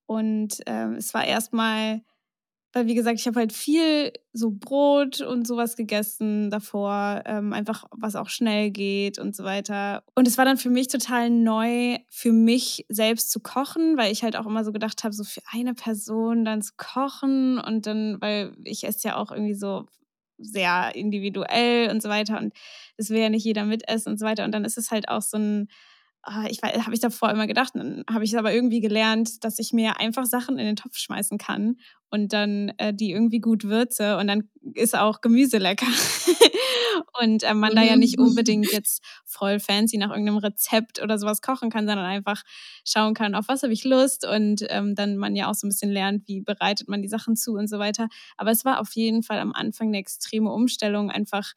Und 0.05 0.57
ähm, 0.65 0.95
es 0.95 1.13
war 1.13 1.25
erstmal, 1.25 2.01
weil 2.73 2.87
wie 2.87 2.95
gesagt, 2.95 3.19
ich 3.19 3.27
habe 3.27 3.39
halt 3.39 3.53
viel 3.53 4.13
so 4.33 4.51
Brot 4.51 5.21
und 5.21 5.45
sowas 5.45 5.75
gegessen 5.75 6.49
davor, 6.49 7.21
ähm, 7.25 7.51
einfach 7.53 7.85
was 7.91 8.15
auch 8.15 8.29
schnell 8.29 8.71
geht 8.71 9.19
und 9.19 9.35
so 9.35 9.43
weiter. 9.43 10.03
Und 10.15 10.27
es 10.27 10.37
war 10.37 10.45
dann 10.45 10.57
für 10.57 10.69
mich 10.69 10.87
total 10.87 11.29
neu, 11.29 11.97
für 12.09 12.31
mich 12.31 12.85
selbst 12.87 13.31
zu 13.31 13.41
kochen, 13.41 13.97
weil 13.97 14.11
ich 14.11 14.23
halt 14.23 14.35
auch 14.35 14.45
immer 14.45 14.63
so 14.63 14.71
gedacht 14.71 15.03
habe, 15.03 15.13
so 15.13 15.23
für 15.23 15.41
eine 15.51 15.73
Person 15.73 16.45
dann 16.45 16.61
zu 16.61 16.73
kochen 16.77 17.59
und 17.59 17.85
dann, 17.87 18.21
weil 18.21 18.55
ich 18.63 18.85
esse 18.85 19.09
ja 19.09 19.17
auch 19.17 19.31
irgendwie 19.31 19.55
so 19.55 19.85
sehr 20.37 20.95
individuell 20.95 21.89
und 21.89 22.01
so 22.01 22.09
weiter 22.09 22.39
und 22.39 22.53
das 22.97 23.09
will 23.09 23.19
ja 23.19 23.29
nicht 23.29 23.45
jeder 23.45 23.65
mitessen 23.65 24.13
und 24.13 24.17
so 24.17 24.25
weiter 24.25 24.43
und 24.43 24.51
dann 24.53 24.65
ist 24.65 24.77
es 24.77 24.91
halt 24.91 25.09
auch 25.09 25.21
so 25.21 25.37
ein 25.37 25.67
ich 26.49 26.61
habe 26.61 26.93
ich 26.93 26.99
davor 26.99 27.31
immer 27.31 27.47
gedacht, 27.47 27.71
dann 27.73 28.03
habe 28.09 28.23
ich 28.23 28.37
aber 28.37 28.53
irgendwie 28.53 28.79
gelernt, 28.79 29.43
dass 29.43 29.57
ich 29.59 29.73
mir 29.73 29.99
einfach 29.99 30.25
Sachen 30.25 30.59
in 30.59 30.65
den 30.65 30.75
Topf 30.75 30.97
schmeißen 30.97 31.37
kann 31.37 31.77
und 32.11 32.33
dann 32.33 32.69
äh, 32.77 32.93
die 32.93 33.11
irgendwie 33.11 33.39
gut 33.39 33.63
würze 33.63 34.17
und 34.17 34.27
dann 34.27 34.49
ist 34.73 34.95
auch 34.95 35.21
Gemüse 35.21 35.57
lecker. 35.57 35.87
und 37.21 37.43
äh, 37.43 37.53
man 37.53 37.75
da 37.75 37.81
ja 37.81 37.95
nicht 37.95 38.19
mhm. 38.19 38.27
unbedingt 38.27 38.71
jetzt 38.71 39.03
voll 39.25 39.59
fancy 39.59 39.97
nach 39.97 40.11
irgendeinem 40.11 40.37
Rezept 40.37 41.01
oder 41.01 41.17
sowas 41.17 41.41
kochen 41.41 41.69
kann, 41.69 41.87
sondern 41.87 42.05
einfach 42.05 42.43
schauen 42.85 43.13
kann, 43.13 43.33
auf 43.33 43.47
was 43.47 43.63
habe 43.63 43.73
ich 43.73 43.83
Lust 43.83 44.27
und 44.27 44.63
ähm, 44.69 44.93
dann 44.95 45.17
man 45.17 45.35
ja 45.35 45.49
auch 45.49 45.55
so 45.55 45.65
ein 45.65 45.69
bisschen 45.69 45.91
lernt, 45.91 46.27
wie 46.27 46.41
bereitet 46.41 46.87
man 46.87 47.01
die 47.01 47.09
Sachen 47.09 47.35
zu 47.35 47.53
und 47.53 47.67
so 47.67 47.79
weiter. 47.79 48.07
Aber 48.37 48.51
es 48.51 48.65
war 48.65 48.79
auf 48.79 48.93
jeden 48.93 49.23
Fall 49.23 49.39
am 49.39 49.53
Anfang 49.53 49.87
eine 49.87 49.97
extreme 49.97 50.51
Umstellung, 50.51 51.09
einfach 51.09 51.53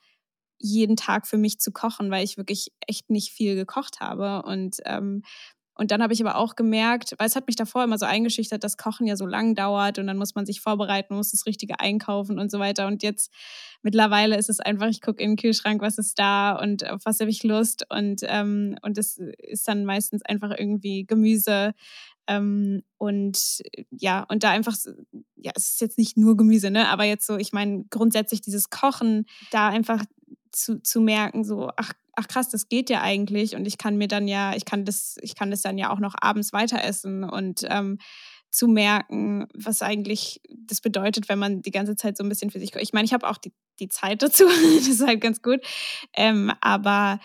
jeden 0.58 0.96
Tag 0.96 1.26
für 1.26 1.38
mich 1.38 1.58
zu 1.58 1.72
kochen, 1.72 2.10
weil 2.10 2.24
ich 2.24 2.36
wirklich 2.36 2.72
echt 2.86 3.10
nicht 3.10 3.32
viel 3.32 3.54
gekocht 3.54 4.00
habe. 4.00 4.42
Und, 4.46 4.76
ähm, 4.86 5.22
und 5.76 5.90
dann 5.90 6.02
habe 6.02 6.12
ich 6.12 6.20
aber 6.24 6.36
auch 6.36 6.54
gemerkt, 6.54 7.14
weil 7.18 7.26
es 7.26 7.34
hat 7.34 7.48
mich 7.48 7.56
davor 7.56 7.82
immer 7.82 7.98
so 7.98 8.06
eingeschüchtert, 8.06 8.62
dass 8.62 8.76
Kochen 8.76 9.06
ja 9.08 9.16
so 9.16 9.26
lang 9.26 9.56
dauert 9.56 9.98
und 9.98 10.06
dann 10.06 10.16
muss 10.16 10.36
man 10.36 10.46
sich 10.46 10.60
vorbereiten, 10.60 11.16
muss 11.16 11.32
das 11.32 11.46
Richtige 11.46 11.80
einkaufen 11.80 12.38
und 12.38 12.50
so 12.50 12.60
weiter. 12.60 12.86
Und 12.86 13.02
jetzt 13.02 13.32
mittlerweile 13.82 14.36
ist 14.36 14.48
es 14.48 14.60
einfach, 14.60 14.86
ich 14.86 15.00
gucke 15.00 15.20
in 15.20 15.32
den 15.32 15.36
Kühlschrank, 15.36 15.82
was 15.82 15.98
ist 15.98 16.18
da 16.18 16.52
und 16.52 16.88
auf 16.88 17.00
was 17.04 17.18
habe 17.18 17.30
ich 17.30 17.42
Lust. 17.42 17.86
Und, 17.90 18.20
ähm, 18.22 18.76
und 18.82 18.98
das 18.98 19.18
ist 19.38 19.66
dann 19.66 19.84
meistens 19.84 20.22
einfach 20.22 20.52
irgendwie 20.56 21.06
Gemüse, 21.06 21.74
ähm, 22.26 22.82
und 22.98 23.62
ja, 23.90 24.24
und 24.28 24.44
da 24.44 24.50
einfach, 24.50 24.76
ja, 25.36 25.52
es 25.54 25.72
ist 25.72 25.80
jetzt 25.80 25.98
nicht 25.98 26.16
nur 26.16 26.36
Gemüse, 26.36 26.70
ne? 26.70 26.88
Aber 26.88 27.04
jetzt 27.04 27.26
so, 27.26 27.36
ich 27.36 27.52
meine, 27.52 27.84
grundsätzlich 27.90 28.40
dieses 28.40 28.70
Kochen, 28.70 29.26
da 29.50 29.68
einfach 29.68 30.02
zu, 30.54 30.82
zu 30.82 31.00
merken, 31.00 31.44
so, 31.44 31.70
ach, 31.76 31.92
ach 32.16 32.28
krass, 32.28 32.48
das 32.48 32.68
geht 32.68 32.90
ja 32.90 33.02
eigentlich 33.02 33.56
und 33.56 33.66
ich 33.66 33.78
kann 33.78 33.96
mir 33.96 34.08
dann 34.08 34.28
ja, 34.28 34.54
ich 34.54 34.64
kann 34.64 34.84
das, 34.84 35.16
ich 35.20 35.34
kann 35.34 35.50
das 35.50 35.62
dann 35.62 35.78
ja 35.78 35.90
auch 35.90 35.98
noch 35.98 36.14
abends 36.20 36.52
weiter 36.52 36.82
essen 36.82 37.24
und 37.24 37.62
ähm, 37.68 37.98
zu 38.50 38.68
merken, 38.68 39.48
was 39.52 39.82
eigentlich 39.82 40.40
das 40.48 40.80
bedeutet, 40.80 41.28
wenn 41.28 41.40
man 41.40 41.60
die 41.62 41.72
ganze 41.72 41.96
Zeit 41.96 42.16
so 42.16 42.22
ein 42.22 42.28
bisschen 42.28 42.50
für 42.50 42.60
sich. 42.60 42.72
Ich 42.76 42.92
meine, 42.92 43.04
ich 43.04 43.12
habe 43.12 43.28
auch 43.28 43.36
die, 43.36 43.52
die 43.80 43.88
Zeit 43.88 44.22
dazu, 44.22 44.44
das 44.76 44.86
ist 44.86 45.04
halt 45.04 45.20
ganz 45.20 45.42
gut. 45.42 45.60
Ähm, 46.14 46.52
aber 46.60 47.18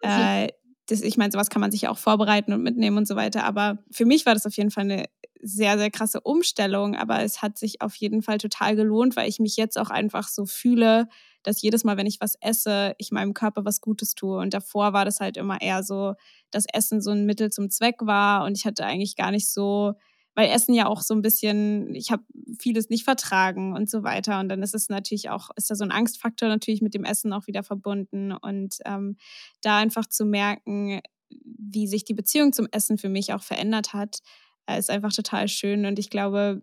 äh, 0.00 0.48
das, 0.86 1.02
ich 1.02 1.18
meine, 1.18 1.32
sowas 1.32 1.50
kann 1.50 1.60
man 1.60 1.70
sich 1.70 1.86
auch 1.88 1.98
vorbereiten 1.98 2.54
und 2.54 2.62
mitnehmen 2.62 2.96
und 2.96 3.06
so 3.06 3.14
weiter. 3.14 3.44
Aber 3.44 3.78
für 3.90 4.06
mich 4.06 4.24
war 4.24 4.32
das 4.32 4.46
auf 4.46 4.56
jeden 4.56 4.70
Fall 4.70 4.84
eine 4.84 5.04
sehr, 5.42 5.76
sehr 5.76 5.90
krasse 5.90 6.20
Umstellung. 6.22 6.96
Aber 6.96 7.22
es 7.22 7.42
hat 7.42 7.58
sich 7.58 7.82
auf 7.82 7.94
jeden 7.96 8.22
Fall 8.22 8.38
total 8.38 8.74
gelohnt, 8.74 9.16
weil 9.16 9.28
ich 9.28 9.38
mich 9.38 9.56
jetzt 9.56 9.78
auch 9.78 9.90
einfach 9.90 10.28
so 10.28 10.46
fühle, 10.46 11.08
dass 11.42 11.62
jedes 11.62 11.84
Mal, 11.84 11.96
wenn 11.96 12.06
ich 12.06 12.20
was 12.20 12.34
esse, 12.40 12.94
ich 12.98 13.12
meinem 13.12 13.34
Körper 13.34 13.64
was 13.64 13.80
Gutes 13.80 14.14
tue. 14.14 14.38
Und 14.38 14.54
davor 14.54 14.92
war 14.92 15.04
das 15.04 15.20
halt 15.20 15.36
immer 15.36 15.60
eher 15.60 15.82
so, 15.82 16.14
dass 16.50 16.66
Essen 16.72 17.00
so 17.00 17.10
ein 17.10 17.26
Mittel 17.26 17.50
zum 17.50 17.70
Zweck 17.70 17.96
war 18.00 18.44
und 18.44 18.56
ich 18.56 18.64
hatte 18.66 18.84
eigentlich 18.84 19.16
gar 19.16 19.30
nicht 19.30 19.48
so, 19.48 19.94
weil 20.34 20.50
Essen 20.50 20.74
ja 20.74 20.86
auch 20.86 21.02
so 21.02 21.14
ein 21.14 21.22
bisschen, 21.22 21.94
ich 21.94 22.10
habe 22.10 22.22
vieles 22.58 22.88
nicht 22.88 23.04
vertragen 23.04 23.74
und 23.74 23.90
so 23.90 24.02
weiter. 24.02 24.40
Und 24.40 24.48
dann 24.48 24.62
ist 24.62 24.74
es 24.74 24.88
natürlich 24.88 25.28
auch, 25.28 25.50
ist 25.56 25.70
da 25.70 25.74
so 25.74 25.84
ein 25.84 25.90
Angstfaktor 25.90 26.48
natürlich 26.48 26.82
mit 26.82 26.94
dem 26.94 27.04
Essen 27.04 27.32
auch 27.32 27.46
wieder 27.46 27.62
verbunden. 27.62 28.32
Und 28.32 28.76
ähm, 28.84 29.16
da 29.60 29.78
einfach 29.78 30.06
zu 30.06 30.24
merken, 30.24 31.00
wie 31.28 31.86
sich 31.86 32.04
die 32.04 32.14
Beziehung 32.14 32.52
zum 32.52 32.68
Essen 32.70 32.98
für 32.98 33.08
mich 33.08 33.32
auch 33.32 33.42
verändert 33.42 33.92
hat, 33.92 34.20
äh, 34.66 34.78
ist 34.78 34.90
einfach 34.90 35.12
total 35.12 35.48
schön. 35.48 35.84
Und 35.84 35.98
ich 35.98 36.10
glaube, 36.10 36.62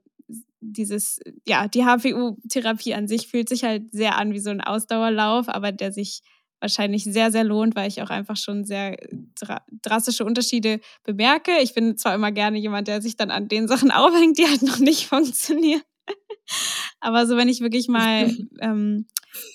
dieses, 0.59 1.19
ja, 1.45 1.67
die 1.67 1.85
HPU-Therapie 1.85 2.93
an 2.93 3.07
sich 3.07 3.27
fühlt 3.27 3.49
sich 3.49 3.63
halt 3.63 3.91
sehr 3.91 4.17
an 4.17 4.33
wie 4.33 4.39
so 4.39 4.49
ein 4.49 4.61
Ausdauerlauf, 4.61 5.49
aber 5.49 5.71
der 5.71 5.91
sich 5.91 6.21
wahrscheinlich 6.59 7.03
sehr, 7.03 7.31
sehr 7.31 7.43
lohnt, 7.43 7.75
weil 7.75 7.87
ich 7.87 8.01
auch 8.01 8.09
einfach 8.09 8.35
schon 8.35 8.65
sehr 8.65 8.97
dra 9.39 9.61
drastische 9.83 10.25
Unterschiede 10.25 10.79
bemerke. 11.03 11.51
Ich 11.61 11.73
bin 11.73 11.97
zwar 11.97 12.15
immer 12.15 12.31
gerne 12.31 12.57
jemand, 12.57 12.87
der 12.87 13.01
sich 13.01 13.15
dann 13.15 13.31
an 13.31 13.47
den 13.47 13.67
Sachen 13.67 13.91
aufhängt, 13.91 14.37
die 14.37 14.47
halt 14.47 14.63
noch 14.63 14.79
nicht 14.79 15.07
funktionieren. 15.07 15.81
aber 16.99 17.27
so, 17.27 17.37
wenn 17.37 17.49
ich 17.49 17.61
wirklich 17.61 17.87
mal 17.87 18.35
ähm, 18.59 19.05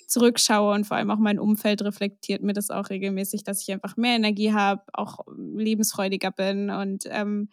zurückschaue 0.07 0.75
und 0.75 0.87
vor 0.87 0.97
allem 0.97 1.11
auch 1.11 1.19
mein 1.19 1.39
Umfeld 1.39 1.83
reflektiert 1.83 2.43
mir 2.43 2.53
das 2.53 2.71
auch 2.71 2.91
regelmäßig, 2.91 3.43
dass 3.43 3.63
ich 3.63 3.73
einfach 3.73 3.97
mehr 3.97 4.15
Energie 4.15 4.53
habe, 4.53 4.83
auch 4.93 5.21
lebensfreudiger 5.37 6.31
bin 6.31 6.71
und 6.71 7.05
ähm, 7.07 7.49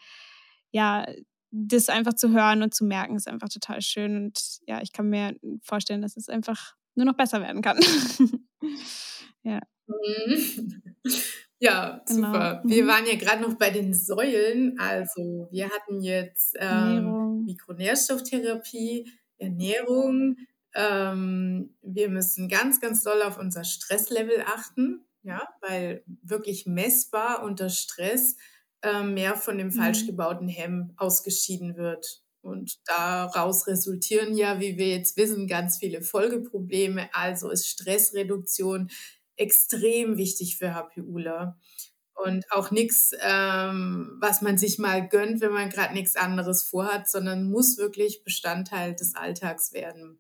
ja, 0.72 1.08
das 1.52 1.90
einfach 1.90 2.14
zu 2.14 2.32
hören 2.32 2.62
und 2.62 2.74
zu 2.74 2.86
merken, 2.86 3.16
ist 3.16 3.28
einfach 3.28 3.50
total 3.50 3.82
schön. 3.82 4.16
Und 4.16 4.60
ja, 4.68 4.82
ich 4.82 4.92
kann 4.94 5.10
mir 5.10 5.36
vorstellen, 5.64 6.02
dass 6.02 6.18
es 6.18 6.30
einfach 6.30 6.76
nur 6.96 7.06
noch 7.06 7.16
besser 7.16 7.42
werden 7.42 7.62
kann. 7.62 7.80
ja. 9.44 9.60
Ja, 11.62 12.02
genau. 12.08 12.28
super. 12.28 12.64
Wir 12.66 12.84
mhm. 12.84 12.88
waren 12.88 13.06
ja 13.06 13.16
gerade 13.16 13.42
noch 13.42 13.56
bei 13.56 13.70
den 13.70 13.94
Säulen. 13.94 14.80
Also 14.80 15.50
wir 15.52 15.70
hatten 15.70 16.02
jetzt 16.02 16.56
ähm, 16.58 17.44
Mikronährstofftherapie, 17.46 19.12
Ernährung. 19.38 20.38
Ähm, 20.74 21.76
wir 21.82 22.10
müssen 22.10 22.48
ganz, 22.48 22.80
ganz 22.80 23.04
doll 23.04 23.22
auf 23.22 23.38
unser 23.38 23.66
Stresslevel 23.66 24.44
achten, 24.46 25.04
ja, 25.24 25.50
weil 25.62 26.04
wirklich 26.06 26.66
messbar 26.66 27.44
unter 27.44 27.70
Stress 27.70 28.38
äh, 28.82 29.04
mehr 29.04 29.36
von 29.36 29.58
dem 29.58 29.72
falsch 29.72 30.04
mhm. 30.04 30.08
gebauten 30.08 30.48
Hemm 30.48 30.94
ausgeschieden 30.98 31.76
wird. 31.76 32.24
Und 32.42 32.80
daraus 32.86 33.68
resultieren 33.68 34.36
ja, 34.36 34.60
wie 34.60 34.78
wir 34.78 34.88
jetzt 34.88 35.18
wissen, 35.18 35.48
ganz 35.48 35.78
viele 35.78 36.02
Folgeprobleme. 36.02 37.10
Also 37.14 37.50
ist 37.50 37.68
Stressreduktion 37.68 38.90
extrem 39.36 40.18
wichtig 40.18 40.58
für 40.58 40.74
HPUler. 40.74 41.58
Und 42.14 42.52
auch 42.52 42.72
nichts, 42.72 43.12
ähm, 43.22 44.18
was 44.20 44.42
man 44.42 44.58
sich 44.58 44.78
mal 44.78 45.08
gönnt, 45.08 45.40
wenn 45.40 45.54
man 45.54 45.70
gerade 45.70 45.94
nichts 45.94 46.18
anderes 46.18 46.64
vorhat, 46.64 47.10
sondern 47.10 47.50
muss 47.50 47.78
wirklich 47.78 48.24
Bestandteil 48.26 48.94
des 48.94 49.16
Alltags 49.16 49.72
werden. 49.72 50.20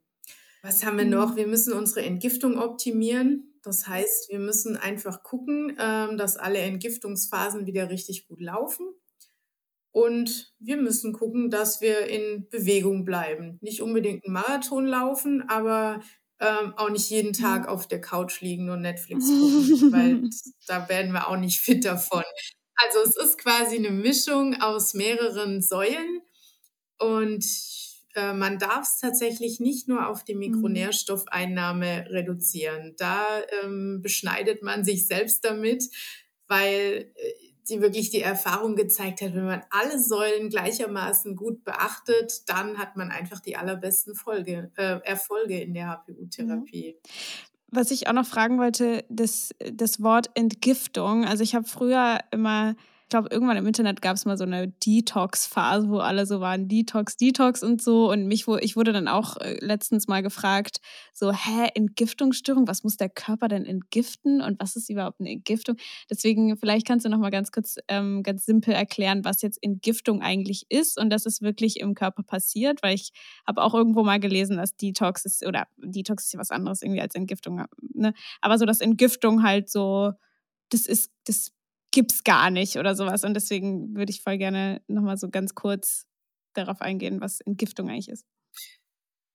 Was 0.61 0.85
haben 0.85 0.97
wir 0.97 1.05
noch? 1.05 1.31
Mhm. 1.31 1.35
Wir 1.37 1.47
müssen 1.47 1.73
unsere 1.73 2.05
Entgiftung 2.05 2.57
optimieren. 2.57 3.58
Das 3.69 3.87
heißt, 3.87 4.29
wir 4.29 4.39
müssen 4.39 4.77
einfach 4.77 5.21
gucken, 5.21 5.77
ähm, 5.79 6.17
dass 6.17 6.37
alle 6.37 6.57
Entgiftungsphasen 6.57 7.67
wieder 7.67 7.91
richtig 7.91 8.27
gut 8.27 8.41
laufen. 8.41 8.87
Und 9.91 10.55
wir 10.57 10.77
müssen 10.77 11.13
gucken, 11.13 11.51
dass 11.51 11.79
wir 11.79 12.07
in 12.07 12.49
Bewegung 12.49 13.05
bleiben. 13.05 13.59
Nicht 13.61 13.83
unbedingt 13.83 14.25
einen 14.25 14.33
Marathon 14.33 14.87
laufen, 14.87 15.47
aber 15.47 16.01
ähm, 16.39 16.73
auch 16.77 16.89
nicht 16.89 17.11
jeden 17.11 17.33
Tag 17.33 17.67
auf 17.67 17.87
der 17.87 18.01
Couch 18.01 18.41
liegen 18.41 18.71
und 18.71 18.81
Netflix 18.81 19.27
gucken, 19.27 19.91
weil 19.91 20.29
da 20.67 20.89
werden 20.89 21.11
wir 21.11 21.27
auch 21.27 21.37
nicht 21.37 21.59
fit 21.59 21.85
davon. 21.85 22.23
Also 22.75 23.07
es 23.07 23.15
ist 23.17 23.37
quasi 23.37 23.75
eine 23.75 23.91
Mischung 23.91 24.59
aus 24.59 24.95
mehreren 24.95 25.61
Säulen 25.61 26.21
und 26.97 27.45
äh, 28.15 28.33
man 28.33 28.57
darf 28.57 28.83
es 28.83 28.99
tatsächlich 28.99 29.59
nicht 29.59 29.87
nur 29.87 30.07
auf 30.07 30.23
die 30.23 30.33
mhm. 30.33 30.39
Mikronährstoffeinnahme 30.39 32.05
reduzieren. 32.09 32.95
Da 32.97 33.25
ähm, 33.63 34.01
beschneidet 34.01 34.63
man 34.63 34.83
sich 34.83 35.07
selbst 35.07 35.45
damit, 35.45 35.83
weil 36.47 37.11
äh, 37.15 37.33
die 37.69 37.81
wirklich 37.81 38.09
die 38.09 38.21
Erfahrung 38.21 38.75
gezeigt 38.75 39.21
hat, 39.21 39.35
wenn 39.35 39.45
man 39.45 39.61
alle 39.69 39.99
Säulen 39.99 40.49
gleichermaßen 40.49 41.35
gut 41.35 41.63
beachtet, 41.63 42.49
dann 42.49 42.79
hat 42.79 42.97
man 42.97 43.11
einfach 43.11 43.39
die 43.39 43.55
allerbesten 43.55 44.15
Folge, 44.15 44.71
äh, 44.75 44.99
Erfolge 45.03 45.61
in 45.61 45.73
der 45.73 45.87
HPU-Therapie. 45.89 46.95
Mhm. 46.95 47.09
Was 47.71 47.91
ich 47.91 48.07
auch 48.07 48.13
noch 48.13 48.25
fragen 48.25 48.57
wollte, 48.57 49.05
das, 49.09 49.53
das 49.59 50.01
Wort 50.01 50.31
Entgiftung. 50.33 51.25
Also 51.25 51.43
ich 51.43 51.53
habe 51.53 51.67
früher 51.67 52.19
immer 52.31 52.75
ich 53.09 53.11
glaube, 53.11 53.29
irgendwann 53.31 53.57
im 53.57 53.65
Internet 53.65 54.03
gab 54.03 54.17
es 54.17 54.25
mal 54.25 54.37
so 54.37 54.43
eine 54.43 54.67
Detox-Phase, 54.67 55.89
wo 55.89 55.97
alle 55.97 56.27
so 56.27 56.41
waren, 56.41 56.67
Detox, 56.67 57.17
Detox 57.17 57.63
und 57.63 57.81
so. 57.81 58.11
Und 58.11 58.27
mich, 58.27 58.45
wo, 58.45 58.57
ich 58.57 58.75
wurde 58.75 58.93
dann 58.93 59.07
auch 59.07 59.35
äh, 59.37 59.57
letztens 59.65 60.07
mal 60.07 60.21
gefragt, 60.21 60.79
so, 61.11 61.33
hä, 61.33 61.69
Entgiftungsstörung, 61.73 62.67
was 62.67 62.83
muss 62.83 62.97
der 62.97 63.09
Körper 63.09 63.47
denn 63.47 63.65
entgiften 63.65 64.41
und 64.41 64.59
was 64.59 64.75
ist 64.75 64.91
überhaupt 64.91 65.21
eine 65.21 65.31
Entgiftung? 65.31 65.77
Deswegen, 66.07 66.55
vielleicht 66.55 66.85
kannst 66.85 67.03
du 67.03 67.09
noch 67.09 67.17
mal 67.17 67.31
ganz 67.31 67.51
kurz, 67.51 67.77
ähm, 67.87 68.21
ganz 68.21 68.45
simpel 68.45 68.75
erklären, 68.75 69.25
was 69.25 69.41
jetzt 69.41 69.57
Entgiftung 69.63 70.21
eigentlich 70.21 70.67
ist 70.69 70.99
und 70.99 71.09
dass 71.09 71.25
es 71.25 71.41
wirklich 71.41 71.79
im 71.79 71.95
Körper 71.95 72.21
passiert, 72.21 72.83
weil 72.83 72.93
ich 72.93 73.09
habe 73.47 73.63
auch 73.63 73.73
irgendwo 73.73 74.03
mal 74.03 74.19
gelesen, 74.19 74.57
dass 74.57 74.75
Detox 74.75 75.25
ist, 75.25 75.43
oder 75.43 75.65
Detox 75.77 76.25
ist 76.25 76.33
ja 76.33 76.39
was 76.39 76.51
anderes 76.51 76.83
irgendwie 76.83 77.01
als 77.01 77.15
Entgiftung, 77.15 77.65
ne? 77.91 78.13
Aber 78.39 78.59
so, 78.59 78.67
dass 78.67 78.81
Entgiftung 78.81 79.41
halt 79.41 79.67
so, 79.67 80.11
das 80.69 80.85
ist, 80.85 81.09
das 81.25 81.53
gibt's 81.91 82.23
gar 82.23 82.49
nicht 82.51 82.77
oder 82.77 82.95
sowas. 82.95 83.23
Und 83.23 83.33
deswegen 83.33 83.95
würde 83.95 84.11
ich 84.11 84.21
voll 84.21 84.37
gerne 84.37 84.81
nochmal 84.87 85.17
so 85.17 85.29
ganz 85.29 85.55
kurz 85.55 86.05
darauf 86.53 86.81
eingehen, 86.81 87.21
was 87.21 87.41
Entgiftung 87.41 87.89
eigentlich 87.89 88.09
ist. 88.09 88.25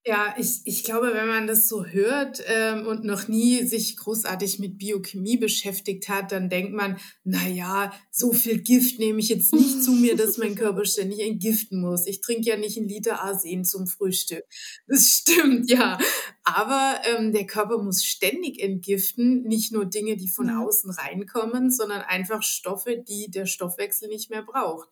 Ja, 0.06 0.34
ich, 0.36 0.60
ich 0.66 0.84
glaube, 0.84 1.14
wenn 1.14 1.28
man 1.28 1.46
das 1.46 1.66
so 1.66 1.86
hört 1.86 2.42
ähm, 2.46 2.86
und 2.86 3.04
noch 3.04 3.26
nie 3.26 3.64
sich 3.64 3.96
großartig 3.96 4.58
mit 4.58 4.76
Biochemie 4.76 5.38
beschäftigt 5.38 6.10
hat, 6.10 6.30
dann 6.30 6.50
denkt 6.50 6.74
man, 6.74 6.98
na 7.24 7.48
ja, 7.48 7.90
so 8.10 8.34
viel 8.34 8.60
Gift 8.60 8.98
nehme 8.98 9.20
ich 9.20 9.30
jetzt 9.30 9.54
nicht 9.54 9.82
zu 9.82 9.92
mir, 9.92 10.14
dass 10.14 10.36
mein 10.36 10.56
Körper 10.56 10.84
ständig 10.84 11.20
entgiften 11.20 11.80
muss. 11.80 12.06
Ich 12.06 12.20
trinke 12.20 12.50
ja 12.50 12.58
nicht 12.58 12.76
einen 12.76 12.86
Liter 12.88 13.22
Arsen 13.22 13.64
zum 13.64 13.86
Frühstück. 13.86 14.44
Das 14.86 15.04
stimmt, 15.06 15.70
ja. 15.70 15.96
Aber 16.42 17.00
ähm, 17.06 17.32
der 17.32 17.46
Körper 17.46 17.82
muss 17.82 18.04
ständig 18.04 18.60
entgiften, 18.62 19.44
nicht 19.44 19.72
nur 19.72 19.86
Dinge, 19.86 20.18
die 20.18 20.28
von 20.28 20.50
außen 20.50 20.90
reinkommen, 20.90 21.70
sondern 21.70 22.02
einfach 22.02 22.42
Stoffe, 22.42 23.02
die 23.08 23.30
der 23.30 23.46
Stoffwechsel 23.46 24.08
nicht 24.10 24.28
mehr 24.28 24.42
braucht. 24.42 24.90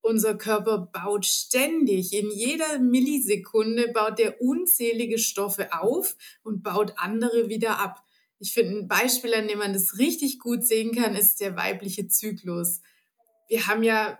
Unser 0.00 0.36
Körper 0.36 0.88
baut 0.92 1.26
ständig, 1.26 2.12
in 2.12 2.30
jeder 2.30 2.78
Millisekunde 2.78 3.88
baut 3.88 4.18
der 4.18 4.40
unzählige 4.40 5.18
Stoffe 5.18 5.72
auf 5.72 6.16
und 6.44 6.62
baut 6.62 6.94
andere 6.96 7.48
wieder 7.48 7.80
ab. 7.80 8.04
Ich 8.38 8.52
finde, 8.52 8.78
ein 8.78 8.88
Beispiel, 8.88 9.34
an 9.34 9.48
dem 9.48 9.58
man 9.58 9.72
das 9.72 9.98
richtig 9.98 10.38
gut 10.38 10.64
sehen 10.64 10.94
kann, 10.94 11.16
ist 11.16 11.40
der 11.40 11.56
weibliche 11.56 12.06
Zyklus. 12.06 12.82
Wir 13.48 13.66
haben 13.66 13.82
ja 13.82 14.18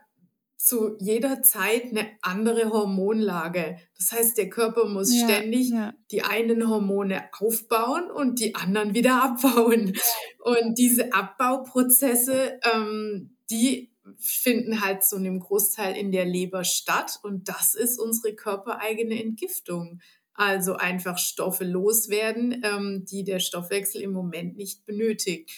zu 0.57 0.97
jeder 0.99 1.43
Zeit 1.43 1.85
eine 1.85 2.09
andere 2.23 2.71
Hormonlage. 2.71 3.77
Das 3.97 4.13
heißt, 4.13 4.39
der 4.39 4.51
Körper 4.51 4.87
muss 4.87 5.15
ja, 5.15 5.29
ständig 5.29 5.71
ja. 5.71 5.95
die 6.11 6.23
einen 6.23 6.69
Hormone 6.69 7.29
aufbauen 7.39 8.11
und 8.11 8.41
die 8.41 8.55
anderen 8.55 8.95
wieder 8.95 9.23
abbauen. 9.23 9.97
Und 10.41 10.79
diese 10.79 11.13
Abbauprozesse, 11.13 12.59
ähm, 12.75 13.37
die 13.51 13.93
finden 14.19 14.81
halt 14.81 15.05
so 15.05 15.17
einem 15.17 15.41
Großteil 15.41 15.97
in 15.97 16.13
der 16.13 16.25
Leber 16.25 16.65
statt 16.65 17.19
und 17.23 17.49
das 17.49 17.75
ist 17.75 17.99
unsere 17.99 18.35
körpereigene 18.35 19.23
Entgiftung. 19.23 20.01
Also 20.35 20.77
einfach 20.77 21.19
Stoffe 21.19 21.65
loswerden, 21.65 22.63
ähm, 22.63 23.05
die 23.07 23.25
der 23.25 23.41
Stoffwechsel 23.41 24.03
im 24.03 24.13
Moment 24.13 24.57
nicht 24.57 24.85
benötigt. 24.85 25.51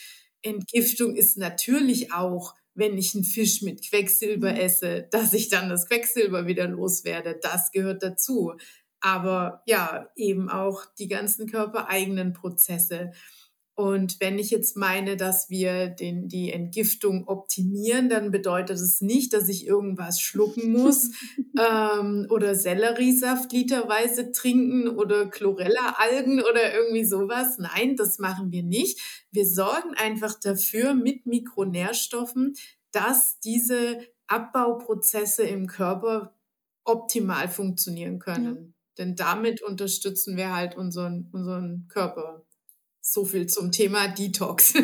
Entgiftung 0.43 1.17
ist 1.17 1.37
natürlich 1.37 2.13
auch, 2.13 2.55
wenn 2.75 2.97
ich 2.97 3.15
einen 3.15 3.25
Fisch 3.25 3.61
mit 3.63 3.89
Quecksilber 3.89 4.53
mhm. 4.53 4.59
esse, 4.59 5.09
dass 5.11 5.33
ich 5.33 5.49
dann 5.49 5.69
das 5.69 5.89
Quecksilber 5.89 6.47
wieder 6.47 6.69
loswerde. 6.69 7.39
Das 7.43 7.73
gehört 7.73 8.05
dazu. 8.05 8.55
Aber 9.01 9.63
ja, 9.67 10.09
eben 10.17 10.49
auch 10.49 10.85
die 10.99 11.09
ganzen 11.09 11.49
körpereigenen 11.49 12.33
Prozesse. 12.33 13.13
Und 13.79 14.19
wenn 14.19 14.41
ich 14.41 14.51
jetzt 14.51 14.77
meine, 14.77 15.17
dass 15.17 15.51
wir 15.51 15.87
den, 15.87 16.27
die 16.27 16.51
Entgiftung 16.51 17.29
optimieren, 17.29 18.09
dann 18.09 18.33
bedeutet 18.33 18.77
es 18.77 19.01
nicht, 19.01 19.33
dass 19.33 19.49
ich 19.49 19.69
irgendwas 19.69 20.21
schlucken 20.21 20.73
muss 20.73 21.13
ähm, 21.57 22.27
oder 22.29 22.57
Selleriesaft 22.57 23.53
literweise 23.53 24.33
trinken 24.33 24.89
oder 24.89 25.31
Chlorella-Algen 25.31 26.41
oder 26.41 26.75
irgendwie 26.75 27.05
sowas. 27.05 27.59
Nein, 27.59 27.95
das 27.95 28.19
machen 28.19 28.51
wir 28.51 28.65
nicht. 28.65 28.99
Wir 29.31 29.47
sorgen 29.47 29.95
einfach 29.95 30.35
dafür 30.41 30.95
mit 30.95 31.27
Mikronährstoffen, 31.27 32.55
dass 32.91 33.39
diese 33.39 34.01
Abbauprozesse 34.27 35.45
im 35.45 35.69
Körper 35.69 36.35
optimal 36.83 37.47
funktionieren 37.47 38.19
können. 38.19 38.57
Ja. 38.57 38.73
Denn 38.99 39.15
damit 39.15 39.63
unterstützen 39.63 40.37
wir 40.37 40.53
halt 40.53 40.77
unseren, 40.77 41.29
unseren 41.31 41.87
Körper. 41.87 42.45
So 43.11 43.25
viel 43.25 43.47
zum 43.47 43.73
Thema 43.73 44.09
Detox. 44.09 44.75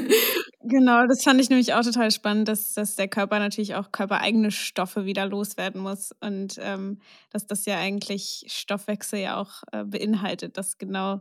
Genau, 0.66 1.06
das 1.06 1.22
fand 1.22 1.38
ich 1.42 1.50
nämlich 1.50 1.74
auch 1.74 1.82
total 1.82 2.10
spannend, 2.10 2.48
dass, 2.48 2.72
dass 2.72 2.96
der 2.96 3.06
Körper 3.06 3.38
natürlich 3.38 3.74
auch 3.74 3.92
körpereigene 3.92 4.50
Stoffe 4.50 5.04
wieder 5.04 5.26
loswerden 5.26 5.82
muss 5.82 6.12
und 6.22 6.58
ähm, 6.58 7.02
dass 7.28 7.46
das 7.46 7.66
ja 7.66 7.76
eigentlich 7.76 8.46
Stoffwechsel 8.46 9.18
ja 9.18 9.36
auch 9.36 9.62
äh, 9.72 9.84
beinhaltet, 9.84 10.56
dass 10.56 10.78
genau 10.78 11.20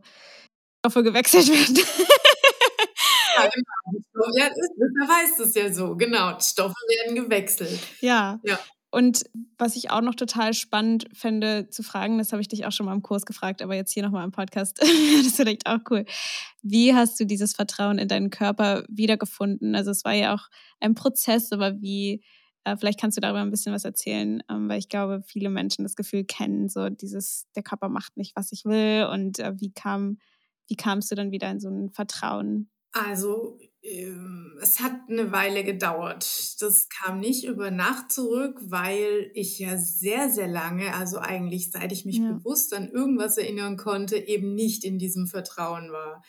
Stoffe 0.79 1.03
gewechselt 1.03 1.49
werden. 1.49 1.75
ja, 3.35 3.49
genau. 3.49 4.37
Ja, 4.37 4.47
da 4.47 5.07
weißt 5.09 5.39
du 5.39 5.43
es 5.43 5.55
ja 5.55 5.73
so. 5.73 5.97
Genau, 5.97 6.39
Stoffe 6.39 6.73
werden 6.87 7.15
gewechselt. 7.15 7.79
Ja. 7.99 8.39
ja. 8.45 8.57
Und 8.93 9.23
was 9.57 9.75
ich 9.75 9.89
auch 9.89 10.01
noch 10.01 10.13
total 10.13 10.53
spannend 10.53 11.07
fände 11.13 11.67
zu 11.67 11.81
fragen, 11.81 12.19
das 12.19 12.31
habe 12.31 12.43
ich 12.43 12.47
dich 12.47 12.67
auch 12.67 12.71
schon 12.71 12.85
mal 12.85 12.93
im 12.93 13.01
Kurs 13.01 13.25
gefragt, 13.25 13.63
aber 13.63 13.73
jetzt 13.73 13.91
hier 13.91 14.03
nochmal 14.03 14.23
im 14.23 14.31
Podcast, 14.31 14.77
das 14.81 15.25
ist 15.25 15.35
vielleicht 15.35 15.65
auch 15.65 15.79
cool. 15.89 16.05
Wie 16.61 16.93
hast 16.93 17.19
du 17.19 17.25
dieses 17.25 17.55
Vertrauen 17.55 17.97
in 17.97 18.07
deinen 18.07 18.29
Körper 18.29 18.83
wiedergefunden? 18.87 19.73
Also 19.73 19.89
es 19.89 20.05
war 20.05 20.13
ja 20.13 20.35
auch 20.35 20.47
ein 20.79 20.93
Prozess, 20.93 21.51
aber 21.51 21.81
wie, 21.81 22.23
äh, 22.65 22.77
vielleicht 22.77 22.99
kannst 22.99 23.17
du 23.17 23.21
darüber 23.21 23.41
ein 23.41 23.49
bisschen 23.49 23.73
was 23.73 23.83
erzählen, 23.83 24.43
ähm, 24.47 24.69
weil 24.69 24.77
ich 24.77 24.89
glaube, 24.89 25.23
viele 25.25 25.49
Menschen 25.49 25.81
das 25.81 25.95
Gefühl 25.95 26.23
kennen, 26.23 26.69
so 26.69 26.89
dieses, 26.89 27.47
der 27.55 27.63
Körper 27.63 27.89
macht 27.89 28.15
nicht, 28.15 28.35
was 28.35 28.51
ich 28.51 28.63
will. 28.63 29.07
Und 29.11 29.39
äh, 29.39 29.53
wie 29.57 29.71
kam, 29.71 30.19
wie 30.67 30.75
kamst 30.75 31.09
du 31.09 31.15
dann 31.15 31.31
wieder 31.31 31.49
in 31.49 31.59
so 31.59 31.67
ein 31.67 31.89
Vertrauen? 31.89 32.69
Also 32.91 33.57
es 34.61 34.79
hat 34.79 34.93
eine 35.09 35.33
Weile 35.33 35.65
gedauert. 35.65 36.61
Das 36.61 36.87
kam 36.87 37.19
nicht 37.19 37.43
über 37.43 37.69
Nacht 37.69 38.11
zurück, 38.11 38.61
weil 38.63 39.29
ich 39.33 39.59
ja 39.59 39.77
sehr, 39.77 40.29
sehr 40.29 40.47
lange, 40.47 40.93
also 40.95 41.19
eigentlich 41.19 41.69
seit 41.71 41.91
ich 41.91 42.05
mich 42.05 42.19
ja. 42.19 42.31
bewusst 42.31 42.73
an 42.73 42.89
irgendwas 42.89 43.37
erinnern 43.37 43.75
konnte, 43.75 44.17
eben 44.17 44.55
nicht 44.55 44.85
in 44.85 44.99
diesem 44.99 45.27
Vertrauen 45.27 45.91
war. 45.91 46.23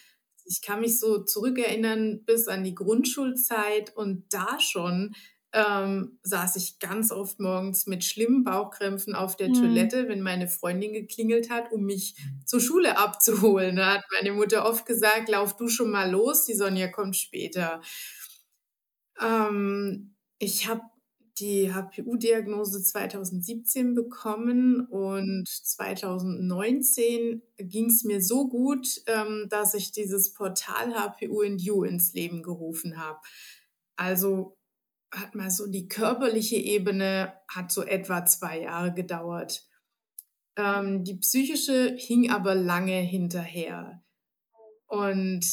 Ich 0.45 0.63
kann 0.63 0.81
mich 0.81 0.99
so 0.99 1.23
zurückerinnern 1.23 2.25
bis 2.25 2.49
an 2.49 2.65
die 2.65 2.75
Grundschulzeit 2.75 3.97
und 3.97 4.25
da 4.31 4.59
schon 4.59 5.15
ähm, 5.55 6.19
saß 6.25 6.57
ich 6.57 6.81
ganz 6.81 7.13
oft 7.13 7.39
morgens 7.39 7.87
mit 7.87 8.03
schlimmen 8.03 8.43
Bauchkrämpfen 8.43 9.15
auf 9.15 9.37
der 9.37 9.51
mhm. 9.51 9.55
Toilette, 9.55 10.09
wenn 10.09 10.21
meine 10.21 10.49
Freundin 10.49 10.93
geklingelt 10.93 11.49
hat, 11.49 11.71
um 11.71 11.85
mich 11.85 12.17
zur 12.45 12.61
Schule 12.61 12.99
abzuholen. 12.99 13.77
Da 13.77 13.95
hat 13.95 14.05
meine 14.21 14.35
Mutter 14.35 14.67
oft 14.69 14.85
gesagt, 14.85 15.29
lauf 15.29 15.57
du 15.57 15.69
schon 15.69 15.93
mal 15.93 16.11
los, 16.11 16.45
die 16.45 16.55
Sonja 16.55 16.89
kommt 16.89 17.17
später. 17.17 17.81
Ähm, 19.21 20.17
ich 20.39 20.67
habe 20.69 20.83
die 21.39 21.73
HPU-Diagnose 21.73 22.83
2017 22.83 23.95
bekommen 23.95 24.87
und 24.89 25.49
2019 25.49 27.43
ging 27.59 27.87
es 27.87 28.03
mir 28.03 28.21
so 28.23 28.49
gut, 28.49 29.03
ähm, 29.07 29.47
dass 29.51 29.75
ich 29.75 29.93
dieses 29.93 30.33
Portal 30.33 30.95
HPU 30.95 31.43
in 31.43 31.59
You 31.59 31.85
ins 31.85 32.13
Leben 32.13 32.43
gerufen 32.43 32.99
habe. 32.99 33.21
Also 33.97 34.57
hat 35.15 35.35
mal 35.35 35.51
so 35.51 35.67
die 35.67 35.89
körperliche 35.89 36.57
Ebene, 36.57 37.33
hat 37.49 37.73
so 37.73 37.83
etwa 37.83 38.25
zwei 38.25 38.61
Jahre 38.63 38.93
gedauert. 38.93 39.67
Ähm, 40.57 41.05
die 41.05 41.19
psychische 41.19 41.95
hing 41.97 42.31
aber 42.31 42.55
lange 42.55 42.99
hinterher. 43.01 44.03
Und 44.87 45.45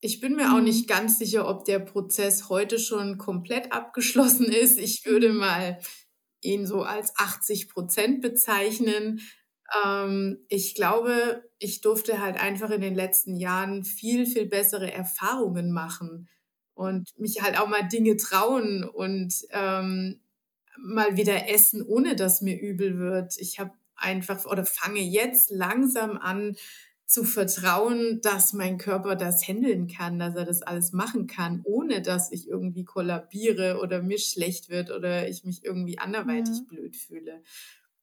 ich 0.00 0.20
bin 0.20 0.36
mir 0.36 0.52
auch 0.52 0.58
mhm. 0.58 0.64
nicht 0.64 0.88
ganz 0.88 1.18
sicher, 1.18 1.48
ob 1.48 1.64
der 1.64 1.78
Prozess 1.78 2.48
heute 2.48 2.78
schon 2.78 3.18
komplett 3.18 3.72
abgeschlossen 3.72 4.46
ist. 4.46 4.78
Ich 4.78 5.04
würde 5.04 5.30
mhm. 5.30 5.38
mal 5.38 5.78
ihn 6.42 6.66
so 6.66 6.82
als 6.82 7.12
80 7.16 7.68
Prozent 7.68 8.20
bezeichnen. 8.20 9.20
Ähm, 9.84 10.44
ich 10.48 10.74
glaube, 10.74 11.44
ich 11.58 11.80
durfte 11.80 12.20
halt 12.20 12.36
einfach 12.36 12.70
in 12.70 12.80
den 12.80 12.94
letzten 12.94 13.36
Jahren 13.36 13.84
viel, 13.84 14.26
viel 14.26 14.46
bessere 14.46 14.92
Erfahrungen 14.92 15.72
machen 15.72 16.28
und 16.76 17.18
mich 17.18 17.42
halt 17.42 17.58
auch 17.58 17.68
mal 17.68 17.88
Dinge 17.88 18.16
trauen 18.16 18.84
und 18.84 19.34
ähm, 19.50 20.20
mal 20.78 21.16
wieder 21.16 21.48
essen, 21.48 21.82
ohne 21.82 22.16
dass 22.16 22.42
mir 22.42 22.60
übel 22.60 22.98
wird. 22.98 23.38
Ich 23.38 23.58
habe 23.58 23.72
einfach 23.96 24.44
oder 24.44 24.66
fange 24.66 25.00
jetzt 25.00 25.50
langsam 25.50 26.18
an 26.18 26.54
zu 27.06 27.24
vertrauen, 27.24 28.20
dass 28.20 28.52
mein 28.52 28.76
Körper 28.76 29.16
das 29.16 29.48
handeln 29.48 29.86
kann, 29.86 30.18
dass 30.18 30.34
er 30.34 30.44
das 30.44 30.60
alles 30.60 30.92
machen 30.92 31.26
kann, 31.26 31.62
ohne 31.64 32.02
dass 32.02 32.30
ich 32.30 32.46
irgendwie 32.46 32.84
kollabiere 32.84 33.78
oder 33.80 34.02
mir 34.02 34.18
schlecht 34.18 34.68
wird 34.68 34.90
oder 34.90 35.28
ich 35.28 35.44
mich 35.44 35.64
irgendwie 35.64 35.98
anderweitig 35.98 36.58
ja. 36.58 36.64
blöd 36.68 36.94
fühle. 36.94 37.42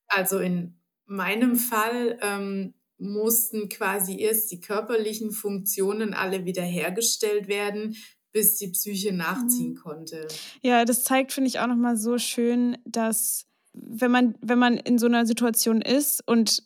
Also 0.07 0.39
in 0.39 0.80
meinem 1.05 1.57
Fall 1.57 2.17
ähm, 2.24 2.74
mussten 2.97 3.69
quasi 3.69 4.19
erst 4.19 4.49
die 4.51 4.61
körperlichen 4.61 5.30
Funktionen 5.32 6.15
alle 6.15 6.45
wiederhergestellt 6.45 7.47
werden, 7.47 7.95
bis 8.34 8.57
die 8.57 8.67
Psyche 8.67 9.13
nachziehen 9.13 9.71
mhm. 9.71 9.75
konnte. 9.75 10.27
Ja, 10.61 10.84
das 10.84 11.03
zeigt, 11.03 11.31
finde 11.31 11.47
ich, 11.47 11.59
auch 11.59 11.67
nochmal 11.67 11.95
so 11.95 12.17
schön, 12.17 12.77
dass 12.86 13.45
wenn 13.73 14.11
man, 14.11 14.36
wenn 14.41 14.59
man 14.59 14.77
in 14.77 14.97
so 14.97 15.05
einer 15.05 15.25
Situation 15.25 15.81
ist 15.81 16.27
und 16.27 16.63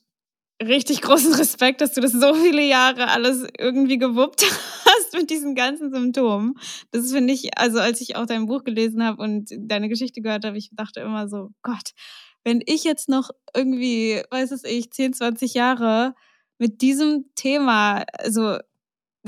richtig 0.61 1.01
großen 1.01 1.33
Respekt, 1.35 1.81
dass 1.81 1.93
du 1.93 2.01
das 2.01 2.13
so 2.13 2.33
viele 2.33 2.65
Jahre 2.65 3.09
alles 3.09 3.45
irgendwie 3.59 3.97
gewuppt 3.97 4.43
hast 4.85 5.13
mit 5.13 5.29
diesen 5.29 5.55
ganzen 5.55 5.93
Symptomen. 5.93 6.55
Das 6.91 7.11
finde 7.11 7.33
ich, 7.33 7.57
also 7.57 7.79
als 7.79 8.01
ich 8.01 8.15
auch 8.15 8.25
dein 8.25 8.47
Buch 8.47 8.63
gelesen 8.63 9.03
habe 9.03 9.21
und 9.21 9.51
deine 9.55 9.89
Geschichte 9.89 10.21
gehört 10.21 10.45
habe, 10.45 10.57
ich 10.57 10.69
dachte 10.73 11.01
immer 11.01 11.27
so, 11.27 11.51
Gott, 11.61 11.91
wenn 12.43 12.61
ich 12.65 12.83
jetzt 12.83 13.09
noch 13.09 13.29
irgendwie, 13.53 14.21
weiß 14.31 14.51
es 14.51 14.63
ich, 14.63 14.91
10, 14.91 15.13
20 15.13 15.53
Jahre 15.53 16.15
mit 16.57 16.81
diesem 16.81 17.25
Thema, 17.35 18.03
also 18.13 18.57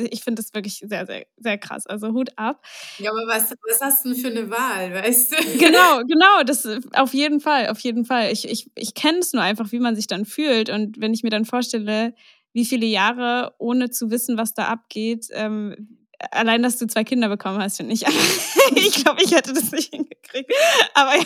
ich 0.03 0.23
finde 0.23 0.41
das 0.41 0.53
wirklich 0.53 0.83
sehr, 0.85 1.05
sehr, 1.05 1.25
sehr 1.37 1.57
krass. 1.57 1.85
Also 1.87 2.09
Hut 2.13 2.29
ab. 2.35 2.65
Ja, 2.97 3.11
aber 3.11 3.27
was, 3.27 3.51
was 3.51 3.81
hast 3.81 4.05
du 4.05 4.13
denn 4.13 4.17
für 4.19 4.27
eine 4.27 4.49
Wahl, 4.49 4.93
weißt 4.93 5.31
du? 5.31 5.57
Genau, 5.57 6.01
genau, 6.07 6.43
das 6.45 6.67
auf 6.93 7.13
jeden 7.13 7.39
Fall, 7.39 7.69
auf 7.69 7.79
jeden 7.79 8.05
Fall. 8.05 8.31
Ich, 8.31 8.47
ich, 8.47 8.69
ich 8.75 8.93
kenne 8.93 9.19
es 9.19 9.33
nur 9.33 9.43
einfach, 9.43 9.71
wie 9.71 9.79
man 9.79 9.95
sich 9.95 10.07
dann 10.07 10.25
fühlt. 10.25 10.69
Und 10.69 10.99
wenn 10.99 11.13
ich 11.13 11.23
mir 11.23 11.29
dann 11.29 11.45
vorstelle, 11.45 12.13
wie 12.53 12.65
viele 12.65 12.85
Jahre, 12.85 13.53
ohne 13.59 13.89
zu 13.89 14.09
wissen, 14.11 14.37
was 14.37 14.53
da 14.53 14.67
abgeht, 14.67 15.27
ähm, 15.31 15.99
allein, 16.31 16.63
dass 16.63 16.77
du 16.77 16.87
zwei 16.87 17.03
Kinder 17.03 17.29
bekommen 17.29 17.59
hast, 17.59 17.77
finde 17.77 17.93
ich. 17.93 18.03
ich 18.75 19.03
glaube, 19.03 19.21
ich 19.23 19.31
hätte 19.31 19.53
das 19.53 19.71
nicht 19.71 19.93
hingekriegt. 19.93 20.51
Aber, 20.93 21.15
ja. 21.15 21.23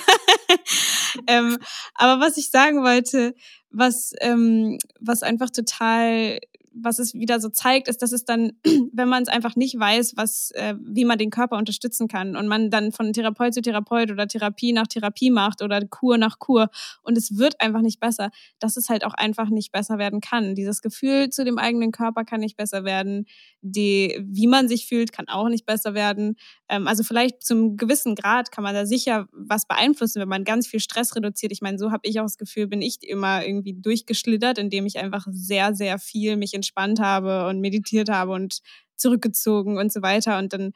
ähm, 1.28 1.58
aber 1.96 2.24
was 2.24 2.38
ich 2.38 2.50
sagen 2.50 2.84
wollte, 2.84 3.36
was, 3.72 4.14
ähm, 4.22 4.78
was 5.00 5.24
einfach 5.24 5.50
total 5.50 6.40
was 6.76 7.00
es 7.00 7.14
wieder 7.14 7.40
so 7.40 7.50
zeigt, 7.50 7.88
ist, 7.88 8.02
dass 8.02 8.12
es 8.12 8.26
dann, 8.26 8.54
wenn 8.94 9.08
man 9.08 9.24
es 9.24 9.30
einfach 9.30 9.56
nicht 9.56 9.78
weiß, 9.80 10.14
was, 10.16 10.52
äh, 10.52 10.76
wie 10.82 11.06
man 11.06 11.18
den 11.18 11.30
Körper 11.30 11.58
unterstützen 11.58 12.08
kann 12.08 12.36
und 12.36 12.48
man 12.48 12.70
dann 12.70 12.92
von 12.92 13.14
Therapeut 13.14 13.54
zu 13.54 13.62
Therapeut 13.62 14.12
oder 14.12 14.28
Therapie 14.28 14.74
nach 14.74 14.88
Therapie 14.88 15.30
macht 15.30 15.62
oder 15.62 15.82
Kur 15.86 16.18
nach 16.18 16.40
Kur 16.40 16.70
und 17.04 17.18
es 17.18 17.38
wird 17.38 17.60
einfach 17.62 17.82
nicht 17.82 18.00
besser, 18.00 18.32
dass 18.60 18.78
es 18.78 18.90
halt 18.90 19.06
auch 19.06 19.14
einfach 19.14 19.50
nicht 19.50 19.72
besser 19.72 19.98
werden 19.98 20.22
kann. 20.22 20.56
Dieses 20.56 20.82
Gefühl 20.82 21.30
zu 21.30 21.46
dem 21.46 21.58
eigenen 21.58 21.92
Körper 21.92 22.24
kann 22.24 22.40
nicht 22.40 22.58
besser 22.58 22.84
werden, 22.84 23.26
die, 23.62 24.20
wie 24.22 24.48
man 24.48 24.68
sich 24.68 24.88
fühlt, 24.88 25.12
kann 25.14 25.28
auch 25.28 25.48
nicht 25.48 25.66
besser 25.66 25.94
werden. 25.94 26.36
Ähm, 26.70 26.88
also 26.88 27.04
vielleicht 27.04 27.44
zum 27.44 27.78
gewissen 27.78 28.16
Grad 28.16 28.52
kann 28.52 28.64
man 28.64 28.74
da 28.74 28.86
sicher 28.86 29.28
was 29.32 29.66
beeinflussen, 29.66 30.22
wenn 30.22 30.30
man 30.30 30.44
ganz 30.44 30.68
viel 30.68 30.80
Stress 30.80 31.16
reduziert. 31.16 31.52
Ich 31.52 31.62
meine, 31.62 31.78
so 31.78 31.92
habe 31.92 32.08
ich 32.08 32.20
auch 32.20 32.26
das 32.26 32.38
Gefühl, 32.38 32.68
bin 32.68 32.82
ich 32.82 32.98
immer 33.04 33.46
irgendwie 33.46 33.74
durchgeschlittert, 33.74 34.58
indem 34.58 34.86
ich 34.86 35.00
einfach 35.00 35.28
sehr, 35.32 35.76
sehr 35.76 36.00
viel 36.00 36.38
mich 36.38 36.54
entspannt 36.64 37.00
habe 37.00 37.48
und 37.48 37.60
meditiert 37.60 38.10
habe 38.10 38.32
und 38.32 38.62
zurückgezogen 38.96 39.78
und 39.78 39.92
so 39.92 40.02
weiter. 40.02 40.38
Und 40.38 40.54
dann 40.54 40.72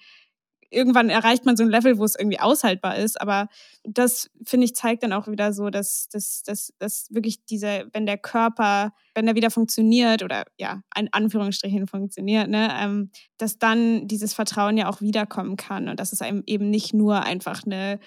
irgendwann 0.70 1.10
erreicht 1.10 1.46
man 1.46 1.56
so 1.56 1.64
ein 1.64 1.70
Level, 1.70 1.98
wo 1.98 2.04
es 2.04 2.16
irgendwie 2.18 2.40
aushaltbar 2.40 2.98
ist. 2.98 3.20
Aber 3.22 3.48
das, 3.84 4.30
finde 4.46 4.66
ich, 4.66 4.76
zeigt 4.76 5.04
dann 5.04 5.14
auch 5.14 5.28
wieder 5.28 5.54
so, 5.54 5.70
dass, 5.70 6.10
dass, 6.10 6.44
dass, 6.44 6.74
dass 6.80 7.08
wirklich 7.10 7.46
diese, 7.46 7.88
wenn 7.94 8.06
der 8.06 8.18
Körper, 8.18 8.94
wenn 9.16 9.28
er 9.28 9.36
wieder 9.36 9.52
funktioniert 9.52 10.24
oder 10.24 10.44
ja, 10.58 10.82
in 10.98 11.08
Anführungsstrichen 11.12 11.88
funktioniert, 11.88 12.50
ne, 12.50 12.70
ähm, 12.80 13.12
dass 13.38 13.60
dann 13.60 14.08
dieses 14.08 14.34
Vertrauen 14.34 14.78
ja 14.78 14.90
auch 14.90 15.02
wiederkommen 15.02 15.56
kann 15.56 15.88
und 15.88 16.00
dass 16.00 16.14
es 16.14 16.22
einem 16.22 16.44
eben 16.46 16.70
nicht 16.70 16.94
nur 16.94 17.24
einfach 17.24 17.64
eine 17.66 18.00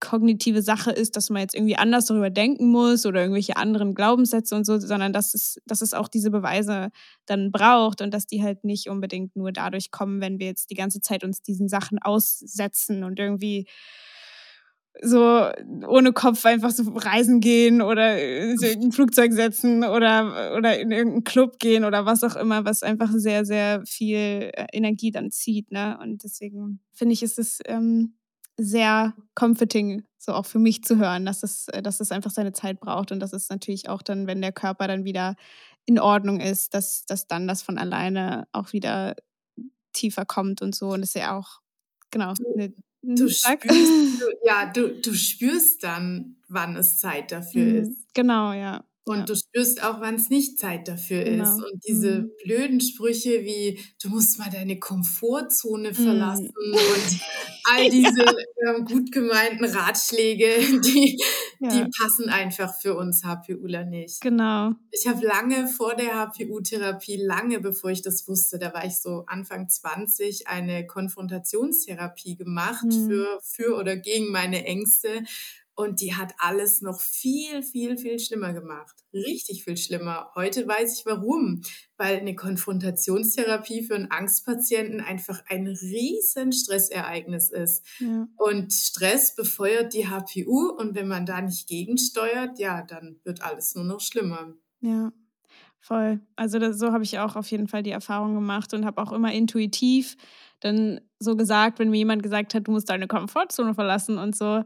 kognitive 0.00 0.62
Sache 0.62 0.90
ist, 0.90 1.16
dass 1.16 1.30
man 1.30 1.42
jetzt 1.42 1.54
irgendwie 1.54 1.76
anders 1.76 2.06
darüber 2.06 2.30
denken 2.30 2.68
muss 2.70 3.06
oder 3.06 3.20
irgendwelche 3.20 3.56
anderen 3.56 3.94
Glaubenssätze 3.94 4.54
und 4.54 4.64
so, 4.64 4.78
sondern 4.78 5.12
dass 5.12 5.34
es, 5.34 5.58
dass 5.66 5.82
es 5.82 5.94
auch 5.94 6.08
diese 6.08 6.30
Beweise 6.30 6.90
dann 7.26 7.50
braucht 7.50 8.00
und 8.00 8.12
dass 8.12 8.26
die 8.26 8.42
halt 8.42 8.64
nicht 8.64 8.88
unbedingt 8.88 9.36
nur 9.36 9.52
dadurch 9.52 9.90
kommen, 9.90 10.20
wenn 10.20 10.38
wir 10.38 10.46
jetzt 10.46 10.70
die 10.70 10.76
ganze 10.76 11.00
Zeit 11.00 11.24
uns 11.24 11.42
diesen 11.42 11.68
Sachen 11.68 11.98
aussetzen 11.98 13.04
und 13.04 13.18
irgendwie 13.18 13.66
so 15.02 15.48
ohne 15.86 16.12
Kopf 16.12 16.44
einfach 16.44 16.70
so 16.70 16.82
reisen 16.92 17.40
gehen 17.40 17.82
oder 17.82 18.20
in 18.20 18.56
ein 18.60 18.92
Flugzeug 18.92 19.32
setzen 19.32 19.84
oder, 19.84 20.54
oder 20.56 20.78
in 20.78 20.90
irgendeinen 20.90 21.24
Club 21.24 21.58
gehen 21.58 21.84
oder 21.84 22.04
was 22.04 22.24
auch 22.24 22.36
immer, 22.36 22.64
was 22.64 22.82
einfach 22.82 23.10
sehr, 23.12 23.44
sehr 23.44 23.82
viel 23.86 24.50
äh, 24.52 24.66
Energie 24.72 25.10
dann 25.10 25.30
zieht. 25.30 25.70
Ne? 25.70 25.98
Und 26.02 26.24
deswegen 26.24 26.80
finde 26.92 27.12
ich, 27.12 27.22
ist 27.22 27.38
es 27.38 27.60
ähm, 27.66 28.17
sehr 28.58 29.14
comforting, 29.34 30.04
so 30.18 30.32
auch 30.32 30.46
für 30.46 30.58
mich 30.58 30.82
zu 30.82 30.98
hören, 30.98 31.24
dass 31.24 31.42
es, 31.42 31.68
äh, 31.68 31.82
dass 31.82 32.00
es 32.00 32.12
einfach 32.12 32.30
seine 32.30 32.52
Zeit 32.52 32.80
braucht 32.80 33.12
und 33.12 33.20
dass 33.20 33.32
es 33.32 33.48
natürlich 33.48 33.88
auch 33.88 34.02
dann, 34.02 34.26
wenn 34.26 34.42
der 34.42 34.52
Körper 34.52 34.88
dann 34.88 35.04
wieder 35.04 35.36
in 35.86 35.98
Ordnung 35.98 36.40
ist, 36.40 36.74
dass, 36.74 37.06
dass 37.06 37.26
dann 37.26 37.48
das 37.48 37.62
von 37.62 37.78
alleine 37.78 38.46
auch 38.52 38.72
wieder 38.72 39.16
tiefer 39.92 40.26
kommt 40.26 40.60
und 40.60 40.74
so. 40.74 40.90
Und 40.90 41.00
das 41.00 41.10
ist 41.10 41.20
ja 41.20 41.38
auch, 41.38 41.60
genau. 42.10 42.34
Ne, 42.56 42.74
du 43.02 43.28
spürst, 43.28 44.20
du, 44.20 44.26
ja, 44.44 44.66
du, 44.66 45.00
du 45.00 45.14
spürst 45.14 45.82
dann, 45.82 46.36
wann 46.48 46.76
es 46.76 46.98
Zeit 46.98 47.32
dafür 47.32 47.64
mhm, 47.64 47.76
ist. 47.76 48.14
Genau, 48.14 48.52
ja. 48.52 48.84
Und 49.08 49.20
ja. 49.20 49.24
du 49.24 49.36
spürst 49.36 49.82
auch, 49.82 50.00
wann 50.00 50.16
es 50.16 50.28
nicht 50.28 50.58
Zeit 50.58 50.86
dafür 50.86 51.24
genau. 51.24 51.44
ist. 51.44 51.64
Und 51.64 51.82
diese 51.88 52.20
mhm. 52.20 52.30
blöden 52.44 52.80
Sprüche 52.80 53.42
wie, 53.44 53.80
du 54.02 54.10
musst 54.10 54.38
mal 54.38 54.50
deine 54.50 54.78
Komfortzone 54.78 55.94
verlassen 55.94 56.52
mhm. 56.54 56.72
und 56.74 57.20
all 57.64 57.88
diese 57.90 58.24
ja. 58.24 58.74
äh, 58.74 58.82
gut 58.82 59.10
gemeinten 59.10 59.64
Ratschläge, 59.64 60.46
die, 60.84 61.18
ja. 61.58 61.68
die 61.70 61.90
passen 61.98 62.28
einfach 62.28 62.78
für 62.78 62.96
uns 62.96 63.24
HPUler 63.24 63.84
nicht. 63.84 64.20
Genau. 64.20 64.72
Ich 64.90 65.06
habe 65.08 65.24
lange 65.24 65.68
vor 65.68 65.94
der 65.94 66.14
HPU-Therapie, 66.14 67.16
lange 67.16 67.60
bevor 67.60 67.90
ich 67.90 68.02
das 68.02 68.28
wusste, 68.28 68.58
da 68.58 68.74
war 68.74 68.84
ich 68.84 68.98
so 69.00 69.24
Anfang 69.26 69.68
20, 69.68 70.48
eine 70.48 70.86
Konfrontationstherapie 70.86 72.36
gemacht 72.36 72.84
mhm. 72.84 73.08
für, 73.08 73.40
für 73.42 73.76
oder 73.76 73.96
gegen 73.96 74.30
meine 74.30 74.66
Ängste 74.66 75.24
und 75.78 76.00
die 76.00 76.16
hat 76.16 76.34
alles 76.38 76.82
noch 76.82 77.00
viel, 77.00 77.62
viel, 77.62 77.96
viel 77.96 78.18
schlimmer 78.18 78.52
gemacht. 78.52 78.96
Richtig 79.14 79.62
viel 79.62 79.76
schlimmer. 79.76 80.28
Heute 80.34 80.66
weiß 80.66 80.98
ich 80.98 81.06
warum. 81.06 81.60
Weil 81.96 82.18
eine 82.18 82.34
Konfrontationstherapie 82.34 83.84
für 83.84 83.94
einen 83.94 84.10
Angstpatienten 84.10 85.00
einfach 85.00 85.40
ein 85.46 85.68
riesen 85.68 86.52
Stressereignis 86.52 87.50
ist. 87.50 87.86
Ja. 88.00 88.26
Und 88.36 88.72
Stress 88.72 89.36
befeuert 89.36 89.94
die 89.94 90.08
HPU 90.08 90.68
und 90.76 90.96
wenn 90.96 91.06
man 91.06 91.26
da 91.26 91.40
nicht 91.40 91.68
gegensteuert, 91.68 92.58
ja, 92.58 92.82
dann 92.82 93.20
wird 93.22 93.42
alles 93.42 93.76
nur 93.76 93.84
noch 93.84 94.00
schlimmer. 94.00 94.54
Ja. 94.80 95.12
Voll. 95.78 96.18
Also 96.34 96.58
das, 96.58 96.76
so 96.76 96.90
habe 96.90 97.04
ich 97.04 97.20
auch 97.20 97.36
auf 97.36 97.48
jeden 97.52 97.68
Fall 97.68 97.84
die 97.84 97.92
Erfahrung 97.92 98.34
gemacht 98.34 98.74
und 98.74 98.84
habe 98.84 99.00
auch 99.00 99.12
immer 99.12 99.32
intuitiv 99.32 100.16
dann 100.58 101.00
so 101.20 101.36
gesagt, 101.36 101.78
wenn 101.78 101.90
mir 101.90 101.98
jemand 101.98 102.24
gesagt 102.24 102.52
hat, 102.54 102.66
du 102.66 102.72
musst 102.72 102.90
deine 102.90 103.06
Komfortzone 103.06 103.74
verlassen 103.74 104.18
und 104.18 104.34
so, 104.34 104.64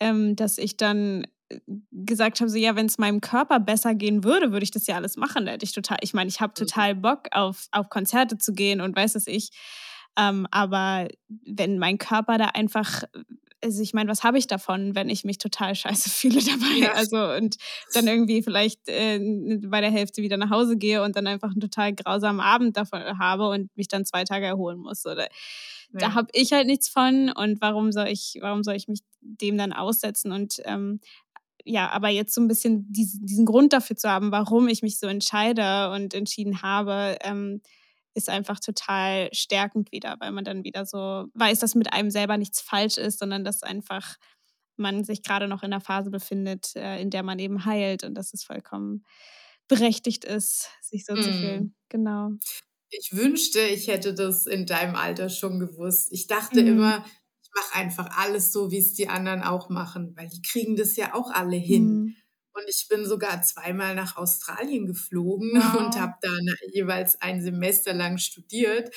ähm, 0.00 0.36
dass 0.36 0.58
ich 0.58 0.76
dann 0.76 1.26
äh, 1.48 1.58
gesagt 1.92 2.40
habe, 2.40 2.50
so 2.50 2.56
ja, 2.56 2.76
wenn 2.76 2.86
es 2.86 2.98
meinem 2.98 3.20
Körper 3.20 3.60
besser 3.60 3.94
gehen 3.94 4.24
würde, 4.24 4.52
würde 4.52 4.64
ich 4.64 4.70
das 4.70 4.86
ja 4.86 4.96
alles 4.96 5.16
machen. 5.16 5.46
Da 5.46 5.52
hätte 5.52 5.64
ich 5.64 5.72
total, 5.72 5.98
ich 6.02 6.14
meine, 6.14 6.28
ich 6.28 6.40
habe 6.40 6.52
mhm. 6.52 6.66
total 6.66 6.94
Bock 6.94 7.28
auf, 7.32 7.66
auf 7.72 7.88
Konzerte 7.88 8.38
zu 8.38 8.52
gehen 8.52 8.80
und 8.80 8.96
weiß 8.96 9.14
es 9.14 9.26
ich. 9.26 9.50
Ähm, 10.16 10.46
aber 10.50 11.08
wenn 11.28 11.78
mein 11.78 11.98
Körper 11.98 12.38
da 12.38 12.46
einfach, 12.46 13.02
also 13.62 13.82
ich 13.82 13.94
meine, 13.94 14.10
was 14.10 14.22
habe 14.22 14.38
ich 14.38 14.46
davon, 14.46 14.94
wenn 14.94 15.08
ich 15.08 15.24
mich 15.24 15.38
total 15.38 15.74
scheiße 15.74 16.10
fühle 16.10 16.40
dabei? 16.40 16.78
Ja. 16.78 16.92
Also 16.92 17.16
und 17.16 17.56
dann 17.94 18.06
irgendwie 18.06 18.42
vielleicht 18.42 18.88
äh, 18.88 19.18
bei 19.66 19.80
der 19.80 19.90
Hälfte 19.90 20.22
wieder 20.22 20.36
nach 20.36 20.50
Hause 20.50 20.76
gehe 20.76 21.02
und 21.02 21.16
dann 21.16 21.26
einfach 21.26 21.50
einen 21.50 21.60
total 21.60 21.94
grausamen 21.94 22.40
Abend 22.40 22.76
davon 22.76 23.18
habe 23.18 23.48
und 23.48 23.76
mich 23.76 23.88
dann 23.88 24.04
zwei 24.04 24.24
Tage 24.24 24.46
erholen 24.46 24.78
muss. 24.78 25.04
Oder 25.06 25.28
da 26.00 26.14
habe 26.14 26.28
ich 26.32 26.52
halt 26.52 26.66
nichts 26.66 26.88
von 26.88 27.30
und 27.30 27.60
warum 27.60 27.92
soll 27.92 28.08
ich, 28.08 28.38
warum 28.40 28.62
soll 28.62 28.74
ich 28.74 28.88
mich 28.88 29.00
dem 29.20 29.56
dann 29.56 29.72
aussetzen? 29.72 30.32
Und 30.32 30.60
ähm, 30.64 31.00
ja, 31.64 31.90
aber 31.90 32.08
jetzt 32.08 32.34
so 32.34 32.40
ein 32.40 32.48
bisschen 32.48 32.90
diesen, 32.92 33.24
diesen 33.26 33.46
Grund 33.46 33.72
dafür 33.72 33.96
zu 33.96 34.08
haben, 34.08 34.32
warum 34.32 34.68
ich 34.68 34.82
mich 34.82 34.98
so 34.98 35.06
entscheide 35.06 35.90
und 35.90 36.14
entschieden 36.14 36.62
habe, 36.62 37.16
ähm, 37.22 37.62
ist 38.14 38.28
einfach 38.28 38.60
total 38.60 39.28
stärkend 39.32 39.90
wieder, 39.90 40.16
weil 40.20 40.30
man 40.30 40.44
dann 40.44 40.62
wieder 40.62 40.86
so 40.86 41.26
weiß, 41.34 41.58
dass 41.58 41.74
mit 41.74 41.92
einem 41.92 42.10
selber 42.10 42.36
nichts 42.36 42.60
falsch 42.60 42.96
ist, 42.96 43.18
sondern 43.18 43.44
dass 43.44 43.62
einfach 43.62 44.16
man 44.76 45.04
sich 45.04 45.22
gerade 45.22 45.48
noch 45.48 45.62
in 45.62 45.72
einer 45.72 45.80
Phase 45.80 46.10
befindet, 46.10 46.76
äh, 46.76 47.00
in 47.00 47.10
der 47.10 47.22
man 47.22 47.38
eben 47.38 47.64
heilt 47.64 48.04
und 48.04 48.14
dass 48.14 48.34
es 48.34 48.44
vollkommen 48.44 49.04
berechtigt 49.68 50.24
ist, 50.24 50.68
sich 50.80 51.04
so 51.06 51.14
mm. 51.14 51.22
zu 51.22 51.32
fühlen. 51.32 51.74
Genau. 51.88 52.30
Ich 52.90 53.14
wünschte, 53.14 53.60
ich 53.60 53.88
hätte 53.88 54.14
das 54.14 54.46
in 54.46 54.66
deinem 54.66 54.94
Alter 54.94 55.28
schon 55.28 55.58
gewusst. 55.58 56.08
Ich 56.12 56.26
dachte 56.26 56.62
mhm. 56.62 56.68
immer, 56.68 57.04
ich 57.42 57.50
mache 57.54 57.74
einfach 57.74 58.18
alles 58.18 58.52
so, 58.52 58.70
wie 58.70 58.78
es 58.78 58.94
die 58.94 59.08
anderen 59.08 59.42
auch 59.42 59.68
machen, 59.68 60.14
weil 60.16 60.28
die 60.28 60.42
kriegen 60.42 60.76
das 60.76 60.96
ja 60.96 61.14
auch 61.14 61.30
alle 61.30 61.56
hin. 61.56 61.86
Mhm. 61.86 62.16
Und 62.54 62.64
ich 62.68 62.86
bin 62.88 63.04
sogar 63.04 63.42
zweimal 63.42 63.96
nach 63.96 64.16
Australien 64.16 64.86
geflogen 64.86 65.52
wow. 65.54 65.80
und 65.80 66.00
habe 66.00 66.14
da 66.20 66.30
jeweils 66.72 67.20
ein 67.20 67.42
Semester 67.42 67.92
lang 67.92 68.18
studiert. 68.18 68.94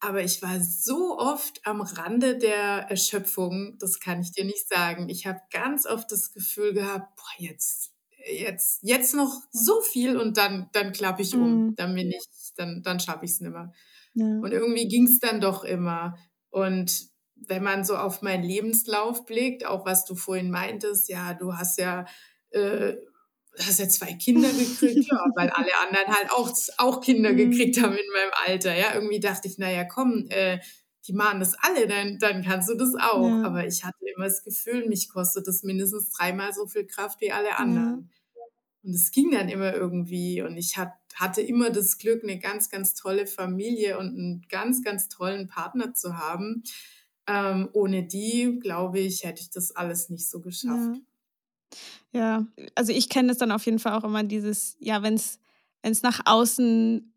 Aber 0.00 0.22
ich 0.22 0.42
war 0.42 0.60
so 0.60 1.18
oft 1.18 1.64
am 1.64 1.80
Rande 1.80 2.36
der 2.36 2.86
Erschöpfung, 2.90 3.78
das 3.78 3.98
kann 3.98 4.20
ich 4.20 4.32
dir 4.32 4.44
nicht 4.44 4.68
sagen. 4.68 5.08
Ich 5.08 5.26
habe 5.26 5.40
ganz 5.50 5.86
oft 5.86 6.10
das 6.12 6.32
Gefühl 6.32 6.74
gehabt, 6.74 7.16
boah, 7.16 7.44
jetzt, 7.44 7.92
jetzt, 8.26 8.80
jetzt 8.82 9.14
noch 9.14 9.42
so 9.50 9.80
viel 9.80 10.16
und 10.16 10.36
dann, 10.36 10.68
dann 10.72 10.92
klappe 10.92 11.22
ich 11.22 11.34
um. 11.34 11.66
Mhm. 11.66 11.76
Dann 11.76 11.94
bin 11.94 12.10
ich 12.10 12.26
dann, 12.56 12.82
dann 12.82 13.00
schaffe 13.00 13.24
ich 13.24 13.32
es 13.32 13.40
nicht 13.40 13.52
mehr. 13.52 13.72
Ja. 14.14 14.24
Und 14.24 14.52
irgendwie 14.52 14.88
ging 14.88 15.04
es 15.06 15.20
dann 15.20 15.40
doch 15.40 15.64
immer. 15.64 16.16
Und 16.50 17.08
wenn 17.34 17.62
man 17.62 17.84
so 17.84 17.96
auf 17.96 18.22
meinen 18.22 18.44
Lebenslauf 18.44 19.26
blickt, 19.26 19.66
auch 19.66 19.84
was 19.84 20.04
du 20.04 20.14
vorhin 20.14 20.50
meintest, 20.50 21.08
ja, 21.08 21.34
du 21.34 21.54
hast 21.54 21.78
ja, 21.78 22.06
äh, 22.50 22.94
hast 23.58 23.78
ja 23.78 23.88
zwei 23.88 24.14
Kinder 24.14 24.48
gekriegt, 24.48 25.06
ja, 25.10 25.18
weil 25.36 25.50
alle 25.50 25.70
anderen 25.86 26.16
halt 26.16 26.30
auch, 26.30 26.50
auch 26.78 27.00
Kinder 27.00 27.32
mhm. 27.32 27.36
gekriegt 27.36 27.80
haben 27.82 27.96
in 27.96 28.12
meinem 28.12 28.32
Alter. 28.46 28.74
Ja, 28.74 28.94
irgendwie 28.94 29.20
dachte 29.20 29.48
ich, 29.48 29.58
naja, 29.58 29.84
komm, 29.84 30.26
äh, 30.30 30.58
die 31.06 31.12
machen 31.12 31.40
das 31.40 31.54
alle, 31.54 31.86
dann, 31.86 32.18
dann 32.18 32.42
kannst 32.42 32.68
du 32.68 32.74
das 32.74 32.94
auch. 32.94 33.28
Ja. 33.28 33.44
Aber 33.44 33.66
ich 33.66 33.84
hatte 33.84 34.04
immer 34.14 34.24
das 34.24 34.42
Gefühl, 34.42 34.88
mich 34.88 35.08
kostet 35.08 35.46
das 35.46 35.62
mindestens 35.62 36.10
dreimal 36.10 36.52
so 36.52 36.66
viel 36.66 36.86
Kraft 36.86 37.20
wie 37.20 37.32
alle 37.32 37.58
anderen. 37.58 38.10
Ja. 38.34 38.42
Und 38.82 38.94
es 38.94 39.10
ging 39.10 39.30
dann 39.30 39.48
immer 39.48 39.74
irgendwie. 39.74 40.42
Und 40.42 40.56
ich 40.56 40.76
hat, 40.76 40.92
hatte 41.14 41.42
immer 41.42 41.70
das 41.70 41.98
Glück, 41.98 42.22
eine 42.22 42.38
ganz, 42.38 42.70
ganz 42.70 42.94
tolle 42.94 43.26
Familie 43.26 43.98
und 43.98 44.08
einen 44.08 44.46
ganz, 44.48 44.82
ganz 44.82 45.08
tollen 45.08 45.48
Partner 45.48 45.94
zu 45.94 46.16
haben. 46.18 46.62
Ähm, 47.28 47.68
ohne 47.72 48.06
die, 48.06 48.58
glaube 48.60 49.00
ich, 49.00 49.24
hätte 49.24 49.42
ich 49.42 49.50
das 49.50 49.72
alles 49.72 50.08
nicht 50.10 50.28
so 50.28 50.40
geschafft. 50.40 51.00
Ja, 52.12 52.20
ja. 52.20 52.46
also 52.74 52.92
ich 52.92 53.08
kenne 53.08 53.28
das 53.28 53.38
dann 53.38 53.50
auf 53.50 53.64
jeden 53.64 53.80
Fall 53.80 53.92
auch 53.94 54.04
immer 54.04 54.22
dieses, 54.22 54.76
ja, 54.78 55.02
wenn 55.02 55.14
es 55.14 56.02
nach 56.02 56.20
außen 56.24 57.12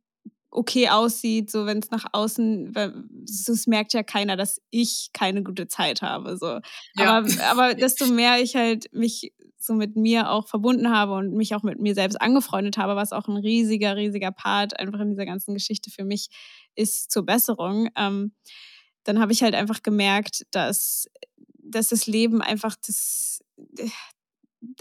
okay 0.52 0.90
aussieht, 0.90 1.52
so 1.52 1.66
wenn 1.66 1.80
es 1.80 1.92
nach 1.92 2.06
außen, 2.12 2.74
das 2.74 3.68
merkt 3.68 3.94
ja 3.94 4.04
keiner, 4.04 4.36
dass 4.36 4.62
ich 4.72 5.10
keine 5.14 5.44
gute 5.44 5.68
Zeit 5.68 6.02
habe. 6.02 6.38
So. 6.38 6.60
Ja. 6.96 7.18
Aber, 7.18 7.28
aber 7.50 7.74
desto 7.76 8.08
mehr 8.08 8.42
ich 8.42 8.56
halt 8.56 8.94
mich 8.94 9.34
so 9.58 9.74
mit 9.74 9.96
mir 9.96 10.32
auch 10.32 10.48
verbunden 10.48 10.90
habe 10.90 11.14
und 11.14 11.34
mich 11.34 11.54
auch 11.54 11.64
mit 11.64 11.80
mir 11.80 11.94
selbst 11.94 12.20
angefreundet 12.20 12.78
habe, 12.78 12.96
was 12.96 13.12
auch 13.12 13.28
ein 13.28 13.38
riesiger, 13.38 13.96
riesiger 13.96 14.32
Part 14.32 14.80
einfach 14.80 15.02
in 15.02 15.10
dieser 15.10 15.26
ganzen 15.26 15.54
Geschichte 15.54 15.92
für 15.92 16.06
mich 16.06 16.30
ist 16.76 17.12
zur 17.12 17.26
Besserung, 17.26 17.90
ähm, 17.98 18.32
dann 19.04 19.20
habe 19.20 19.32
ich 19.32 19.44
halt 19.44 19.56
einfach 19.56 19.84
gemerkt, 19.84 20.46
dass, 20.52 21.08
dass 21.58 21.90
das 21.90 22.08
Leben 22.08 22.42
einfach 22.42 22.76
das, 22.86 23.44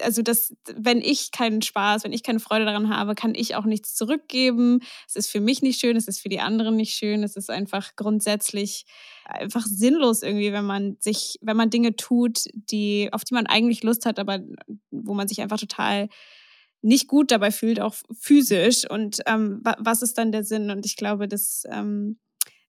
also 0.01 0.23
das, 0.23 0.55
wenn 0.75 1.01
ich 1.01 1.31
keinen 1.31 1.63
Spaß, 1.63 2.05
wenn 2.05 2.13
ich 2.13 2.23
keine 2.23 2.41
Freude 2.41 2.65
daran 2.65 2.95
habe, 2.95 3.15
kann 3.15 3.35
ich 3.35 3.55
auch 3.55 3.65
nichts 3.65 3.95
zurückgeben. 3.95 4.81
Es 5.07 5.17
ist 5.17 5.31
für 5.31 5.41
mich 5.41 5.63
nicht 5.63 5.81
schön, 5.81 5.97
es 5.97 6.09
ist 6.09 6.21
für 6.21 6.29
die 6.29 6.41
anderen 6.41 6.77
nicht 6.77 6.95
schön. 6.95 7.23
Es 7.23 7.37
ist 7.37 7.51
einfach 7.51 7.95
grundsätzlich 7.97 8.85
einfach 9.25 9.65
sinnlos 9.67 10.23
irgendwie, 10.23 10.53
wenn 10.53 10.65
man 10.65 10.97
sich, 11.01 11.39
wenn 11.43 11.57
man 11.57 11.71
Dinge 11.71 11.97
tut, 11.97 12.45
die, 12.55 13.09
auf 13.13 13.25
die 13.25 13.35
man 13.35 13.47
eigentlich 13.47 13.83
Lust 13.83 14.07
hat, 14.07 14.19
aber 14.19 14.41
wo 14.91 15.15
man 15.15 15.29
sich 15.29 15.41
einfach 15.41 15.59
total 15.59 16.09
nicht 16.81 17.09
gut 17.09 17.31
dabei 17.31 17.51
fühlt, 17.51 17.81
auch 17.81 17.95
physisch. 18.19 18.89
Und 18.89 19.21
ähm, 19.27 19.63
was 19.63 20.03
ist 20.03 20.17
dann 20.19 20.33
der 20.33 20.45
Sinn? 20.45 20.71
Und 20.71 20.87
ich 20.87 20.97
glaube, 20.97 21.29
dass 21.29 21.65
ähm, 21.71 22.19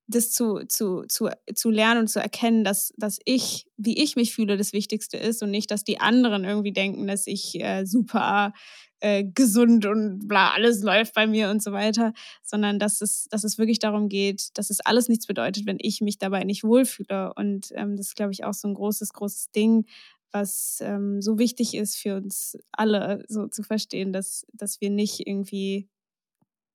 das 0.09 0.31
zu, 0.31 0.65
zu, 0.67 1.03
zu, 1.07 1.29
zu 1.53 1.69
lernen 1.69 2.01
und 2.01 2.07
zu 2.07 2.19
erkennen, 2.19 2.63
dass, 2.63 2.93
dass 2.97 3.19
ich, 3.25 3.67
wie 3.77 4.01
ich 4.01 4.15
mich 4.15 4.33
fühle, 4.33 4.57
das 4.57 4.73
Wichtigste 4.73 5.17
ist 5.17 5.43
und 5.43 5.51
nicht, 5.51 5.69
dass 5.69 5.83
die 5.83 5.99
anderen 5.99 6.45
irgendwie 6.45 6.73
denken, 6.73 7.05
dass 7.07 7.27
ich 7.27 7.61
äh, 7.61 7.85
super 7.85 8.53
äh, 9.01 9.23
gesund 9.23 9.85
und 9.85 10.27
bla, 10.27 10.51
alles 10.51 10.81
läuft 10.81 11.13
bei 11.13 11.27
mir 11.27 11.49
und 11.51 11.61
so 11.61 11.71
weiter, 11.71 12.13
sondern 12.43 12.79
dass 12.79 13.01
es, 13.01 13.27
dass 13.29 13.43
es 13.43 13.59
wirklich 13.59 13.79
darum 13.79 14.09
geht, 14.09 14.49
dass 14.55 14.71
es 14.71 14.79
alles 14.81 15.09
nichts 15.09 15.27
bedeutet, 15.27 15.67
wenn 15.67 15.77
ich 15.79 16.01
mich 16.01 16.17
dabei 16.17 16.43
nicht 16.43 16.63
wohlfühle. 16.63 17.31
Und 17.35 17.71
ähm, 17.75 17.95
das 17.95 18.07
ist, 18.07 18.15
glaube 18.15 18.31
ich, 18.31 18.43
auch 18.43 18.53
so 18.53 18.67
ein 18.67 18.73
großes, 18.73 19.13
großes 19.13 19.51
Ding, 19.51 19.85
was 20.31 20.79
ähm, 20.81 21.21
so 21.21 21.37
wichtig 21.37 21.75
ist 21.75 21.97
für 21.97 22.15
uns 22.15 22.57
alle, 22.71 23.23
so 23.27 23.47
zu 23.47 23.61
verstehen, 23.61 24.11
dass, 24.11 24.45
dass 24.53 24.81
wir 24.81 24.89
nicht 24.89 25.25
irgendwie 25.25 25.87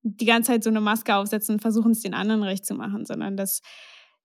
die 0.04 0.26
ganze 0.26 0.52
Zeit 0.52 0.64
so 0.64 0.70
eine 0.70 0.80
Maske 0.80 1.16
aufsetzen 1.16 1.54
und 1.54 1.60
versuchen 1.60 1.92
es 1.92 2.00
den 2.00 2.14
anderen 2.14 2.42
recht 2.42 2.64
zu 2.66 2.74
machen, 2.74 3.06
sondern 3.06 3.36
dass, 3.36 3.62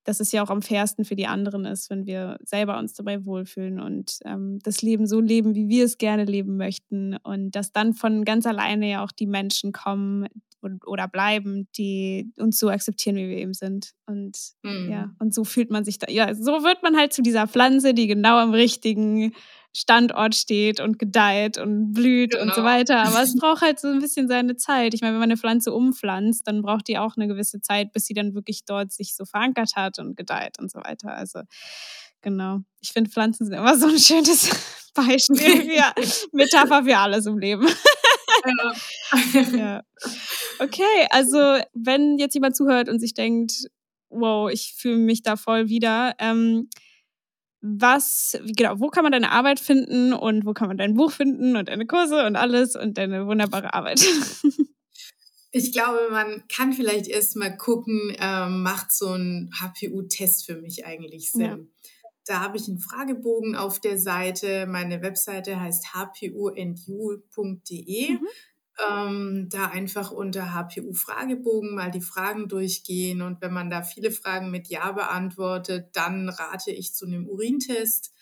dass 0.04 0.20
es 0.20 0.32
ja 0.32 0.44
auch 0.44 0.50
am 0.50 0.62
fairsten 0.62 1.06
für 1.06 1.16
die 1.16 1.26
anderen 1.26 1.66
ist, 1.66 1.90
wenn 1.90 2.06
wir 2.06 2.38
selber 2.44 2.78
uns 2.78 2.94
dabei 2.94 3.26
wohlfühlen 3.26 3.80
und 3.80 4.20
ähm, 4.26 4.60
das 4.62 4.82
Leben 4.82 5.08
so 5.08 5.22
leben, 5.22 5.56
wie 5.56 5.70
wir 5.70 5.86
es 5.86 5.98
gerne 5.98 6.26
leben 6.26 6.58
möchten 6.58 7.16
und 7.24 7.52
dass 7.52 7.72
dann 7.72 7.94
von 7.94 8.26
ganz 8.26 8.46
alleine 8.46 8.90
ja 8.90 9.04
auch 9.04 9.12
die 9.12 9.28
Menschen 9.28 9.72
kommen 9.72 10.28
und, 10.62 10.86
oder 10.86 11.08
bleiben, 11.08 11.70
die 11.78 12.34
uns 12.38 12.60
so 12.60 12.70
akzeptieren, 12.70 13.16
wie 13.16 13.30
wir 13.30 13.38
eben 13.38 13.54
sind. 13.54 13.92
Und 14.06 14.38
mhm. 14.64 14.90
ja, 14.92 15.12
und 15.20 15.34
so 15.34 15.46
fühlt 15.46 15.72
man 15.72 15.86
sich 15.86 15.98
da, 16.00 16.12
ja, 16.12 16.36
so 16.36 16.64
wird 16.64 16.84
man 16.84 16.98
halt 16.98 17.14
zu 17.14 17.22
dieser 17.22 17.48
Pflanze, 17.48 17.94
die 17.94 18.08
genau 18.08 18.38
am 18.38 18.52
richtigen 18.52 19.34
Standort 19.76 20.36
steht 20.36 20.80
und 20.80 20.98
gedeiht 20.98 21.58
und 21.58 21.94
blüht 21.94 22.32
genau. 22.32 22.44
und 22.44 22.50
so 22.50 22.62
genau. 22.62 22.68
weiter. 22.68 23.04
Aber 23.04 23.22
es 23.22 23.36
braucht 23.40 23.62
halt 23.62 23.80
so 23.80 23.88
ein 23.88 24.00
bisschen 24.00 24.28
seine 24.28 24.56
Zeit. 24.56 24.94
Ich 24.94 25.02
meine, 25.02 25.14
wenn 25.14 25.20
man 25.20 25.30
eine 25.30 25.38
Pflanze 25.38 25.74
umpflanzt, 25.74 26.48
dann 26.48 26.62
braucht 26.62 26.88
die 26.88 26.98
auch 26.98 27.16
eine 27.18 27.28
gewisse 27.28 27.62
Zeit, 27.62 27.92
bis 27.94 28.06
sie 28.06 28.14
dann 28.14 28.34
wirklich 28.34 28.66
dort 28.66 28.92
sich 28.92 29.16
so 29.16 29.26
verankert 29.26 29.76
hat 29.76 30.00
und 30.00 30.18
gedeiht 30.18 30.58
und 30.60 30.72
so 30.72 30.80
weiter. 30.80 31.14
Also 31.14 31.42
genau. 32.22 32.60
Ich 32.82 32.92
finde, 32.92 33.12
Pflanzen 33.12 33.46
sind 33.46 33.56
immer 33.56 33.78
so 33.78 33.88
ein 33.88 34.00
schönes 34.00 34.50
Beispiel, 34.94 35.72
ja, 35.76 35.94
Metapher 36.32 36.84
für 36.84 36.98
alles 36.98 37.26
im 37.26 37.38
Leben. 37.38 37.68
Ja. 39.56 39.84
Okay, 40.60 41.08
also 41.10 41.38
wenn 41.74 42.18
jetzt 42.18 42.34
jemand 42.34 42.56
zuhört 42.56 42.90
und 42.90 43.00
sich 43.00 43.14
denkt, 43.14 43.68
wow, 44.10 44.50
ich 44.50 44.76
fühle 44.78 44.98
mich 44.98 45.22
da 45.22 45.36
voll 45.36 45.70
wieder, 45.70 46.16
ähm, 46.20 46.70
was, 47.62 48.38
genau, 48.56 48.80
wo 48.80 48.88
kann 48.88 49.04
man 49.04 49.12
deine 49.12 49.32
Arbeit 49.32 49.60
finden 49.60 50.14
und 50.14 50.46
wo 50.46 50.54
kann 50.54 50.68
man 50.68 50.78
dein 50.78 50.94
Buch 50.94 51.12
finden 51.12 51.58
und 51.58 51.68
deine 51.70 51.86
Kurse 51.86 52.26
und 52.26 52.36
alles 52.36 52.76
und 52.76 52.98
deine 52.98 53.28
wunderbare 53.28 53.74
Arbeit? 53.74 54.02
Ich 55.52 55.72
glaube, 55.72 55.98
man 56.12 56.44
kann 56.48 56.74
vielleicht 56.74 57.08
erst 57.08 57.36
mal 57.36 57.50
gucken, 57.50 58.16
ähm, 58.20 58.62
macht 58.62 58.92
so 58.92 59.14
ein 59.14 59.50
HPU-Test 59.60 60.46
für 60.46 60.62
mich 60.62 60.86
eigentlich 60.86 61.32
Sinn? 61.32 61.42
Ja. 61.42 61.58
Da 62.28 62.42
habe 62.42 62.58
ich 62.58 62.68
einen 62.68 62.78
Fragebogen 62.78 63.56
auf 63.56 63.80
der 63.80 63.98
Seite. 63.98 64.68
Meine 64.68 65.02
Webseite 65.02 65.60
heißt 65.60 65.96
hpundu.de. 65.96 66.78
Mhm 68.12 68.28
ähm, 68.88 69.48
da 69.50 69.68
einfach 69.68 70.12
unter 70.12 70.54
HPU-Fragebogen 70.54 71.76
mal 71.76 71.92
die 71.92 72.02
Fragen 72.02 72.48
durchgehen. 72.48 73.22
Und 73.22 73.42
wenn 73.42 73.54
man 73.54 73.70
da 73.70 73.84
viele 73.84 74.12
Fragen 74.12 74.52
mit 74.52 74.68
Ja 74.68 74.92
beantwortet, 74.92 75.90
dann 75.94 76.30
rate 76.30 76.72
ich 76.72 76.94
zu 76.94 77.06
einem 77.06 77.28
Urintest. 77.28 78.14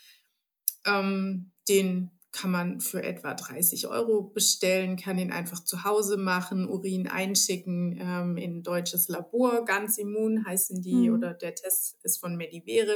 Ähm, 0.86 1.51
den 1.68 2.12
kann 2.32 2.51
man 2.51 2.82
für 2.82 3.01
etwa 3.03 3.34
30 3.34 3.88
Euro 3.88 4.22
bestellen, 4.22 4.95
kann 4.95 5.18
ihn 5.18 5.32
einfach 5.32 5.64
zu 5.64 5.84
Hause 5.84 6.18
machen, 6.18 6.68
Urin 6.68 7.08
einschicken 7.08 7.97
ähm, 7.99 8.38
in 8.38 8.58
ein 8.58 8.64
deutsches 8.64 9.08
Labor, 9.08 9.66
ganz 9.66 9.97
immun 9.97 10.45
heißen 10.45 10.82
die, 10.82 11.10
mhm. 11.10 11.16
oder 11.16 11.34
der 11.34 11.55
Test 11.55 11.97
ist 12.03 12.20
von 12.20 12.36
Medivere. 12.36 12.95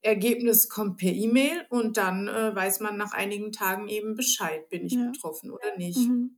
Ergebnis 0.00 0.68
kommt 0.68 0.98
per 0.98 1.12
E-Mail 1.12 1.66
und 1.70 1.96
dann 1.96 2.28
äh, 2.28 2.54
weiß 2.54 2.78
man 2.78 2.96
nach 2.96 3.12
einigen 3.12 3.50
Tagen 3.50 3.88
eben 3.88 4.14
Bescheid, 4.14 4.68
bin 4.68 4.86
ich 4.86 4.92
ja. 4.92 5.10
betroffen 5.10 5.50
oder 5.50 5.76
nicht. 5.76 5.98
Mhm. 5.98 6.37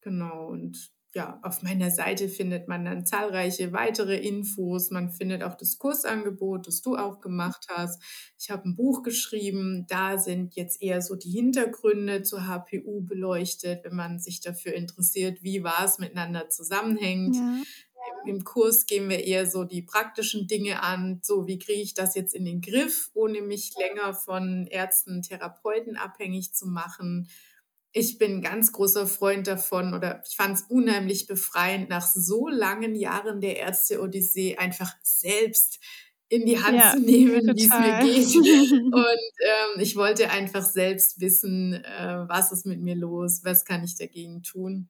Genau, 0.00 0.48
und 0.48 0.92
ja, 1.14 1.40
auf 1.42 1.62
meiner 1.62 1.90
Seite 1.90 2.28
findet 2.28 2.68
man 2.68 2.84
dann 2.84 3.06
zahlreiche 3.06 3.72
weitere 3.72 4.16
Infos. 4.16 4.90
Man 4.90 5.10
findet 5.10 5.42
auch 5.42 5.54
das 5.54 5.78
Kursangebot, 5.78 6.66
das 6.66 6.82
du 6.82 6.96
auch 6.96 7.20
gemacht 7.20 7.66
hast. 7.70 8.02
Ich 8.38 8.50
habe 8.50 8.68
ein 8.68 8.76
Buch 8.76 9.02
geschrieben. 9.02 9.86
Da 9.88 10.18
sind 10.18 10.54
jetzt 10.54 10.82
eher 10.82 11.00
so 11.00 11.16
die 11.16 11.30
Hintergründe 11.30 12.22
zur 12.22 12.46
HPU 12.46 13.00
beleuchtet, 13.00 13.84
wenn 13.84 13.96
man 13.96 14.18
sich 14.18 14.40
dafür 14.40 14.74
interessiert, 14.74 15.42
wie 15.42 15.64
was 15.64 15.98
miteinander 15.98 16.50
zusammenhängt. 16.50 17.36
Ja. 17.36 17.62
Im 18.26 18.44
Kurs 18.44 18.86
gehen 18.86 19.08
wir 19.08 19.24
eher 19.24 19.46
so 19.46 19.64
die 19.64 19.82
praktischen 19.82 20.46
Dinge 20.46 20.82
an. 20.82 21.20
So, 21.22 21.46
wie 21.46 21.58
kriege 21.58 21.80
ich 21.80 21.94
das 21.94 22.14
jetzt 22.14 22.34
in 22.34 22.44
den 22.44 22.60
Griff, 22.60 23.10
ohne 23.14 23.40
mich 23.40 23.72
länger 23.78 24.14
von 24.14 24.66
Ärzten, 24.66 25.22
Therapeuten 25.22 25.96
abhängig 25.96 26.54
zu 26.54 26.66
machen? 26.66 27.28
Ich 27.92 28.18
bin 28.18 28.36
ein 28.36 28.42
ganz 28.42 28.72
großer 28.72 29.06
Freund 29.06 29.46
davon 29.46 29.94
oder 29.94 30.22
ich 30.28 30.36
fand 30.36 30.56
es 30.56 30.62
unheimlich 30.68 31.26
befreiend, 31.26 31.88
nach 31.88 32.06
so 32.06 32.48
langen 32.48 32.94
Jahren 32.94 33.40
der 33.40 33.56
Ärzte-Odyssee 33.56 34.56
einfach 34.56 34.94
selbst 35.02 35.80
in 36.28 36.44
die 36.44 36.62
Hand 36.62 36.78
ja, 36.78 36.92
zu 36.92 37.00
nehmen, 37.00 37.56
wie 37.56 37.64
es 37.64 37.70
mir 37.70 38.00
geht. 38.02 38.72
Und 38.72 38.94
ähm, 38.94 39.80
ich 39.80 39.96
wollte 39.96 40.30
einfach 40.30 40.62
selbst 40.62 41.20
wissen, 41.20 41.72
äh, 41.72 42.24
was 42.28 42.52
ist 42.52 42.66
mit 42.66 42.80
mir 42.80 42.96
los, 42.96 43.40
was 43.44 43.64
kann 43.64 43.82
ich 43.82 43.96
dagegen 43.96 44.42
tun. 44.42 44.88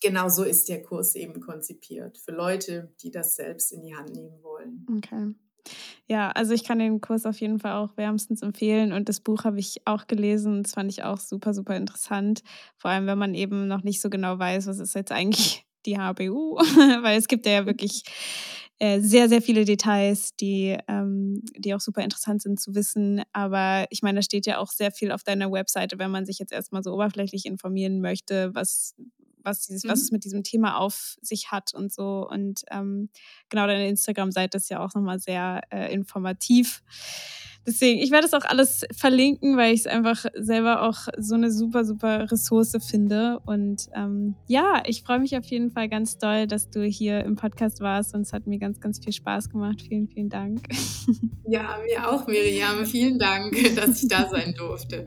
Genauso 0.00 0.44
ist 0.44 0.68
der 0.68 0.82
Kurs 0.82 1.14
eben 1.14 1.40
konzipiert 1.40 2.18
für 2.18 2.32
Leute, 2.32 2.94
die 3.02 3.10
das 3.10 3.34
selbst 3.36 3.72
in 3.72 3.82
die 3.82 3.96
Hand 3.96 4.14
nehmen 4.14 4.42
wollen. 4.42 4.86
Okay. 4.98 5.34
Ja, 6.06 6.30
also 6.30 6.54
ich 6.54 6.64
kann 6.64 6.78
den 6.78 7.00
Kurs 7.00 7.26
auf 7.26 7.40
jeden 7.40 7.58
Fall 7.58 7.72
auch 7.72 7.96
wärmstens 7.96 8.42
empfehlen 8.42 8.92
und 8.92 9.08
das 9.08 9.20
Buch 9.20 9.44
habe 9.44 9.58
ich 9.60 9.82
auch 9.84 10.06
gelesen. 10.06 10.62
Das 10.62 10.72
fand 10.74 10.90
ich 10.90 11.02
auch 11.04 11.18
super, 11.18 11.54
super 11.54 11.76
interessant. 11.76 12.42
Vor 12.76 12.90
allem, 12.90 13.06
wenn 13.06 13.18
man 13.18 13.34
eben 13.34 13.68
noch 13.68 13.82
nicht 13.82 14.00
so 14.00 14.10
genau 14.10 14.38
weiß, 14.38 14.66
was 14.66 14.78
ist 14.78 14.94
jetzt 14.94 15.12
eigentlich 15.12 15.64
die 15.86 15.98
HBU, 15.98 16.56
weil 17.02 17.18
es 17.18 17.28
gibt 17.28 17.46
ja 17.46 17.66
wirklich 17.66 18.02
äh, 18.80 19.00
sehr, 19.00 19.28
sehr 19.28 19.42
viele 19.42 19.64
Details, 19.64 20.36
die, 20.36 20.76
ähm, 20.86 21.42
die 21.56 21.74
auch 21.74 21.80
super 21.80 22.02
interessant 22.02 22.42
sind 22.42 22.60
zu 22.60 22.74
wissen. 22.74 23.22
Aber 23.32 23.86
ich 23.90 24.02
meine, 24.02 24.18
da 24.18 24.22
steht 24.22 24.46
ja 24.46 24.58
auch 24.58 24.70
sehr 24.70 24.92
viel 24.92 25.10
auf 25.12 25.24
deiner 25.24 25.50
Webseite, 25.50 25.98
wenn 25.98 26.10
man 26.10 26.26
sich 26.26 26.38
jetzt 26.38 26.52
erstmal 26.52 26.82
so 26.82 26.92
oberflächlich 26.92 27.44
informieren 27.46 28.00
möchte, 28.00 28.54
was 28.54 28.94
was, 29.48 29.66
dieses, 29.66 29.84
mhm. 29.84 29.88
was 29.88 30.02
es 30.02 30.12
mit 30.12 30.24
diesem 30.24 30.42
Thema 30.42 30.78
auf 30.78 31.16
sich 31.20 31.50
hat 31.50 31.74
und 31.74 31.92
so. 31.92 32.28
Und 32.28 32.62
ähm, 32.70 33.08
genau, 33.48 33.66
deine 33.66 33.88
Instagram-Seite 33.88 34.58
ist 34.58 34.70
ja 34.70 34.80
auch 34.80 34.94
nochmal 34.94 35.18
sehr 35.18 35.62
äh, 35.70 35.92
informativ. 35.92 36.82
Deswegen, 37.68 38.00
ich 38.00 38.10
werde 38.10 38.26
das 38.26 38.32
auch 38.32 38.48
alles 38.48 38.86
verlinken, 38.96 39.58
weil 39.58 39.74
ich 39.74 39.80
es 39.80 39.86
einfach 39.86 40.24
selber 40.34 40.88
auch 40.88 41.08
so 41.18 41.34
eine 41.34 41.52
super, 41.52 41.84
super 41.84 42.30
Ressource 42.30 42.74
finde. 42.88 43.40
Und 43.44 43.88
ähm, 43.94 44.36
ja, 44.46 44.82
ich 44.86 45.02
freue 45.02 45.18
mich 45.18 45.36
auf 45.36 45.44
jeden 45.44 45.70
Fall 45.70 45.90
ganz 45.90 46.16
doll, 46.16 46.46
dass 46.46 46.70
du 46.70 46.82
hier 46.82 47.24
im 47.24 47.36
Podcast 47.36 47.80
warst 47.80 48.14
und 48.14 48.22
es 48.22 48.32
hat 48.32 48.46
mir 48.46 48.58
ganz, 48.58 48.80
ganz 48.80 49.04
viel 49.04 49.12
Spaß 49.12 49.50
gemacht. 49.50 49.82
Vielen, 49.86 50.08
vielen 50.08 50.30
Dank. 50.30 50.62
Ja, 51.50 51.78
mir 51.82 52.06
auch, 52.10 52.26
Miriam. 52.26 52.84
Vielen 52.84 53.18
Dank, 53.18 53.56
dass 53.76 54.02
ich 54.02 54.08
da 54.08 54.28
sein 54.28 54.54
durfte. 54.54 55.06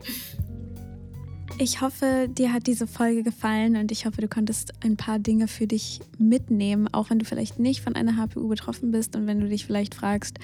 Ich 1.58 1.80
hoffe, 1.80 2.28
dir 2.28 2.52
hat 2.52 2.66
diese 2.66 2.86
Folge 2.86 3.22
gefallen 3.22 3.76
und 3.76 3.92
ich 3.92 4.06
hoffe, 4.06 4.20
du 4.20 4.28
konntest 4.28 4.72
ein 4.82 4.96
paar 4.96 5.18
Dinge 5.18 5.46
für 5.46 5.66
dich 5.66 6.00
mitnehmen, 6.18 6.88
auch 6.92 7.10
wenn 7.10 7.18
du 7.18 7.24
vielleicht 7.24 7.58
nicht 7.58 7.80
von 7.80 7.94
einer 7.94 8.16
HPU 8.16 8.48
betroffen 8.48 8.90
bist 8.90 9.14
und 9.14 9.26
wenn 9.26 9.40
du 9.40 9.48
dich 9.48 9.66
vielleicht 9.66 9.94
fragst, 9.94 10.38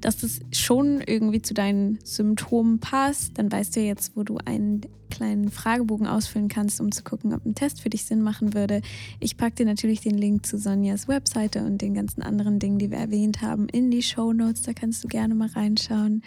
dass 0.00 0.18
das 0.18 0.40
schon 0.52 1.00
irgendwie 1.00 1.42
zu 1.42 1.54
deinen 1.54 1.98
Symptomen 2.04 2.78
passt, 2.78 3.38
dann 3.38 3.50
weißt 3.50 3.76
du 3.76 3.80
jetzt, 3.80 4.16
wo 4.16 4.22
du 4.22 4.38
einen 4.44 4.82
kleinen 5.10 5.50
Fragebogen 5.50 6.06
ausfüllen 6.06 6.48
kannst, 6.48 6.80
um 6.80 6.92
zu 6.92 7.02
gucken, 7.02 7.34
ob 7.34 7.44
ein 7.44 7.54
Test 7.54 7.80
für 7.80 7.90
dich 7.90 8.04
Sinn 8.04 8.22
machen 8.22 8.54
würde. 8.54 8.82
Ich 9.20 9.36
packe 9.36 9.56
dir 9.56 9.66
natürlich 9.66 10.00
den 10.00 10.16
Link 10.16 10.46
zu 10.46 10.58
Sonjas 10.58 11.08
Webseite 11.08 11.64
und 11.64 11.80
den 11.82 11.94
ganzen 11.94 12.22
anderen 12.22 12.58
Dingen, 12.58 12.78
die 12.78 12.90
wir 12.90 12.98
erwähnt 12.98 13.42
haben, 13.42 13.68
in 13.68 13.90
die 13.90 14.02
Show 14.02 14.32
Notes. 14.32 14.62
Da 14.62 14.72
kannst 14.72 15.02
du 15.02 15.08
gerne 15.08 15.34
mal 15.34 15.48
reinschauen. 15.48 16.22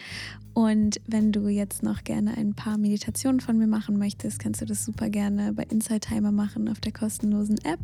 Und 0.53 0.99
wenn 1.07 1.31
du 1.31 1.47
jetzt 1.47 1.81
noch 1.81 2.03
gerne 2.03 2.35
ein 2.37 2.53
paar 2.53 2.77
Meditationen 2.77 3.39
von 3.39 3.57
mir 3.57 3.67
machen 3.67 3.97
möchtest, 3.97 4.39
kannst 4.39 4.61
du 4.61 4.65
das 4.65 4.83
super 4.83 5.09
gerne 5.09 5.53
bei 5.53 5.63
Inside 5.63 6.01
Timer 6.01 6.31
machen 6.31 6.67
auf 6.67 6.79
der 6.79 6.91
kostenlosen 6.91 7.57
App. 7.63 7.79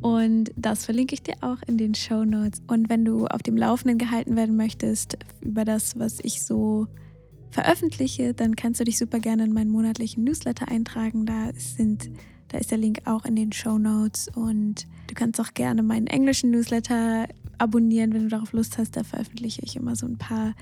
Und 0.00 0.50
das 0.56 0.84
verlinke 0.84 1.14
ich 1.14 1.22
dir 1.22 1.34
auch 1.42 1.58
in 1.66 1.76
den 1.76 1.94
Show 1.94 2.24
Notes. 2.24 2.62
Und 2.66 2.88
wenn 2.88 3.04
du 3.04 3.26
auf 3.26 3.42
dem 3.42 3.56
Laufenden 3.56 3.98
gehalten 3.98 4.36
werden 4.36 4.56
möchtest 4.56 5.18
über 5.42 5.64
das, 5.64 5.98
was 5.98 6.20
ich 6.22 6.42
so 6.42 6.86
veröffentliche, 7.50 8.32
dann 8.32 8.56
kannst 8.56 8.80
du 8.80 8.84
dich 8.84 8.96
super 8.96 9.18
gerne 9.18 9.44
in 9.44 9.52
meinen 9.52 9.70
monatlichen 9.70 10.24
Newsletter 10.24 10.68
eintragen. 10.68 11.26
Da 11.26 11.50
sind 11.54 12.10
da 12.50 12.58
ist 12.58 12.72
der 12.72 12.78
Link 12.78 13.02
auch 13.04 13.24
in 13.24 13.36
den 13.36 13.52
Show 13.52 13.78
Notes 13.78 14.28
und 14.34 14.86
du 15.06 15.14
kannst 15.14 15.40
auch 15.40 15.54
gerne 15.54 15.84
meinen 15.84 16.08
englischen 16.08 16.50
Newsletter 16.50 17.28
abonnieren, 17.58 18.12
wenn 18.12 18.24
du 18.24 18.28
darauf 18.28 18.52
Lust 18.52 18.76
hast. 18.76 18.96
Da 18.96 19.04
veröffentliche 19.04 19.62
ich 19.62 19.76
immer 19.76 19.94
so 19.94 20.06
ein 20.06 20.18
paar 20.18 20.54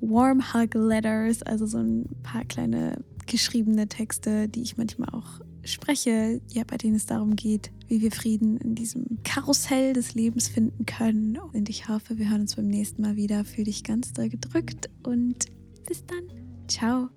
Warm 0.00 0.54
Hug 0.54 0.74
Letters, 0.74 1.42
also 1.42 1.66
so 1.66 1.78
ein 1.78 2.06
paar 2.22 2.44
kleine 2.44 3.02
geschriebene 3.26 3.88
Texte, 3.88 4.48
die 4.48 4.62
ich 4.62 4.76
manchmal 4.76 5.10
auch 5.10 5.40
spreche, 5.64 6.40
ja, 6.48 6.64
bei 6.66 6.76
denen 6.76 6.96
es 6.96 7.06
darum 7.06 7.36
geht, 7.36 7.70
wie 7.86 8.00
wir 8.00 8.10
Frieden 8.10 8.56
in 8.58 8.74
diesem 8.74 9.18
Karussell 9.24 9.92
des 9.92 10.14
Lebens 10.14 10.48
finden 10.48 10.86
können. 10.86 11.38
Und 11.52 11.68
ich 11.68 11.88
hoffe, 11.88 12.18
wir 12.18 12.30
hören 12.30 12.42
uns 12.42 12.56
beim 12.56 12.68
nächsten 12.68 13.02
Mal 13.02 13.16
wieder. 13.16 13.44
Für 13.44 13.64
dich 13.64 13.84
ganz 13.84 14.12
doll 14.12 14.28
gedrückt 14.28 14.90
und 15.02 15.46
bis 15.86 16.04
dann. 16.06 16.24
Ciao. 16.66 17.10